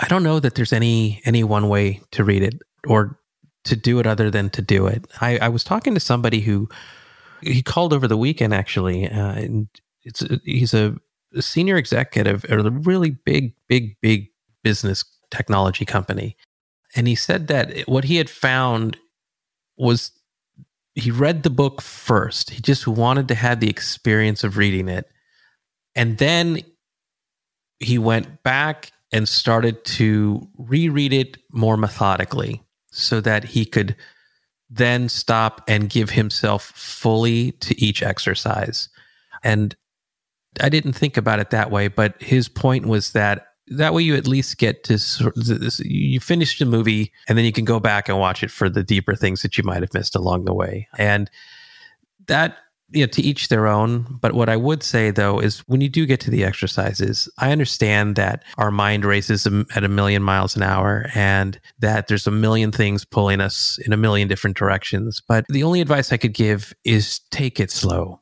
I 0.00 0.08
don't 0.08 0.22
know 0.22 0.40
that 0.40 0.54
there's 0.54 0.72
any 0.72 1.22
any 1.24 1.44
one 1.44 1.68
way 1.68 2.00
to 2.12 2.24
read 2.24 2.42
it 2.42 2.60
or 2.86 3.18
to 3.64 3.76
do 3.76 3.98
it 3.98 4.06
other 4.06 4.30
than 4.30 4.50
to 4.50 4.62
do 4.62 4.86
it. 4.86 5.06
I, 5.20 5.38
I 5.38 5.48
was 5.48 5.64
talking 5.64 5.94
to 5.94 6.00
somebody 6.00 6.40
who 6.40 6.68
he 7.42 7.62
called 7.62 7.92
over 7.92 8.08
the 8.08 8.16
weekend 8.16 8.54
actually, 8.54 9.08
uh, 9.08 9.32
and 9.32 9.68
it's 10.02 10.22
he's 10.44 10.74
a, 10.74 10.96
a 11.34 11.42
senior 11.42 11.76
executive 11.76 12.44
at 12.46 12.64
a 12.64 12.70
really 12.70 13.10
big, 13.10 13.54
big, 13.68 13.96
big 14.00 14.28
business 14.62 15.04
technology 15.30 15.84
company, 15.84 16.36
and 16.94 17.08
he 17.08 17.14
said 17.14 17.48
that 17.48 17.80
what 17.88 18.04
he 18.04 18.16
had 18.16 18.30
found 18.30 18.96
was 19.76 20.12
he 20.94 21.10
read 21.10 21.42
the 21.42 21.50
book 21.50 21.82
first. 21.82 22.50
He 22.50 22.60
just 22.60 22.86
wanted 22.86 23.28
to 23.28 23.34
have 23.34 23.60
the 23.60 23.68
experience 23.68 24.44
of 24.44 24.56
reading 24.56 24.88
it, 24.88 25.06
and 25.94 26.18
then 26.18 26.60
he 27.80 27.98
went 27.98 28.42
back 28.42 28.92
and 29.12 29.28
started 29.28 29.84
to 29.84 30.46
reread 30.58 31.12
it 31.12 31.38
more 31.52 31.76
methodically 31.76 32.62
so 32.90 33.20
that 33.20 33.44
he 33.44 33.64
could 33.64 33.94
then 34.68 35.08
stop 35.08 35.62
and 35.68 35.90
give 35.90 36.10
himself 36.10 36.64
fully 36.74 37.52
to 37.52 37.80
each 37.80 38.02
exercise. 38.02 38.88
And 39.44 39.76
I 40.60 40.68
didn't 40.68 40.94
think 40.94 41.16
about 41.16 41.38
it 41.38 41.50
that 41.50 41.70
way, 41.70 41.88
but 41.88 42.20
his 42.20 42.48
point 42.48 42.86
was 42.86 43.12
that 43.12 43.48
that 43.68 43.94
way 43.94 44.02
you 44.02 44.14
at 44.14 44.28
least 44.28 44.58
get 44.58 44.84
to 44.84 44.98
you 45.84 46.20
finish 46.20 46.58
the 46.58 46.64
movie 46.64 47.12
and 47.28 47.36
then 47.36 47.44
you 47.44 47.52
can 47.52 47.64
go 47.64 47.80
back 47.80 48.08
and 48.08 48.18
watch 48.18 48.42
it 48.42 48.50
for 48.50 48.68
the 48.68 48.84
deeper 48.84 49.14
things 49.14 49.42
that 49.42 49.58
you 49.58 49.64
might 49.64 49.82
have 49.82 49.92
missed 49.92 50.14
along 50.14 50.44
the 50.44 50.54
way. 50.54 50.88
And 50.98 51.30
that 52.26 52.56
you 52.90 53.02
know, 53.02 53.06
to 53.08 53.22
each 53.22 53.48
their 53.48 53.66
own. 53.66 54.06
But 54.20 54.34
what 54.34 54.48
I 54.48 54.56
would 54.56 54.82
say 54.82 55.10
though 55.10 55.40
is 55.40 55.60
when 55.66 55.80
you 55.80 55.88
do 55.88 56.06
get 56.06 56.20
to 56.20 56.30
the 56.30 56.44
exercises, 56.44 57.28
I 57.38 57.52
understand 57.52 58.16
that 58.16 58.44
our 58.58 58.70
mind 58.70 59.04
races 59.04 59.46
at 59.46 59.84
a 59.84 59.88
million 59.88 60.22
miles 60.22 60.56
an 60.56 60.62
hour 60.62 61.10
and 61.14 61.60
that 61.80 62.08
there's 62.08 62.26
a 62.26 62.30
million 62.32 62.72
things 62.72 63.04
pulling 63.04 63.40
us 63.40 63.78
in 63.84 63.92
a 63.92 63.96
million 63.96 64.28
different 64.28 64.56
directions. 64.56 65.20
But 65.26 65.44
the 65.48 65.64
only 65.64 65.80
advice 65.80 66.12
I 66.12 66.16
could 66.16 66.34
give 66.34 66.72
is 66.84 67.20
take 67.30 67.58
it 67.58 67.70
slow. 67.70 68.20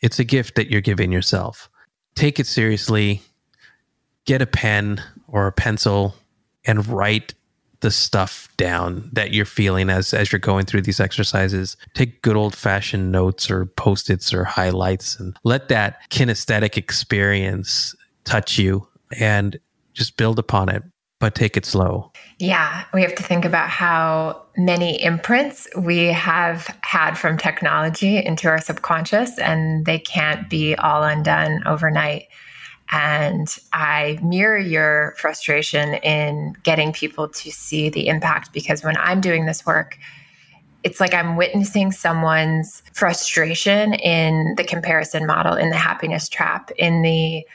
It's 0.00 0.18
a 0.18 0.24
gift 0.24 0.56
that 0.56 0.70
you're 0.70 0.80
giving 0.80 1.12
yourself. 1.12 1.70
Take 2.14 2.38
it 2.38 2.46
seriously. 2.46 3.22
Get 4.26 4.42
a 4.42 4.46
pen 4.46 5.02
or 5.26 5.46
a 5.46 5.52
pencil 5.52 6.14
and 6.64 6.86
write 6.86 7.34
the 7.82 7.90
stuff 7.90 8.48
down 8.56 9.08
that 9.12 9.32
you're 9.32 9.44
feeling 9.44 9.90
as 9.90 10.14
as 10.14 10.32
you're 10.32 10.38
going 10.38 10.64
through 10.64 10.82
these 10.82 11.00
exercises. 11.00 11.76
Take 11.94 12.22
good 12.22 12.36
old 12.36 12.56
fashioned 12.56 13.12
notes 13.12 13.50
or 13.50 13.66
post-its 13.66 14.32
or 14.32 14.44
highlights 14.44 15.20
and 15.20 15.36
let 15.44 15.68
that 15.68 16.10
kinesthetic 16.10 16.76
experience 16.76 17.94
touch 18.24 18.58
you 18.58 18.86
and 19.18 19.58
just 19.92 20.16
build 20.16 20.38
upon 20.38 20.68
it 20.68 20.82
but 21.22 21.36
take 21.36 21.56
it 21.56 21.64
slow. 21.64 22.10
Yeah, 22.40 22.82
we 22.92 23.02
have 23.02 23.14
to 23.14 23.22
think 23.22 23.44
about 23.44 23.68
how 23.68 24.42
many 24.56 25.00
imprints 25.00 25.68
we 25.78 26.06
have 26.06 26.66
had 26.80 27.14
from 27.14 27.38
technology 27.38 28.16
into 28.16 28.48
our 28.48 28.60
subconscious, 28.60 29.38
and 29.38 29.86
they 29.86 30.00
can't 30.00 30.50
be 30.50 30.74
all 30.74 31.04
undone 31.04 31.62
overnight. 31.64 32.24
And 32.92 33.48
I 33.72 34.18
mirror 34.22 34.58
your 34.58 35.14
frustration 35.16 35.94
in 35.94 36.54
getting 36.62 36.92
people 36.92 37.26
to 37.28 37.50
see 37.50 37.88
the 37.88 38.08
impact 38.08 38.52
because 38.52 38.84
when 38.84 38.96
I'm 38.98 39.20
doing 39.20 39.46
this 39.46 39.64
work, 39.64 39.98
it's 40.84 41.00
like 41.00 41.14
I'm 41.14 41.36
witnessing 41.36 41.90
someone's 41.90 42.82
frustration 42.92 43.94
in 43.94 44.54
the 44.56 44.64
comparison 44.64 45.26
model, 45.26 45.54
in 45.54 45.70
the 45.70 45.76
happiness 45.76 46.28
trap, 46.28 46.70
in 46.72 47.02
the 47.02 47.46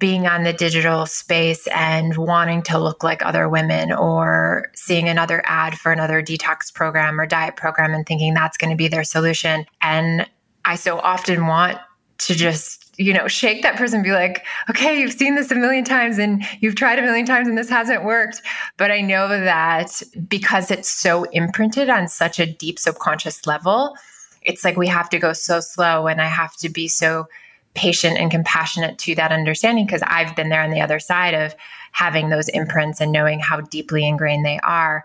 being 0.00 0.26
on 0.26 0.42
the 0.42 0.52
digital 0.52 1.06
space 1.06 1.66
and 1.68 2.16
wanting 2.16 2.62
to 2.62 2.78
look 2.78 3.04
like 3.04 3.24
other 3.24 3.48
women 3.48 3.92
or 3.92 4.70
seeing 4.74 5.08
another 5.08 5.40
ad 5.46 5.78
for 5.78 5.92
another 5.92 6.20
detox 6.20 6.74
program 6.74 7.20
or 7.20 7.26
diet 7.26 7.56
program 7.56 7.94
and 7.94 8.04
thinking 8.04 8.34
that's 8.34 8.56
going 8.56 8.70
to 8.70 8.76
be 8.76 8.88
their 8.88 9.04
solution. 9.04 9.64
And 9.80 10.28
I 10.64 10.74
so 10.74 10.98
often 10.98 11.46
want 11.46 11.78
to 12.18 12.34
just 12.34 12.83
you 12.96 13.12
know, 13.12 13.26
shake 13.26 13.62
that 13.62 13.76
person 13.76 14.02
be 14.02 14.12
like, 14.12 14.44
okay, 14.70 14.98
you've 14.98 15.12
seen 15.12 15.34
this 15.34 15.50
a 15.50 15.54
million 15.54 15.84
times 15.84 16.18
and 16.18 16.44
you've 16.60 16.76
tried 16.76 16.98
a 16.98 17.02
million 17.02 17.26
times 17.26 17.48
and 17.48 17.58
this 17.58 17.68
hasn't 17.68 18.04
worked. 18.04 18.42
But 18.76 18.90
I 18.90 19.00
know 19.00 19.28
that 19.28 20.02
because 20.28 20.70
it's 20.70 20.88
so 20.88 21.24
imprinted 21.24 21.88
on 21.88 22.08
such 22.08 22.38
a 22.38 22.46
deep 22.46 22.78
subconscious 22.78 23.46
level, 23.46 23.96
it's 24.42 24.64
like 24.64 24.76
we 24.76 24.88
have 24.88 25.08
to 25.10 25.18
go 25.18 25.32
so 25.32 25.60
slow 25.60 26.06
and 26.06 26.20
I 26.20 26.26
have 26.26 26.56
to 26.58 26.68
be 26.68 26.88
so 26.88 27.26
patient 27.74 28.18
and 28.18 28.30
compassionate 28.30 28.98
to 28.98 29.14
that 29.16 29.32
understanding 29.32 29.86
because 29.86 30.02
I've 30.06 30.36
been 30.36 30.48
there 30.48 30.62
on 30.62 30.70
the 30.70 30.80
other 30.80 31.00
side 31.00 31.34
of 31.34 31.54
having 31.92 32.28
those 32.28 32.48
imprints 32.48 33.00
and 33.00 33.10
knowing 33.10 33.40
how 33.40 33.60
deeply 33.60 34.06
ingrained 34.06 34.44
they 34.44 34.60
are. 34.62 35.04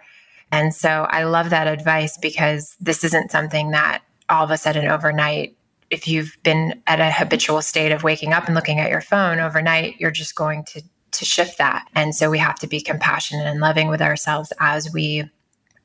And 0.52 0.74
so 0.74 1.08
I 1.10 1.24
love 1.24 1.50
that 1.50 1.68
advice 1.68 2.18
because 2.18 2.76
this 2.80 3.04
isn't 3.04 3.32
something 3.32 3.72
that 3.72 4.04
all 4.30 4.44
of 4.44 4.52
a 4.52 4.58
sudden 4.58 4.88
overnight 4.88 5.56
if 5.90 6.08
you've 6.08 6.38
been 6.44 6.82
at 6.88 7.00
a 7.00 7.12
habitual 7.12 7.62
state 7.62 7.92
of 7.92 8.04
waking 8.04 8.34
up 8.34 8.46
and 8.46 8.56
looking 8.56 8.80
at 8.80 8.90
your 8.90 9.02
phone 9.02 9.40
overnight, 9.40 10.00
you're 10.00 10.12
just 10.12 10.36
going 10.36 10.64
to 10.66 10.82
to 11.12 11.26
shift 11.26 11.58
that. 11.58 11.88
And 11.96 12.16
so 12.16 12.30
we 12.30 12.38
have 12.38 12.60
to 12.60 12.68
be 12.68 12.82
compassionate 12.82 13.48
and 13.48 13.60
loving 13.60 13.88
with 13.88 14.02
ourselves 14.02 14.54
as 14.60 14.92
we 14.94 15.30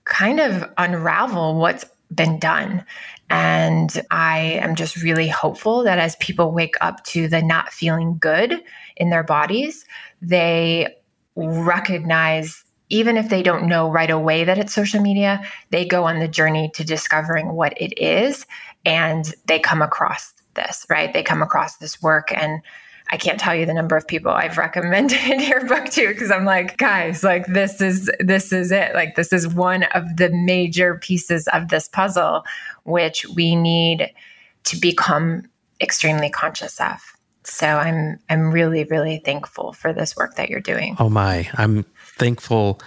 kind 0.05 0.41
of 0.41 0.71
unravel 0.77 1.57
what's 1.57 1.85
been 2.15 2.39
done. 2.39 2.85
And 3.31 4.03
I 4.11 4.61
am 4.63 4.75
just 4.75 5.03
really 5.03 5.29
hopeful 5.29 5.83
that 5.85 5.99
as 5.99 6.17
people 6.17 6.53
wake 6.53 6.75
up 6.81 7.03
to 7.05 7.27
the 7.27 7.43
not 7.43 7.73
feeling 7.73 8.19
good 8.19 8.63
in 8.97 9.11
their 9.11 9.25
bodies, 9.25 9.85
they 10.21 10.95
recognize 11.35 12.63
even 12.91 13.17
if 13.17 13.31
they 13.31 13.43
don't 13.43 13.67
know 13.67 13.91
right 13.91 14.11
away 14.11 14.45
that 14.45 14.59
it's 14.59 14.75
social 14.75 15.01
media, 15.01 15.43
they 15.71 15.87
go 15.87 16.05
on 16.05 16.19
the 16.19 16.29
journey 16.29 16.71
to 16.75 16.85
discovering 16.85 17.55
what 17.55 17.73
it 17.81 17.99
is 17.99 18.47
and 18.85 19.35
they 19.47 19.59
come 19.59 19.82
across 19.82 20.32
this, 20.55 20.87
right? 20.89 21.12
They 21.12 21.22
come 21.22 21.43
across 21.43 21.76
this 21.76 22.01
work 22.03 22.32
and 22.35 22.62
I 23.11 23.16
can't 23.16 23.39
tell 23.39 23.55
you 23.55 23.66
the 23.66 23.74
number 23.74 23.97
of 23.97 24.07
people 24.07 24.32
I've 24.32 24.59
recommended 24.59 25.41
your 25.43 25.66
book 25.66 25.87
to 25.91 26.09
because 26.09 26.30
I'm 26.30 26.45
like, 26.45 26.76
guys, 26.78 27.22
like 27.22 27.47
this 27.47 27.80
is 27.80 28.11
this 28.20 28.53
is 28.53 28.72
it. 28.72 28.95
Like 28.95 29.16
this 29.16 29.32
is 29.32 29.47
one 29.47 29.85
of 29.95 30.16
the 30.16 30.30
major 30.30 30.97
pieces 30.97 31.49
of 31.49 31.68
this 31.68 31.89
puzzle 31.89 32.45
which 32.85 33.26
we 33.28 33.57
need 33.57 34.11
to 34.64 34.76
become 34.76 35.49
extremely 35.80 36.30
conscious 36.30 36.80
of. 36.80 37.01
So 37.45 37.66
I'm 37.66 38.18
I'm 38.30 38.51
really 38.51 38.85
really 38.85 39.20
thankful 39.24 39.72
for 39.74 39.93
this 39.93 40.16
work 40.16 40.37
that 40.37 40.49
you're 40.49 40.61
doing. 40.61 40.97
Oh 40.99 41.11
my, 41.11 41.49
I'm 41.55 41.85
thankful 42.16 42.80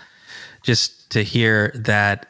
just 0.64 1.12
to 1.12 1.24
hear 1.24 1.72
that 1.76 2.26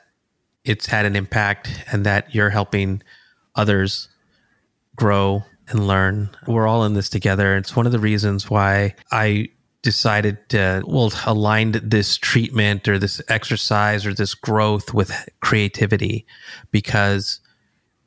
it's 0.65 0.85
had 0.85 1.05
an 1.05 1.15
impact 1.15 1.85
and 1.91 2.05
that 2.05 2.35
you're 2.35 2.49
helping 2.49 3.01
others 3.57 4.07
grow 4.95 5.43
and 5.69 5.87
learn. 5.87 6.29
We're 6.47 6.67
all 6.67 6.85
in 6.85 6.93
this 6.93 7.09
together. 7.09 7.57
It's 7.57 7.75
one 7.75 7.85
of 7.85 7.91
the 7.91 7.99
reasons 7.99 8.49
why 8.49 8.95
I 9.11 9.49
decided 9.81 10.37
to 10.49 10.83
well 10.87 11.11
aligned 11.25 11.75
this 11.75 12.17
treatment 12.17 12.87
or 12.87 12.97
this 12.97 13.21
exercise 13.29 14.05
or 14.05 14.13
this 14.13 14.33
growth 14.33 14.93
with 14.93 15.11
creativity 15.39 16.25
because 16.71 17.39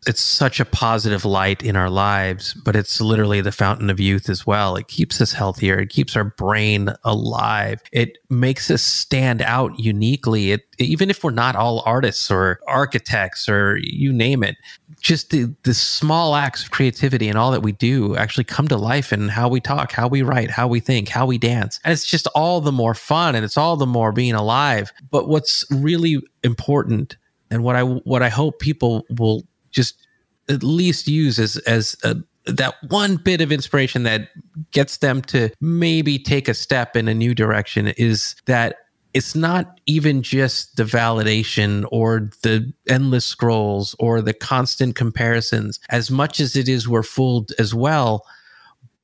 it's 0.06 0.20
such 0.22 0.60
a 0.60 0.64
positive 0.64 1.24
light 1.26 1.62
in 1.62 1.76
our 1.76 1.90
lives, 1.90 2.54
but 2.54 2.74
it's 2.74 3.00
literally 3.00 3.42
the 3.42 3.52
fountain 3.52 3.90
of 3.90 4.00
youth 4.00 4.30
as 4.30 4.46
well. 4.46 4.76
It 4.76 4.88
keeps 4.88 5.20
us 5.20 5.32
healthier. 5.32 5.78
It 5.78 5.90
keeps 5.90 6.16
our 6.16 6.24
brain 6.24 6.90
alive. 7.04 7.82
It 7.92 8.16
makes 8.30 8.70
us 8.70 8.82
stand 8.82 9.42
out 9.42 9.78
uniquely. 9.78 10.52
It, 10.52 10.62
even 10.78 11.10
if 11.10 11.22
we're 11.22 11.32
not 11.32 11.54
all 11.54 11.82
artists 11.84 12.30
or 12.30 12.60
architects 12.66 13.46
or 13.48 13.78
you 13.82 14.10
name 14.10 14.42
it, 14.42 14.56
just 15.00 15.30
the, 15.30 15.54
the 15.64 15.74
small 15.74 16.36
acts 16.36 16.62
of 16.62 16.70
creativity 16.70 17.28
and 17.28 17.36
all 17.36 17.50
that 17.50 17.62
we 17.62 17.72
do 17.72 18.16
actually 18.16 18.44
come 18.44 18.68
to 18.68 18.76
life 18.76 19.12
in 19.12 19.28
how 19.28 19.48
we 19.48 19.60
talk, 19.60 19.92
how 19.92 20.06
we 20.06 20.22
write, 20.22 20.50
how 20.50 20.68
we 20.68 20.78
think, 20.78 21.08
how 21.08 21.26
we 21.26 21.38
dance. 21.38 21.80
And 21.84 21.92
it's 21.92 22.06
just 22.06 22.26
all 22.28 22.60
the 22.60 22.72
more 22.72 22.94
fun 22.94 23.34
and 23.34 23.44
it's 23.44 23.56
all 23.56 23.76
the 23.76 23.86
more 23.86 24.12
being 24.12 24.34
alive. 24.34 24.92
But 25.10 25.28
what's 25.28 25.64
really 25.70 26.20
important 26.44 27.16
and 27.50 27.64
what 27.64 27.76
I 27.76 27.82
what 27.82 28.22
I 28.22 28.28
hope 28.28 28.60
people 28.60 29.04
will 29.18 29.44
just 29.70 30.06
at 30.48 30.62
least 30.62 31.08
use 31.08 31.38
as 31.38 31.56
as 31.58 31.96
a, 32.04 32.16
that 32.46 32.74
one 32.88 33.16
bit 33.16 33.40
of 33.40 33.52
inspiration 33.52 34.02
that 34.04 34.28
gets 34.70 34.98
them 34.98 35.22
to 35.22 35.50
maybe 35.60 36.18
take 36.18 36.48
a 36.48 36.54
step 36.54 36.96
in 36.96 37.08
a 37.08 37.14
new 37.14 37.34
direction 37.34 37.88
is 37.88 38.34
that 38.46 38.76
it's 39.12 39.34
not 39.34 39.80
even 39.86 40.22
just 40.22 40.76
the 40.76 40.84
validation 40.84 41.84
or 41.90 42.30
the 42.42 42.72
endless 42.88 43.24
scrolls 43.24 43.94
or 43.98 44.20
the 44.20 44.34
constant 44.34 44.94
comparisons. 44.94 45.80
As 45.90 46.10
much 46.10 46.40
as 46.40 46.56
it 46.56 46.68
is 46.68 46.88
we're 46.88 47.02
fooled 47.02 47.52
as 47.58 47.74
well 47.74 48.24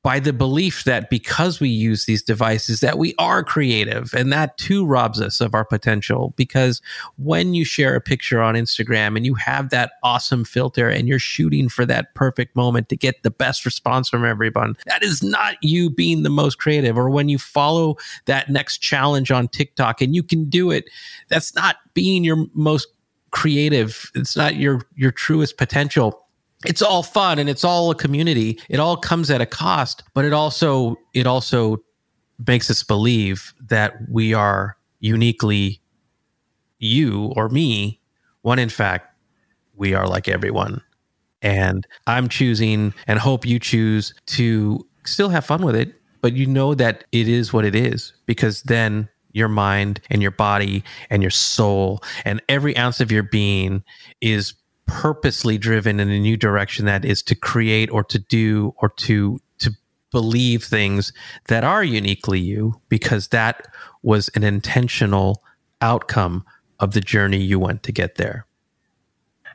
by 0.06 0.20
the 0.20 0.32
belief 0.32 0.84
that 0.84 1.10
because 1.10 1.58
we 1.58 1.68
use 1.68 2.04
these 2.04 2.22
devices 2.22 2.78
that 2.78 2.96
we 2.96 3.12
are 3.18 3.42
creative 3.42 4.14
and 4.14 4.32
that 4.32 4.56
too 4.56 4.86
robs 4.86 5.20
us 5.20 5.40
of 5.40 5.52
our 5.52 5.64
potential. 5.64 6.32
Because 6.36 6.80
when 7.16 7.54
you 7.54 7.64
share 7.64 7.96
a 7.96 8.00
picture 8.00 8.40
on 8.40 8.54
Instagram 8.54 9.16
and 9.16 9.26
you 9.26 9.34
have 9.34 9.70
that 9.70 9.94
awesome 10.04 10.44
filter 10.44 10.88
and 10.88 11.08
you're 11.08 11.18
shooting 11.18 11.68
for 11.68 11.84
that 11.86 12.14
perfect 12.14 12.54
moment 12.54 12.88
to 12.88 12.96
get 12.96 13.24
the 13.24 13.32
best 13.32 13.64
response 13.64 14.08
from 14.08 14.24
everyone 14.24 14.76
that 14.86 15.02
is 15.02 15.24
not 15.24 15.56
you 15.60 15.90
being 15.90 16.22
the 16.22 16.30
most 16.30 16.58
creative. 16.58 16.96
Or 16.96 17.10
when 17.10 17.28
you 17.28 17.36
follow 17.36 17.96
that 18.26 18.48
next 18.48 18.78
challenge 18.78 19.32
on 19.32 19.48
TikTok 19.48 20.00
and 20.00 20.14
you 20.14 20.22
can 20.22 20.48
do 20.48 20.70
it 20.70 20.88
that's 21.30 21.52
not 21.56 21.78
being 21.94 22.22
your 22.22 22.46
most 22.54 22.86
creative. 23.32 24.08
It's 24.14 24.36
not 24.36 24.54
your 24.54 24.82
your 24.94 25.10
truest 25.10 25.58
potential 25.58 26.25
it's 26.66 26.82
all 26.82 27.02
fun 27.02 27.38
and 27.38 27.48
it's 27.48 27.64
all 27.64 27.90
a 27.90 27.94
community. 27.94 28.58
It 28.68 28.80
all 28.80 28.96
comes 28.96 29.30
at 29.30 29.40
a 29.40 29.46
cost, 29.46 30.02
but 30.14 30.24
it 30.24 30.32
also 30.32 30.96
it 31.14 31.26
also 31.26 31.78
makes 32.46 32.70
us 32.70 32.82
believe 32.82 33.54
that 33.68 33.96
we 34.10 34.34
are 34.34 34.76
uniquely 35.00 35.80
you 36.78 37.32
or 37.36 37.48
me 37.48 38.00
when 38.42 38.58
in 38.58 38.68
fact 38.68 39.14
we 39.74 39.94
are 39.94 40.06
like 40.06 40.28
everyone. 40.28 40.82
And 41.42 41.86
I'm 42.06 42.28
choosing 42.28 42.92
and 43.06 43.18
hope 43.18 43.46
you 43.46 43.58
choose 43.58 44.14
to 44.26 44.86
still 45.04 45.28
have 45.28 45.44
fun 45.44 45.64
with 45.64 45.76
it, 45.76 45.94
but 46.20 46.32
you 46.34 46.46
know 46.46 46.74
that 46.74 47.04
it 47.12 47.28
is 47.28 47.52
what 47.52 47.64
it 47.64 47.74
is 47.74 48.12
because 48.26 48.62
then 48.62 49.08
your 49.32 49.48
mind 49.48 50.00
and 50.10 50.22
your 50.22 50.30
body 50.30 50.82
and 51.10 51.22
your 51.22 51.30
soul 51.30 52.02
and 52.24 52.42
every 52.48 52.76
ounce 52.76 53.00
of 53.00 53.12
your 53.12 53.22
being 53.22 53.84
is 54.22 54.54
purposely 54.86 55.58
driven 55.58 56.00
in 56.00 56.10
a 56.10 56.18
new 56.18 56.36
direction 56.36 56.86
that 56.86 57.04
is 57.04 57.22
to 57.22 57.34
create 57.34 57.90
or 57.90 58.04
to 58.04 58.18
do 58.18 58.74
or 58.78 58.88
to 58.90 59.40
to 59.58 59.72
believe 60.10 60.64
things 60.64 61.12
that 61.48 61.64
are 61.64 61.84
uniquely 61.84 62.40
you 62.40 62.80
because 62.88 63.28
that 63.28 63.66
was 64.02 64.28
an 64.34 64.44
intentional 64.44 65.42
outcome 65.80 66.44
of 66.78 66.92
the 66.92 67.00
journey 67.00 67.38
you 67.38 67.58
went 67.58 67.82
to 67.82 67.92
get 67.92 68.14
there. 68.14 68.46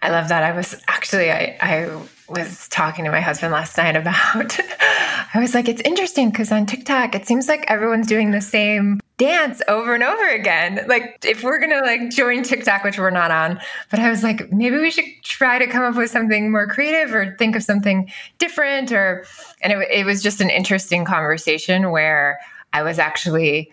I 0.01 0.09
love 0.09 0.29
that. 0.29 0.43
I 0.43 0.51
was 0.51 0.81
actually 0.87 1.31
I 1.31 1.57
I 1.61 2.01
was 2.27 2.67
talking 2.69 3.05
to 3.05 3.11
my 3.11 3.21
husband 3.21 3.53
last 3.53 3.77
night 3.77 3.95
about 3.95 4.57
I 5.33 5.39
was 5.39 5.53
like 5.53 5.67
it's 5.67 5.81
interesting 5.81 6.29
because 6.29 6.51
on 6.51 6.65
TikTok 6.65 7.15
it 7.15 7.25
seems 7.25 7.47
like 7.47 7.65
everyone's 7.69 8.07
doing 8.07 8.31
the 8.31 8.41
same 8.41 8.99
dance 9.17 9.61
over 9.67 9.93
and 9.93 10.03
over 10.03 10.27
again. 10.29 10.83
Like 10.87 11.23
if 11.23 11.43
we're 11.43 11.59
gonna 11.59 11.81
like 11.81 12.09
join 12.09 12.43
TikTok, 12.43 12.83
which 12.83 12.97
we're 12.97 13.11
not 13.11 13.29
on, 13.31 13.59
but 13.89 13.99
I 13.99 14.09
was 14.09 14.23
like, 14.23 14.51
maybe 14.51 14.77
we 14.77 14.89
should 14.89 15.05
try 15.23 15.59
to 15.59 15.67
come 15.67 15.83
up 15.83 15.95
with 15.95 16.09
something 16.09 16.51
more 16.51 16.67
creative 16.67 17.13
or 17.13 17.35
think 17.37 17.55
of 17.55 17.63
something 17.63 18.11
different. 18.39 18.91
Or 18.91 19.25
and 19.61 19.73
it, 19.73 19.87
it 19.91 20.05
was 20.05 20.23
just 20.23 20.41
an 20.41 20.49
interesting 20.49 21.05
conversation 21.05 21.91
where 21.91 22.39
I 22.73 22.81
was 22.81 22.97
actually 22.97 23.71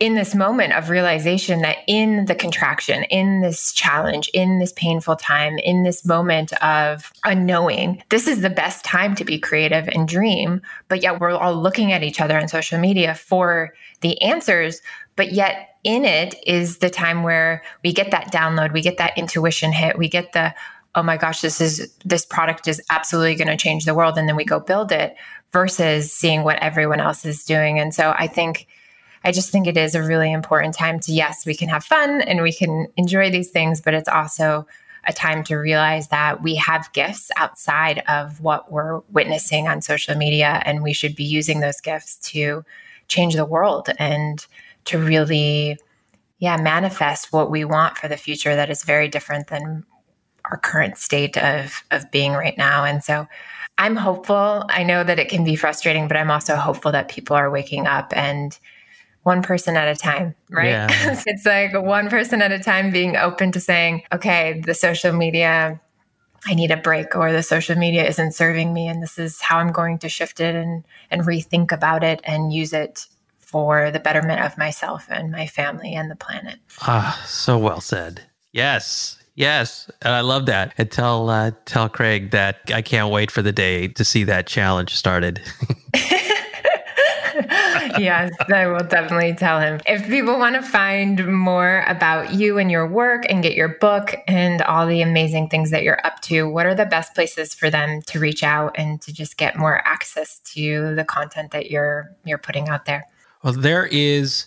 in 0.00 0.14
this 0.14 0.34
moment 0.34 0.72
of 0.72 0.88
realization 0.88 1.60
that 1.60 1.76
in 1.86 2.24
the 2.24 2.34
contraction, 2.34 3.04
in 3.04 3.42
this 3.42 3.70
challenge, 3.70 4.28
in 4.32 4.58
this 4.58 4.72
painful 4.72 5.14
time, 5.14 5.58
in 5.58 5.82
this 5.82 6.06
moment 6.06 6.54
of 6.62 7.12
unknowing, 7.24 8.02
this 8.08 8.26
is 8.26 8.40
the 8.40 8.48
best 8.48 8.82
time 8.82 9.14
to 9.14 9.26
be 9.26 9.38
creative 9.38 9.86
and 9.88 10.08
dream. 10.08 10.62
But 10.88 11.02
yet 11.02 11.20
we're 11.20 11.32
all 11.32 11.54
looking 11.54 11.92
at 11.92 12.02
each 12.02 12.18
other 12.18 12.38
on 12.38 12.48
social 12.48 12.80
media 12.80 13.14
for 13.14 13.74
the 14.00 14.20
answers. 14.22 14.80
But 15.16 15.32
yet 15.32 15.76
in 15.84 16.06
it 16.06 16.34
is 16.46 16.78
the 16.78 16.90
time 16.90 17.22
where 17.22 17.62
we 17.84 17.92
get 17.92 18.10
that 18.10 18.32
download, 18.32 18.72
we 18.72 18.80
get 18.80 18.96
that 18.96 19.18
intuition 19.18 19.70
hit, 19.70 19.98
we 19.98 20.08
get 20.08 20.32
the, 20.32 20.54
oh 20.94 21.02
my 21.02 21.18
gosh, 21.18 21.42
this 21.42 21.60
is, 21.60 21.94
this 22.06 22.24
product 22.24 22.66
is 22.66 22.80
absolutely 22.88 23.34
going 23.34 23.48
to 23.48 23.56
change 23.56 23.84
the 23.84 23.94
world. 23.94 24.16
And 24.16 24.26
then 24.26 24.36
we 24.36 24.46
go 24.46 24.60
build 24.60 24.92
it 24.92 25.14
versus 25.52 26.10
seeing 26.10 26.42
what 26.42 26.58
everyone 26.62 27.00
else 27.00 27.26
is 27.26 27.44
doing. 27.44 27.78
And 27.78 27.94
so 27.94 28.14
I 28.18 28.26
think, 28.26 28.66
I 29.24 29.32
just 29.32 29.50
think 29.50 29.66
it 29.66 29.76
is 29.76 29.94
a 29.94 30.02
really 30.02 30.32
important 30.32 30.74
time 30.74 30.98
to, 31.00 31.12
yes, 31.12 31.44
we 31.44 31.54
can 31.54 31.68
have 31.68 31.84
fun 31.84 32.22
and 32.22 32.42
we 32.42 32.52
can 32.52 32.86
enjoy 32.96 33.30
these 33.30 33.50
things, 33.50 33.80
but 33.80 33.94
it's 33.94 34.08
also 34.08 34.66
a 35.04 35.12
time 35.12 35.42
to 35.44 35.56
realize 35.56 36.08
that 36.08 36.42
we 36.42 36.54
have 36.56 36.92
gifts 36.92 37.30
outside 37.36 38.02
of 38.08 38.40
what 38.40 38.70
we're 38.70 39.00
witnessing 39.10 39.66
on 39.66 39.80
social 39.80 40.14
media, 40.14 40.62
and 40.64 40.82
we 40.82 40.92
should 40.92 41.16
be 41.16 41.24
using 41.24 41.60
those 41.60 41.80
gifts 41.80 42.16
to 42.16 42.64
change 43.08 43.34
the 43.34 43.44
world 43.44 43.88
and 43.98 44.46
to 44.84 44.98
really, 44.98 45.78
yeah, 46.38 46.56
manifest 46.56 47.32
what 47.32 47.50
we 47.50 47.64
want 47.64 47.96
for 47.98 48.08
the 48.08 48.16
future 48.16 48.54
that 48.54 48.70
is 48.70 48.84
very 48.84 49.08
different 49.08 49.48
than 49.48 49.84
our 50.50 50.56
current 50.56 50.96
state 50.98 51.36
of 51.38 51.82
of 51.90 52.10
being 52.10 52.32
right 52.32 52.56
now. 52.58 52.84
And 52.84 53.02
so 53.04 53.26
I'm 53.78 53.96
hopeful. 53.96 54.64
I 54.68 54.82
know 54.82 55.04
that 55.04 55.18
it 55.18 55.28
can 55.28 55.44
be 55.44 55.56
frustrating, 55.56 56.08
but 56.08 56.16
I'm 56.16 56.30
also 56.30 56.56
hopeful 56.56 56.92
that 56.92 57.08
people 57.08 57.36
are 57.36 57.50
waking 57.50 57.86
up 57.86 58.12
and 58.16 58.58
one 59.22 59.42
person 59.42 59.76
at 59.76 59.88
a 59.88 59.96
time, 59.96 60.34
right? 60.50 60.68
Yeah. 60.68 60.88
it's 61.26 61.44
like 61.44 61.72
one 61.74 62.08
person 62.08 62.42
at 62.42 62.52
a 62.52 62.58
time 62.58 62.90
being 62.90 63.16
open 63.16 63.52
to 63.52 63.60
saying, 63.60 64.02
okay, 64.12 64.62
the 64.64 64.74
social 64.74 65.12
media, 65.12 65.80
I 66.46 66.54
need 66.54 66.70
a 66.70 66.76
break, 66.76 67.14
or 67.14 67.32
the 67.32 67.42
social 67.42 67.76
media 67.76 68.06
isn't 68.08 68.32
serving 68.32 68.72
me, 68.72 68.88
and 68.88 69.02
this 69.02 69.18
is 69.18 69.40
how 69.40 69.58
I'm 69.58 69.72
going 69.72 69.98
to 69.98 70.08
shift 70.08 70.40
it 70.40 70.54
and 70.54 70.84
and 71.10 71.22
rethink 71.22 71.72
about 71.72 72.02
it 72.02 72.20
and 72.24 72.52
use 72.52 72.72
it 72.72 73.06
for 73.38 73.90
the 73.90 74.00
betterment 74.00 74.40
of 74.40 74.56
myself 74.56 75.06
and 75.10 75.32
my 75.32 75.46
family 75.46 75.94
and 75.94 76.10
the 76.10 76.16
planet. 76.16 76.58
Ah, 76.82 77.22
so 77.26 77.58
well 77.58 77.80
said. 77.80 78.22
Yes. 78.52 79.16
Yes, 79.34 79.90
and 80.02 80.12
I 80.12 80.20
love 80.20 80.46
that. 80.46 80.74
And 80.76 80.90
tell 80.90 81.30
uh, 81.30 81.52
tell 81.64 81.88
Craig 81.88 82.30
that 82.32 82.56
I 82.74 82.82
can't 82.82 83.10
wait 83.10 83.30
for 83.30 83.40
the 83.40 83.52
day 83.52 83.88
to 83.88 84.04
see 84.04 84.24
that 84.24 84.46
challenge 84.46 84.94
started. 84.94 85.40
yes, 87.98 88.32
I 88.52 88.66
will 88.66 88.84
definitely 88.84 89.34
tell 89.34 89.60
him. 89.60 89.80
If 89.86 90.06
people 90.06 90.38
want 90.38 90.56
to 90.56 90.62
find 90.62 91.26
more 91.26 91.84
about 91.86 92.34
you 92.34 92.58
and 92.58 92.70
your 92.70 92.86
work 92.86 93.24
and 93.28 93.42
get 93.42 93.54
your 93.54 93.68
book 93.68 94.14
and 94.26 94.62
all 94.62 94.86
the 94.86 95.02
amazing 95.02 95.48
things 95.48 95.70
that 95.70 95.82
you're 95.82 96.04
up 96.04 96.20
to, 96.22 96.48
what 96.48 96.66
are 96.66 96.74
the 96.74 96.86
best 96.86 97.14
places 97.14 97.54
for 97.54 97.70
them 97.70 98.02
to 98.02 98.18
reach 98.18 98.42
out 98.42 98.74
and 98.76 99.00
to 99.02 99.12
just 99.12 99.36
get 99.36 99.56
more 99.56 99.86
access 99.86 100.38
to 100.40 100.94
the 100.94 101.04
content 101.04 101.52
that 101.52 101.70
you're 101.70 102.10
you're 102.24 102.38
putting 102.38 102.68
out 102.68 102.84
there? 102.84 103.04
Well, 103.42 103.52
there 103.52 103.86
is 103.86 104.46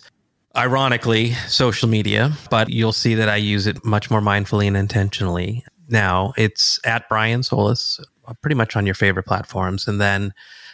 ironically 0.56 1.32
social 1.48 1.88
media, 1.88 2.32
but 2.50 2.70
you'll 2.70 2.92
see 2.92 3.14
that 3.14 3.28
I 3.28 3.36
use 3.36 3.66
it 3.66 3.84
much 3.84 4.10
more 4.10 4.20
mindfully 4.20 4.66
and 4.66 4.76
intentionally. 4.76 5.64
Now, 5.88 6.32
it's 6.36 6.78
at 6.84 7.08
Brian 7.08 7.42
Solis, 7.42 8.00
uh, 8.26 8.34
pretty 8.40 8.54
much 8.54 8.76
on 8.76 8.86
your 8.86 8.94
favorite 8.94 9.26
platforms 9.26 9.88
and 9.88 10.00
then 10.00 10.32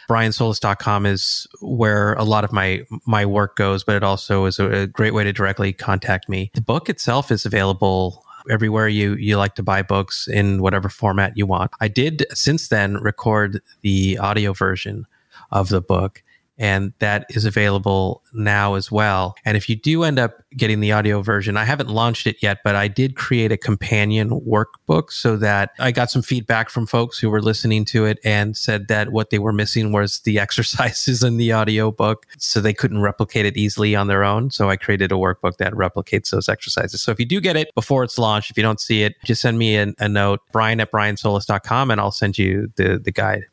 briansolis.com 0.09 1.05
is 1.05 1.47
where 1.61 2.13
a 2.13 2.23
lot 2.23 2.43
of 2.43 2.51
my 2.51 2.83
my 3.05 3.25
work 3.25 3.55
goes, 3.55 3.83
but 3.83 3.95
it 3.95 4.03
also 4.03 4.45
is 4.45 4.59
a, 4.59 4.69
a 4.71 4.87
great 4.87 5.13
way 5.13 5.23
to 5.23 5.33
directly 5.33 5.73
contact 5.73 6.29
me. 6.29 6.51
The 6.53 6.61
book 6.61 6.89
itself 6.89 7.31
is 7.31 7.45
available 7.45 8.23
everywhere 8.49 8.87
you 8.87 9.15
you 9.15 9.37
like 9.37 9.55
to 9.55 9.63
buy 9.63 9.81
books 9.81 10.27
in 10.27 10.61
whatever 10.61 10.89
format 10.89 11.37
you 11.37 11.45
want. 11.45 11.71
I 11.79 11.87
did 11.87 12.25
since 12.33 12.69
then 12.69 12.97
record 12.97 13.61
the 13.81 14.17
audio 14.17 14.53
version 14.53 15.05
of 15.51 15.69
the 15.69 15.81
book 15.81 16.23
and 16.61 16.93
that 16.99 17.25
is 17.31 17.43
available 17.43 18.21
now 18.33 18.75
as 18.75 18.91
well. 18.91 19.33
And 19.45 19.57
if 19.57 19.67
you 19.67 19.75
do 19.75 20.03
end 20.03 20.19
up 20.19 20.43
getting 20.55 20.79
the 20.79 20.91
audio 20.91 21.23
version, 21.23 21.57
I 21.57 21.65
haven't 21.65 21.89
launched 21.89 22.27
it 22.27 22.37
yet, 22.39 22.59
but 22.63 22.75
I 22.75 22.87
did 22.87 23.15
create 23.15 23.51
a 23.51 23.57
companion 23.57 24.29
workbook 24.41 25.11
so 25.11 25.37
that 25.37 25.71
I 25.79 25.91
got 25.91 26.11
some 26.11 26.21
feedback 26.21 26.69
from 26.69 26.85
folks 26.85 27.17
who 27.17 27.31
were 27.31 27.41
listening 27.41 27.83
to 27.85 28.05
it 28.05 28.19
and 28.23 28.55
said 28.55 28.89
that 28.89 29.11
what 29.11 29.31
they 29.31 29.39
were 29.39 29.51
missing 29.51 29.91
was 29.91 30.19
the 30.19 30.37
exercises 30.45 31.23
in 31.23 31.37
the 31.37 31.51
audio 31.51 31.91
book. 31.91 32.27
So 32.37 32.61
they 32.61 32.75
couldn't 32.75 33.01
replicate 33.01 33.47
it 33.47 33.57
easily 33.57 33.95
on 33.95 34.05
their 34.05 34.23
own. 34.23 34.51
So 34.51 34.69
I 34.69 34.75
created 34.75 35.11
a 35.11 35.15
workbook 35.15 35.57
that 35.57 35.73
replicates 35.73 36.29
those 36.29 36.47
exercises. 36.47 37.01
So 37.01 37.11
if 37.11 37.19
you 37.19 37.25
do 37.25 37.41
get 37.41 37.55
it 37.55 37.73
before 37.73 38.03
it's 38.03 38.19
launched, 38.19 38.51
if 38.51 38.57
you 38.57 38.61
don't 38.61 38.79
see 38.79 39.01
it, 39.01 39.15
just 39.25 39.41
send 39.41 39.57
me 39.57 39.77
a, 39.77 39.91
a 39.97 40.07
note, 40.07 40.41
brian 40.51 40.79
at 40.79 40.91
briansolis.com, 40.91 41.89
and 41.89 41.99
I'll 41.99 42.11
send 42.11 42.37
you 42.37 42.71
the, 42.75 42.99
the 43.03 43.11
guide 43.11 43.45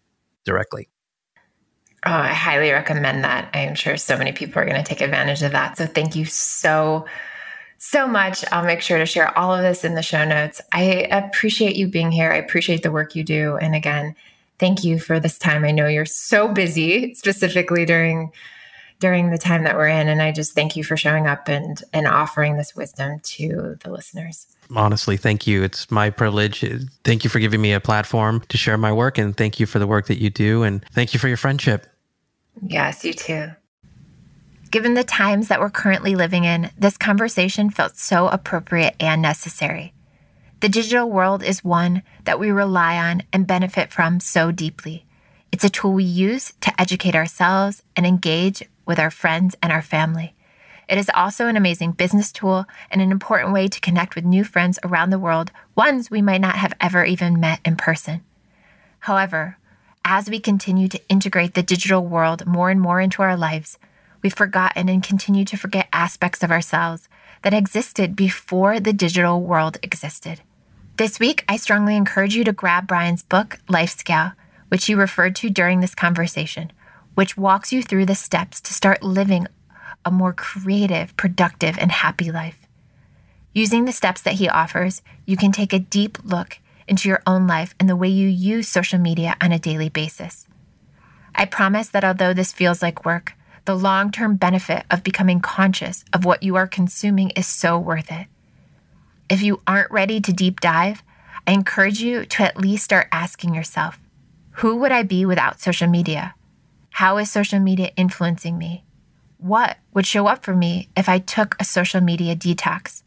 directly. 0.45 0.91
Oh, 2.09 2.11
I 2.11 2.33
highly 2.33 2.71
recommend 2.71 3.23
that. 3.25 3.51
I 3.53 3.59
am 3.59 3.75
sure 3.75 3.99
so 3.99 4.17
many 4.17 4.33
people 4.33 4.63
are 4.63 4.65
going 4.65 4.83
to 4.83 4.89
take 4.89 5.03
advantage 5.03 5.43
of 5.43 5.53
that. 5.53 5.77
So 5.77 5.85
thank 5.85 6.17
you 6.17 6.25
so, 6.25 7.05
so 7.77 8.09
much. 8.09 8.43
I'll 8.51 8.65
make 8.65 8.81
sure 8.81 8.97
to 8.97 9.05
share 9.05 9.37
all 9.37 9.55
of 9.55 9.61
this 9.61 9.85
in 9.85 9.95
the 9.95 10.01
show 10.01 10.25
notes. 10.25 10.63
I 10.73 11.07
appreciate 11.11 11.77
you 11.77 11.87
being 11.87 12.11
here. 12.11 12.33
I 12.33 12.37
appreciate 12.37 12.83
the 12.83 12.91
work 12.91 13.15
you 13.15 13.25
do. 13.25 13.59
And 13.59 13.75
again, 13.75 14.17
thank 14.59 14.85
you 14.85 14.99
for 14.99 15.21
this 15.21 15.37
time. 15.37 15.67
I 15.67 15.71
know 15.71 15.87
you're 15.87 16.07
so 16.07 16.49
busy, 16.49 17.13
specifically 17.13 17.85
during 17.85 18.33
during 19.01 19.31
the 19.31 19.39
time 19.39 19.65
that 19.65 19.77
we're 19.77 19.89
in. 19.89 20.09
And 20.09 20.23
I 20.23 20.33
just 20.33 20.55
thank 20.55 20.77
you 20.77 20.85
for 20.85 20.97
showing 20.97 21.27
up 21.27 21.47
and 21.47 21.83
and 21.93 22.07
offering 22.07 22.57
this 22.57 22.75
wisdom 22.75 23.21
to 23.21 23.77
the 23.85 23.91
listeners. 23.91 24.47
Honestly, 24.75 25.19
thank 25.19 25.47
you. 25.47 25.63
It's 25.63 25.91
my 25.91 26.09
privilege. 26.09 26.65
Thank 27.05 27.23
you 27.23 27.29
for 27.29 27.39
giving 27.39 27.61
me 27.61 27.75
a 27.75 27.81
platform 27.81 28.41
to 28.49 28.57
share 28.57 28.79
my 28.79 28.95
work 28.95 29.19
and 29.19 29.37
thank 29.37 29.61
you 29.61 29.67
for 29.67 29.79
the 29.79 29.87
work 29.87 30.07
that 30.07 30.23
you 30.23 30.31
do 30.31 30.63
and 30.63 30.83
thank 30.93 31.13
you 31.13 31.21
for 31.21 31.29
your 31.29 31.37
friendship. 31.37 31.87
Yes, 32.67 33.05
you 33.05 33.13
too. 33.13 33.51
Given 34.71 34.95
the 34.95 35.05
times 35.05 35.49
that 35.49 35.61
we're 35.61 35.71
currently 35.71 36.15
living 36.15 36.45
in, 36.45 36.71
this 36.79 36.97
conversation 36.97 37.71
felt 37.71 37.97
so 37.97 38.29
appropriate 38.29 38.95
and 39.01 39.23
necessary. 39.23 39.95
The 40.61 40.69
digital 40.69 41.09
world 41.09 41.43
is 41.43 41.65
one 41.65 42.03
that 42.25 42.41
we 42.41 42.51
rely 42.51 42.99
on 42.99 43.23
and 43.33 43.47
benefit 43.47 43.93
from 43.93 44.21
so 44.21 44.51
deeply. 44.51 45.07
It's 45.53 45.65
a 45.65 45.71
tool 45.71 45.93
we 45.93 46.05
use 46.05 46.53
to 46.61 46.81
educate 46.81 47.15
ourselves 47.15 47.83
and 47.97 48.07
engage 48.07 48.63
with 48.85 48.99
our 48.99 49.11
friends 49.11 49.55
and 49.63 49.73
our 49.73 49.83
family. 49.83 50.35
It 50.89 50.99
is 50.99 51.11
also 51.15 51.47
an 51.47 51.57
amazing 51.57 51.93
business 51.93 52.33
tool 52.33 52.65
and 52.91 53.01
an 53.01 53.13
important 53.13 53.53
way 53.53 53.69
to 53.69 53.81
connect 53.81 54.15
with 54.15 54.25
new 54.25 54.43
friends 54.43 54.79
around 54.83 55.11
the 55.11 55.19
world, 55.19 55.53
ones 55.77 56.11
we 56.11 56.23
might 56.23 56.41
not 56.41 56.57
have 56.57 56.73
ever 56.81 57.05
even 57.05 57.39
met 57.39 57.61
in 57.65 57.77
person. 57.77 58.23
However, 59.01 59.58
as 60.11 60.31
we 60.31 60.41
continue 60.41 60.89
to 60.89 61.09
integrate 61.11 61.53
the 61.53 61.63
digital 61.63 62.03
world 62.03 62.47
more 62.47 62.71
and 62.71 62.81
more 62.81 62.99
into 62.99 63.21
our 63.21 63.37
lives, 63.37 63.79
we've 64.23 64.33
forgotten 64.33 64.89
and 64.89 65.03
continue 65.03 65.45
to 65.45 65.55
forget 65.55 65.87
aspects 65.93 66.43
of 66.43 66.51
ourselves 66.51 67.11
that 67.43 67.53
existed 67.53 68.17
before 68.17 68.81
the 68.81 68.95
digital 68.95 69.43
world 69.43 69.77
existed. 69.83 70.41
This 70.97 71.21
week, 71.21 71.45
I 71.47 71.59
strongly 71.59 71.95
encourage 71.95 72.35
you 72.35 72.43
to 72.45 72.55
grab 72.55 72.87
Brian's 72.87 73.23
book, 73.23 73.59
LifeScale, 73.69 74.35
which 74.69 74.87
he 74.87 74.95
referred 74.95 75.37
to 75.37 75.51
during 75.51 75.81
this 75.81 75.95
conversation, 75.95 76.73
which 77.15 77.37
walks 77.37 77.71
you 77.71 77.83
through 77.83 78.07
the 78.07 78.15
steps 78.15 78.63
to 78.63 78.73
start 78.73 79.03
living 79.03 79.47
a 80.07 80.11
more 80.11 80.33
creative, 80.33 81.15
productive, 81.19 81.77
and 81.79 81.93
happy 81.93 82.33
life. 82.33 82.67
Using 83.53 83.85
the 83.85 83.93
steps 83.93 84.23
that 84.23 84.35
he 84.35 84.49
offers, 84.49 85.03
you 85.27 85.37
can 85.37 85.53
take 85.53 85.75
a 85.75 85.79
deep 85.79 86.17
look 86.25 86.61
into 86.89 87.09
your 87.09 87.23
own 87.27 87.47
life 87.47 87.75
and 87.79 87.89
the 87.89 87.97
way 87.97 88.09
you 88.09 88.29
use 88.29 88.69
social 88.69 88.99
media 88.99 89.37
on 89.41 89.53
a 89.53 89.59
daily 89.59 89.89
basis. 89.89 90.47
I 91.35 91.45
promise 91.45 91.89
that 91.91 92.05
although 92.05 92.35
this 92.35 92.53
feels 92.53 92.83
like 92.83 93.05
work, 93.05 93.35
the 93.65 93.77
long 93.77 94.11
term 94.11 94.37
benefit 94.37 94.85
of 94.91 95.05
becoming 95.05 95.41
conscious 95.41 96.05
of 96.13 96.25
what 96.25 96.43
you 96.43 96.57
are 96.57 96.67
consuming 96.67 97.31
is 97.31 97.47
so 97.47 97.79
worth 97.79 98.11
it. 98.11 98.27
If 99.29 99.43
you 99.43 99.61
aren't 99.67 99.91
ready 99.91 100.21
to 100.21 100.33
deep 100.33 100.61
dive, 100.61 101.03
I 101.47 101.53
encourage 101.53 102.01
you 102.01 102.25
to 102.25 102.43
at 102.43 102.57
least 102.57 102.85
start 102.85 103.09
asking 103.13 103.55
yourself 103.55 103.99
who 104.53 104.77
would 104.77 104.91
I 104.91 105.05
be 105.05 105.25
without 105.25 105.61
social 105.61 105.87
media? 105.87 106.35
How 106.91 107.19
is 107.19 107.31
social 107.31 107.61
media 107.61 107.93
influencing 107.97 108.59
me? 108.59 108.85
What 109.37 109.77
would 109.95 110.05
show 110.05 110.27
up 110.27 110.43
for 110.43 110.57
me 110.57 110.89
if 110.97 111.09
I 111.09 111.21
took 111.21 111.55
a 111.61 111.65
social 111.65 112.01
media 112.01 112.35
detox? 112.35 113.05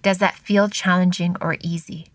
Does 0.00 0.18
that 0.18 0.36
feel 0.36 0.70
challenging 0.70 1.36
or 1.40 1.58
easy? 1.60 2.06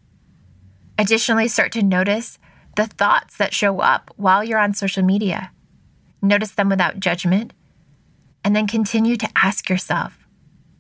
Additionally, 0.97 1.47
start 1.47 1.71
to 1.73 1.83
notice 1.83 2.39
the 2.75 2.85
thoughts 2.85 3.37
that 3.37 3.53
show 3.53 3.79
up 3.79 4.11
while 4.15 4.43
you're 4.43 4.59
on 4.59 4.73
social 4.73 5.03
media. 5.03 5.51
Notice 6.21 6.51
them 6.51 6.69
without 6.69 6.99
judgment, 6.99 7.53
and 8.43 8.55
then 8.55 8.67
continue 8.67 9.17
to 9.17 9.29
ask 9.35 9.69
yourself 9.69 10.17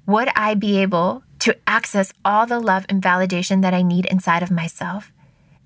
Would 0.05 0.29
I 0.35 0.53
be 0.53 0.77
able 0.81 1.23
to 1.39 1.57
access 1.67 2.13
all 2.23 2.45
the 2.45 2.59
love 2.59 2.85
and 2.89 3.01
validation 3.01 3.61
that 3.61 3.73
I 3.73 3.81
need 3.81 4.05
inside 4.05 4.43
of 4.43 4.51
myself 4.51 5.11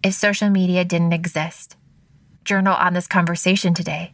if 0.04 0.14
social 0.14 0.50
media 0.50 0.84
didn't 0.86 1.14
exist? 1.14 1.76
Journal 2.43 2.76
on 2.76 2.93
this 2.93 3.08
conversation 3.08 3.74
today 3.74 4.14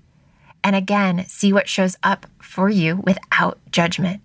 and 0.65 0.75
again, 0.75 1.25
see 1.27 1.53
what 1.53 1.69
shows 1.69 1.95
up 2.01 2.25
for 2.41 2.69
you 2.69 2.95
without 2.95 3.59
judgment. 3.69 4.21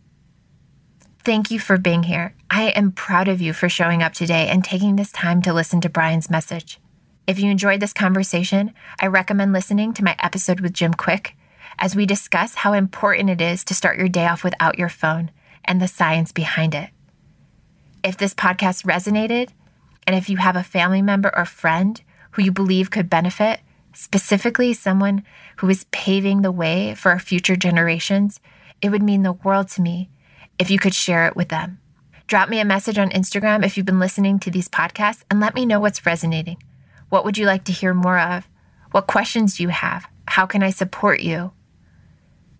Thank 1.22 1.50
you 1.50 1.58
for 1.58 1.76
being 1.76 2.04
here. 2.04 2.34
I 2.52 2.70
am 2.70 2.90
proud 2.90 3.28
of 3.28 3.40
you 3.40 3.52
for 3.52 3.68
showing 3.68 4.02
up 4.02 4.12
today 4.12 4.48
and 4.48 4.64
taking 4.64 4.96
this 4.96 5.12
time 5.12 5.40
to 5.42 5.52
listen 5.52 5.80
to 5.82 5.88
Brian's 5.88 6.28
message. 6.28 6.80
If 7.28 7.38
you 7.38 7.48
enjoyed 7.48 7.78
this 7.78 7.92
conversation, 7.92 8.74
I 8.98 9.06
recommend 9.06 9.52
listening 9.52 9.92
to 9.94 10.04
my 10.04 10.16
episode 10.18 10.58
with 10.58 10.74
Jim 10.74 10.92
Kwik 10.92 11.36
as 11.78 11.94
we 11.94 12.06
discuss 12.06 12.56
how 12.56 12.72
important 12.72 13.30
it 13.30 13.40
is 13.40 13.62
to 13.64 13.74
start 13.74 13.98
your 13.98 14.08
day 14.08 14.26
off 14.26 14.42
without 14.42 14.80
your 14.80 14.88
phone 14.88 15.30
and 15.64 15.80
the 15.80 15.86
science 15.86 16.32
behind 16.32 16.74
it. 16.74 16.90
If 18.02 18.16
this 18.16 18.34
podcast 18.34 18.84
resonated, 18.84 19.50
and 20.04 20.16
if 20.16 20.28
you 20.28 20.38
have 20.38 20.56
a 20.56 20.64
family 20.64 21.02
member 21.02 21.30
or 21.36 21.44
friend 21.44 22.02
who 22.32 22.42
you 22.42 22.50
believe 22.50 22.90
could 22.90 23.08
benefit, 23.08 23.60
specifically 23.94 24.72
someone 24.72 25.22
who 25.58 25.68
is 25.70 25.86
paving 25.92 26.42
the 26.42 26.50
way 26.50 26.96
for 26.96 27.12
our 27.12 27.20
future 27.20 27.54
generations, 27.54 28.40
it 28.82 28.88
would 28.88 29.04
mean 29.04 29.22
the 29.22 29.34
world 29.34 29.68
to 29.68 29.82
me 29.82 30.10
if 30.58 30.68
you 30.68 30.80
could 30.80 30.94
share 30.94 31.28
it 31.28 31.36
with 31.36 31.48
them. 31.48 31.79
Drop 32.30 32.48
me 32.48 32.60
a 32.60 32.64
message 32.64 32.96
on 32.96 33.10
Instagram 33.10 33.66
if 33.66 33.76
you've 33.76 33.84
been 33.84 33.98
listening 33.98 34.38
to 34.38 34.52
these 34.52 34.68
podcasts 34.68 35.24
and 35.28 35.40
let 35.40 35.52
me 35.52 35.66
know 35.66 35.80
what's 35.80 36.06
resonating. 36.06 36.62
What 37.08 37.24
would 37.24 37.36
you 37.36 37.44
like 37.44 37.64
to 37.64 37.72
hear 37.72 37.92
more 37.92 38.20
of? 38.20 38.48
What 38.92 39.08
questions 39.08 39.56
do 39.56 39.64
you 39.64 39.68
have? 39.68 40.06
How 40.28 40.46
can 40.46 40.62
I 40.62 40.70
support 40.70 41.18
you? 41.18 41.50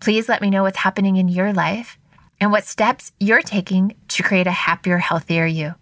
Please 0.01 0.27
let 0.27 0.41
me 0.41 0.49
know 0.49 0.63
what's 0.63 0.79
happening 0.79 1.15
in 1.15 1.29
your 1.29 1.53
life 1.53 1.97
and 2.41 2.51
what 2.51 2.65
steps 2.65 3.13
you're 3.17 3.41
taking 3.41 3.95
to 4.09 4.23
create 4.23 4.45
a 4.45 4.51
happier, 4.51 4.97
healthier 4.97 5.45
you. 5.45 5.73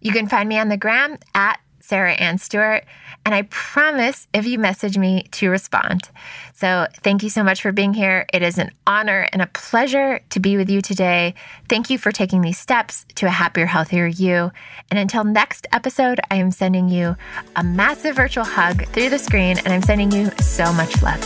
You 0.00 0.12
can 0.12 0.26
find 0.26 0.48
me 0.48 0.58
on 0.58 0.70
the 0.70 0.78
gram 0.78 1.18
at 1.34 1.60
Sarah 1.90 2.12
Ann 2.12 2.38
Stewart. 2.38 2.84
And 3.26 3.34
I 3.34 3.42
promise 3.42 4.28
if 4.32 4.46
you 4.46 4.60
message 4.60 4.96
me 4.96 5.24
to 5.32 5.50
respond. 5.50 6.08
So 6.54 6.86
thank 7.02 7.24
you 7.24 7.30
so 7.30 7.42
much 7.42 7.60
for 7.62 7.72
being 7.72 7.92
here. 7.92 8.26
It 8.32 8.42
is 8.42 8.58
an 8.58 8.70
honor 8.86 9.28
and 9.32 9.42
a 9.42 9.48
pleasure 9.48 10.20
to 10.30 10.38
be 10.38 10.56
with 10.56 10.70
you 10.70 10.80
today. 10.82 11.34
Thank 11.68 11.90
you 11.90 11.98
for 11.98 12.12
taking 12.12 12.42
these 12.42 12.58
steps 12.58 13.04
to 13.16 13.26
a 13.26 13.30
happier, 13.30 13.66
healthier 13.66 14.06
you. 14.06 14.52
And 14.88 15.00
until 15.00 15.24
next 15.24 15.66
episode, 15.72 16.20
I 16.30 16.36
am 16.36 16.52
sending 16.52 16.88
you 16.88 17.16
a 17.56 17.64
massive 17.64 18.14
virtual 18.14 18.44
hug 18.44 18.86
through 18.86 19.10
the 19.10 19.18
screen, 19.18 19.58
and 19.58 19.72
I'm 19.72 19.82
sending 19.82 20.12
you 20.12 20.30
so 20.40 20.72
much 20.72 21.02
love. 21.02 21.20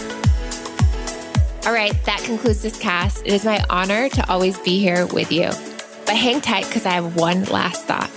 All 1.66 1.74
right, 1.74 1.92
that 2.04 2.22
concludes 2.24 2.62
this 2.62 2.78
cast. 2.78 3.20
It 3.26 3.34
is 3.34 3.44
my 3.44 3.62
honor 3.68 4.08
to 4.08 4.30
always 4.30 4.58
be 4.60 4.80
here 4.80 5.06
with 5.06 5.30
you. 5.30 5.50
But 6.06 6.16
hang 6.16 6.40
tight 6.40 6.66
because 6.66 6.86
I 6.86 6.92
have 6.92 7.16
one 7.16 7.44
last 7.44 7.84
thought. 7.84 8.10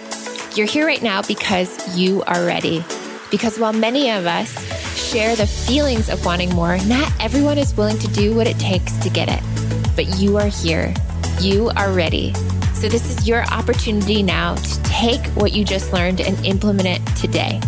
You're 0.58 0.66
here 0.66 0.88
right 0.88 1.04
now 1.04 1.22
because 1.22 1.96
you 1.96 2.24
are 2.24 2.44
ready. 2.44 2.84
Because 3.30 3.60
while 3.60 3.74
many 3.74 4.10
of 4.10 4.26
us 4.26 4.52
share 4.98 5.36
the 5.36 5.46
feelings 5.46 6.10
of 6.10 6.26
wanting 6.26 6.50
more, 6.56 6.80
not 6.86 7.14
everyone 7.20 7.60
is 7.60 7.78
willing 7.78 8.00
to 8.00 8.08
do 8.08 8.36
what 8.36 8.48
it 8.48 8.58
takes 8.58 8.94
to 9.04 9.10
get 9.12 9.30
it. 9.30 9.44
But 9.96 10.18
you 10.18 10.36
are 10.38 10.48
here. 10.48 10.96
You 11.40 11.70
are 11.76 11.92
ready. 11.92 12.34
So, 12.74 12.90
this 12.90 13.08
is 13.08 13.28
your 13.28 13.44
opportunity 13.52 14.24
now 14.24 14.56
to 14.56 14.84
take 14.84 15.24
what 15.36 15.54
you 15.54 15.64
just 15.64 15.94
learned 15.94 16.22
and 16.22 16.44
implement 16.44 16.88
it 16.88 17.06
today. 17.16 17.62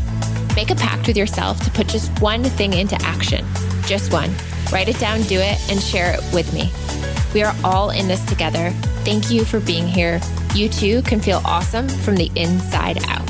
Make 0.56 0.72
a 0.72 0.76
pact 0.76 1.06
with 1.06 1.16
yourself 1.16 1.62
to 1.66 1.70
put 1.70 1.88
just 1.88 2.10
one 2.24 2.44
thing 2.44 2.74
into 2.74 3.00
action. 3.04 3.46
Just 3.86 4.12
one. 4.12 4.34
Write 4.72 4.90
it 4.90 5.00
down, 5.00 5.22
do 5.24 5.40
it, 5.40 5.60
and 5.70 5.82
share 5.82 6.14
it 6.14 6.22
with 6.34 6.54
me. 6.54 6.72
We 7.34 7.44
are 7.44 7.56
all 7.64 7.90
in 7.92 8.08
this 8.08 8.24
together. 8.26 8.72
Thank 9.04 9.32
you 9.32 9.46
for 9.46 9.60
being 9.60 9.88
here. 9.88 10.20
You 10.54 10.70
too 10.70 11.02
can 11.04 11.20
feel 11.20 11.42
awesome 11.46 11.88
from 11.88 12.16
the 12.16 12.32
inside 12.36 13.04
out. 13.08 13.28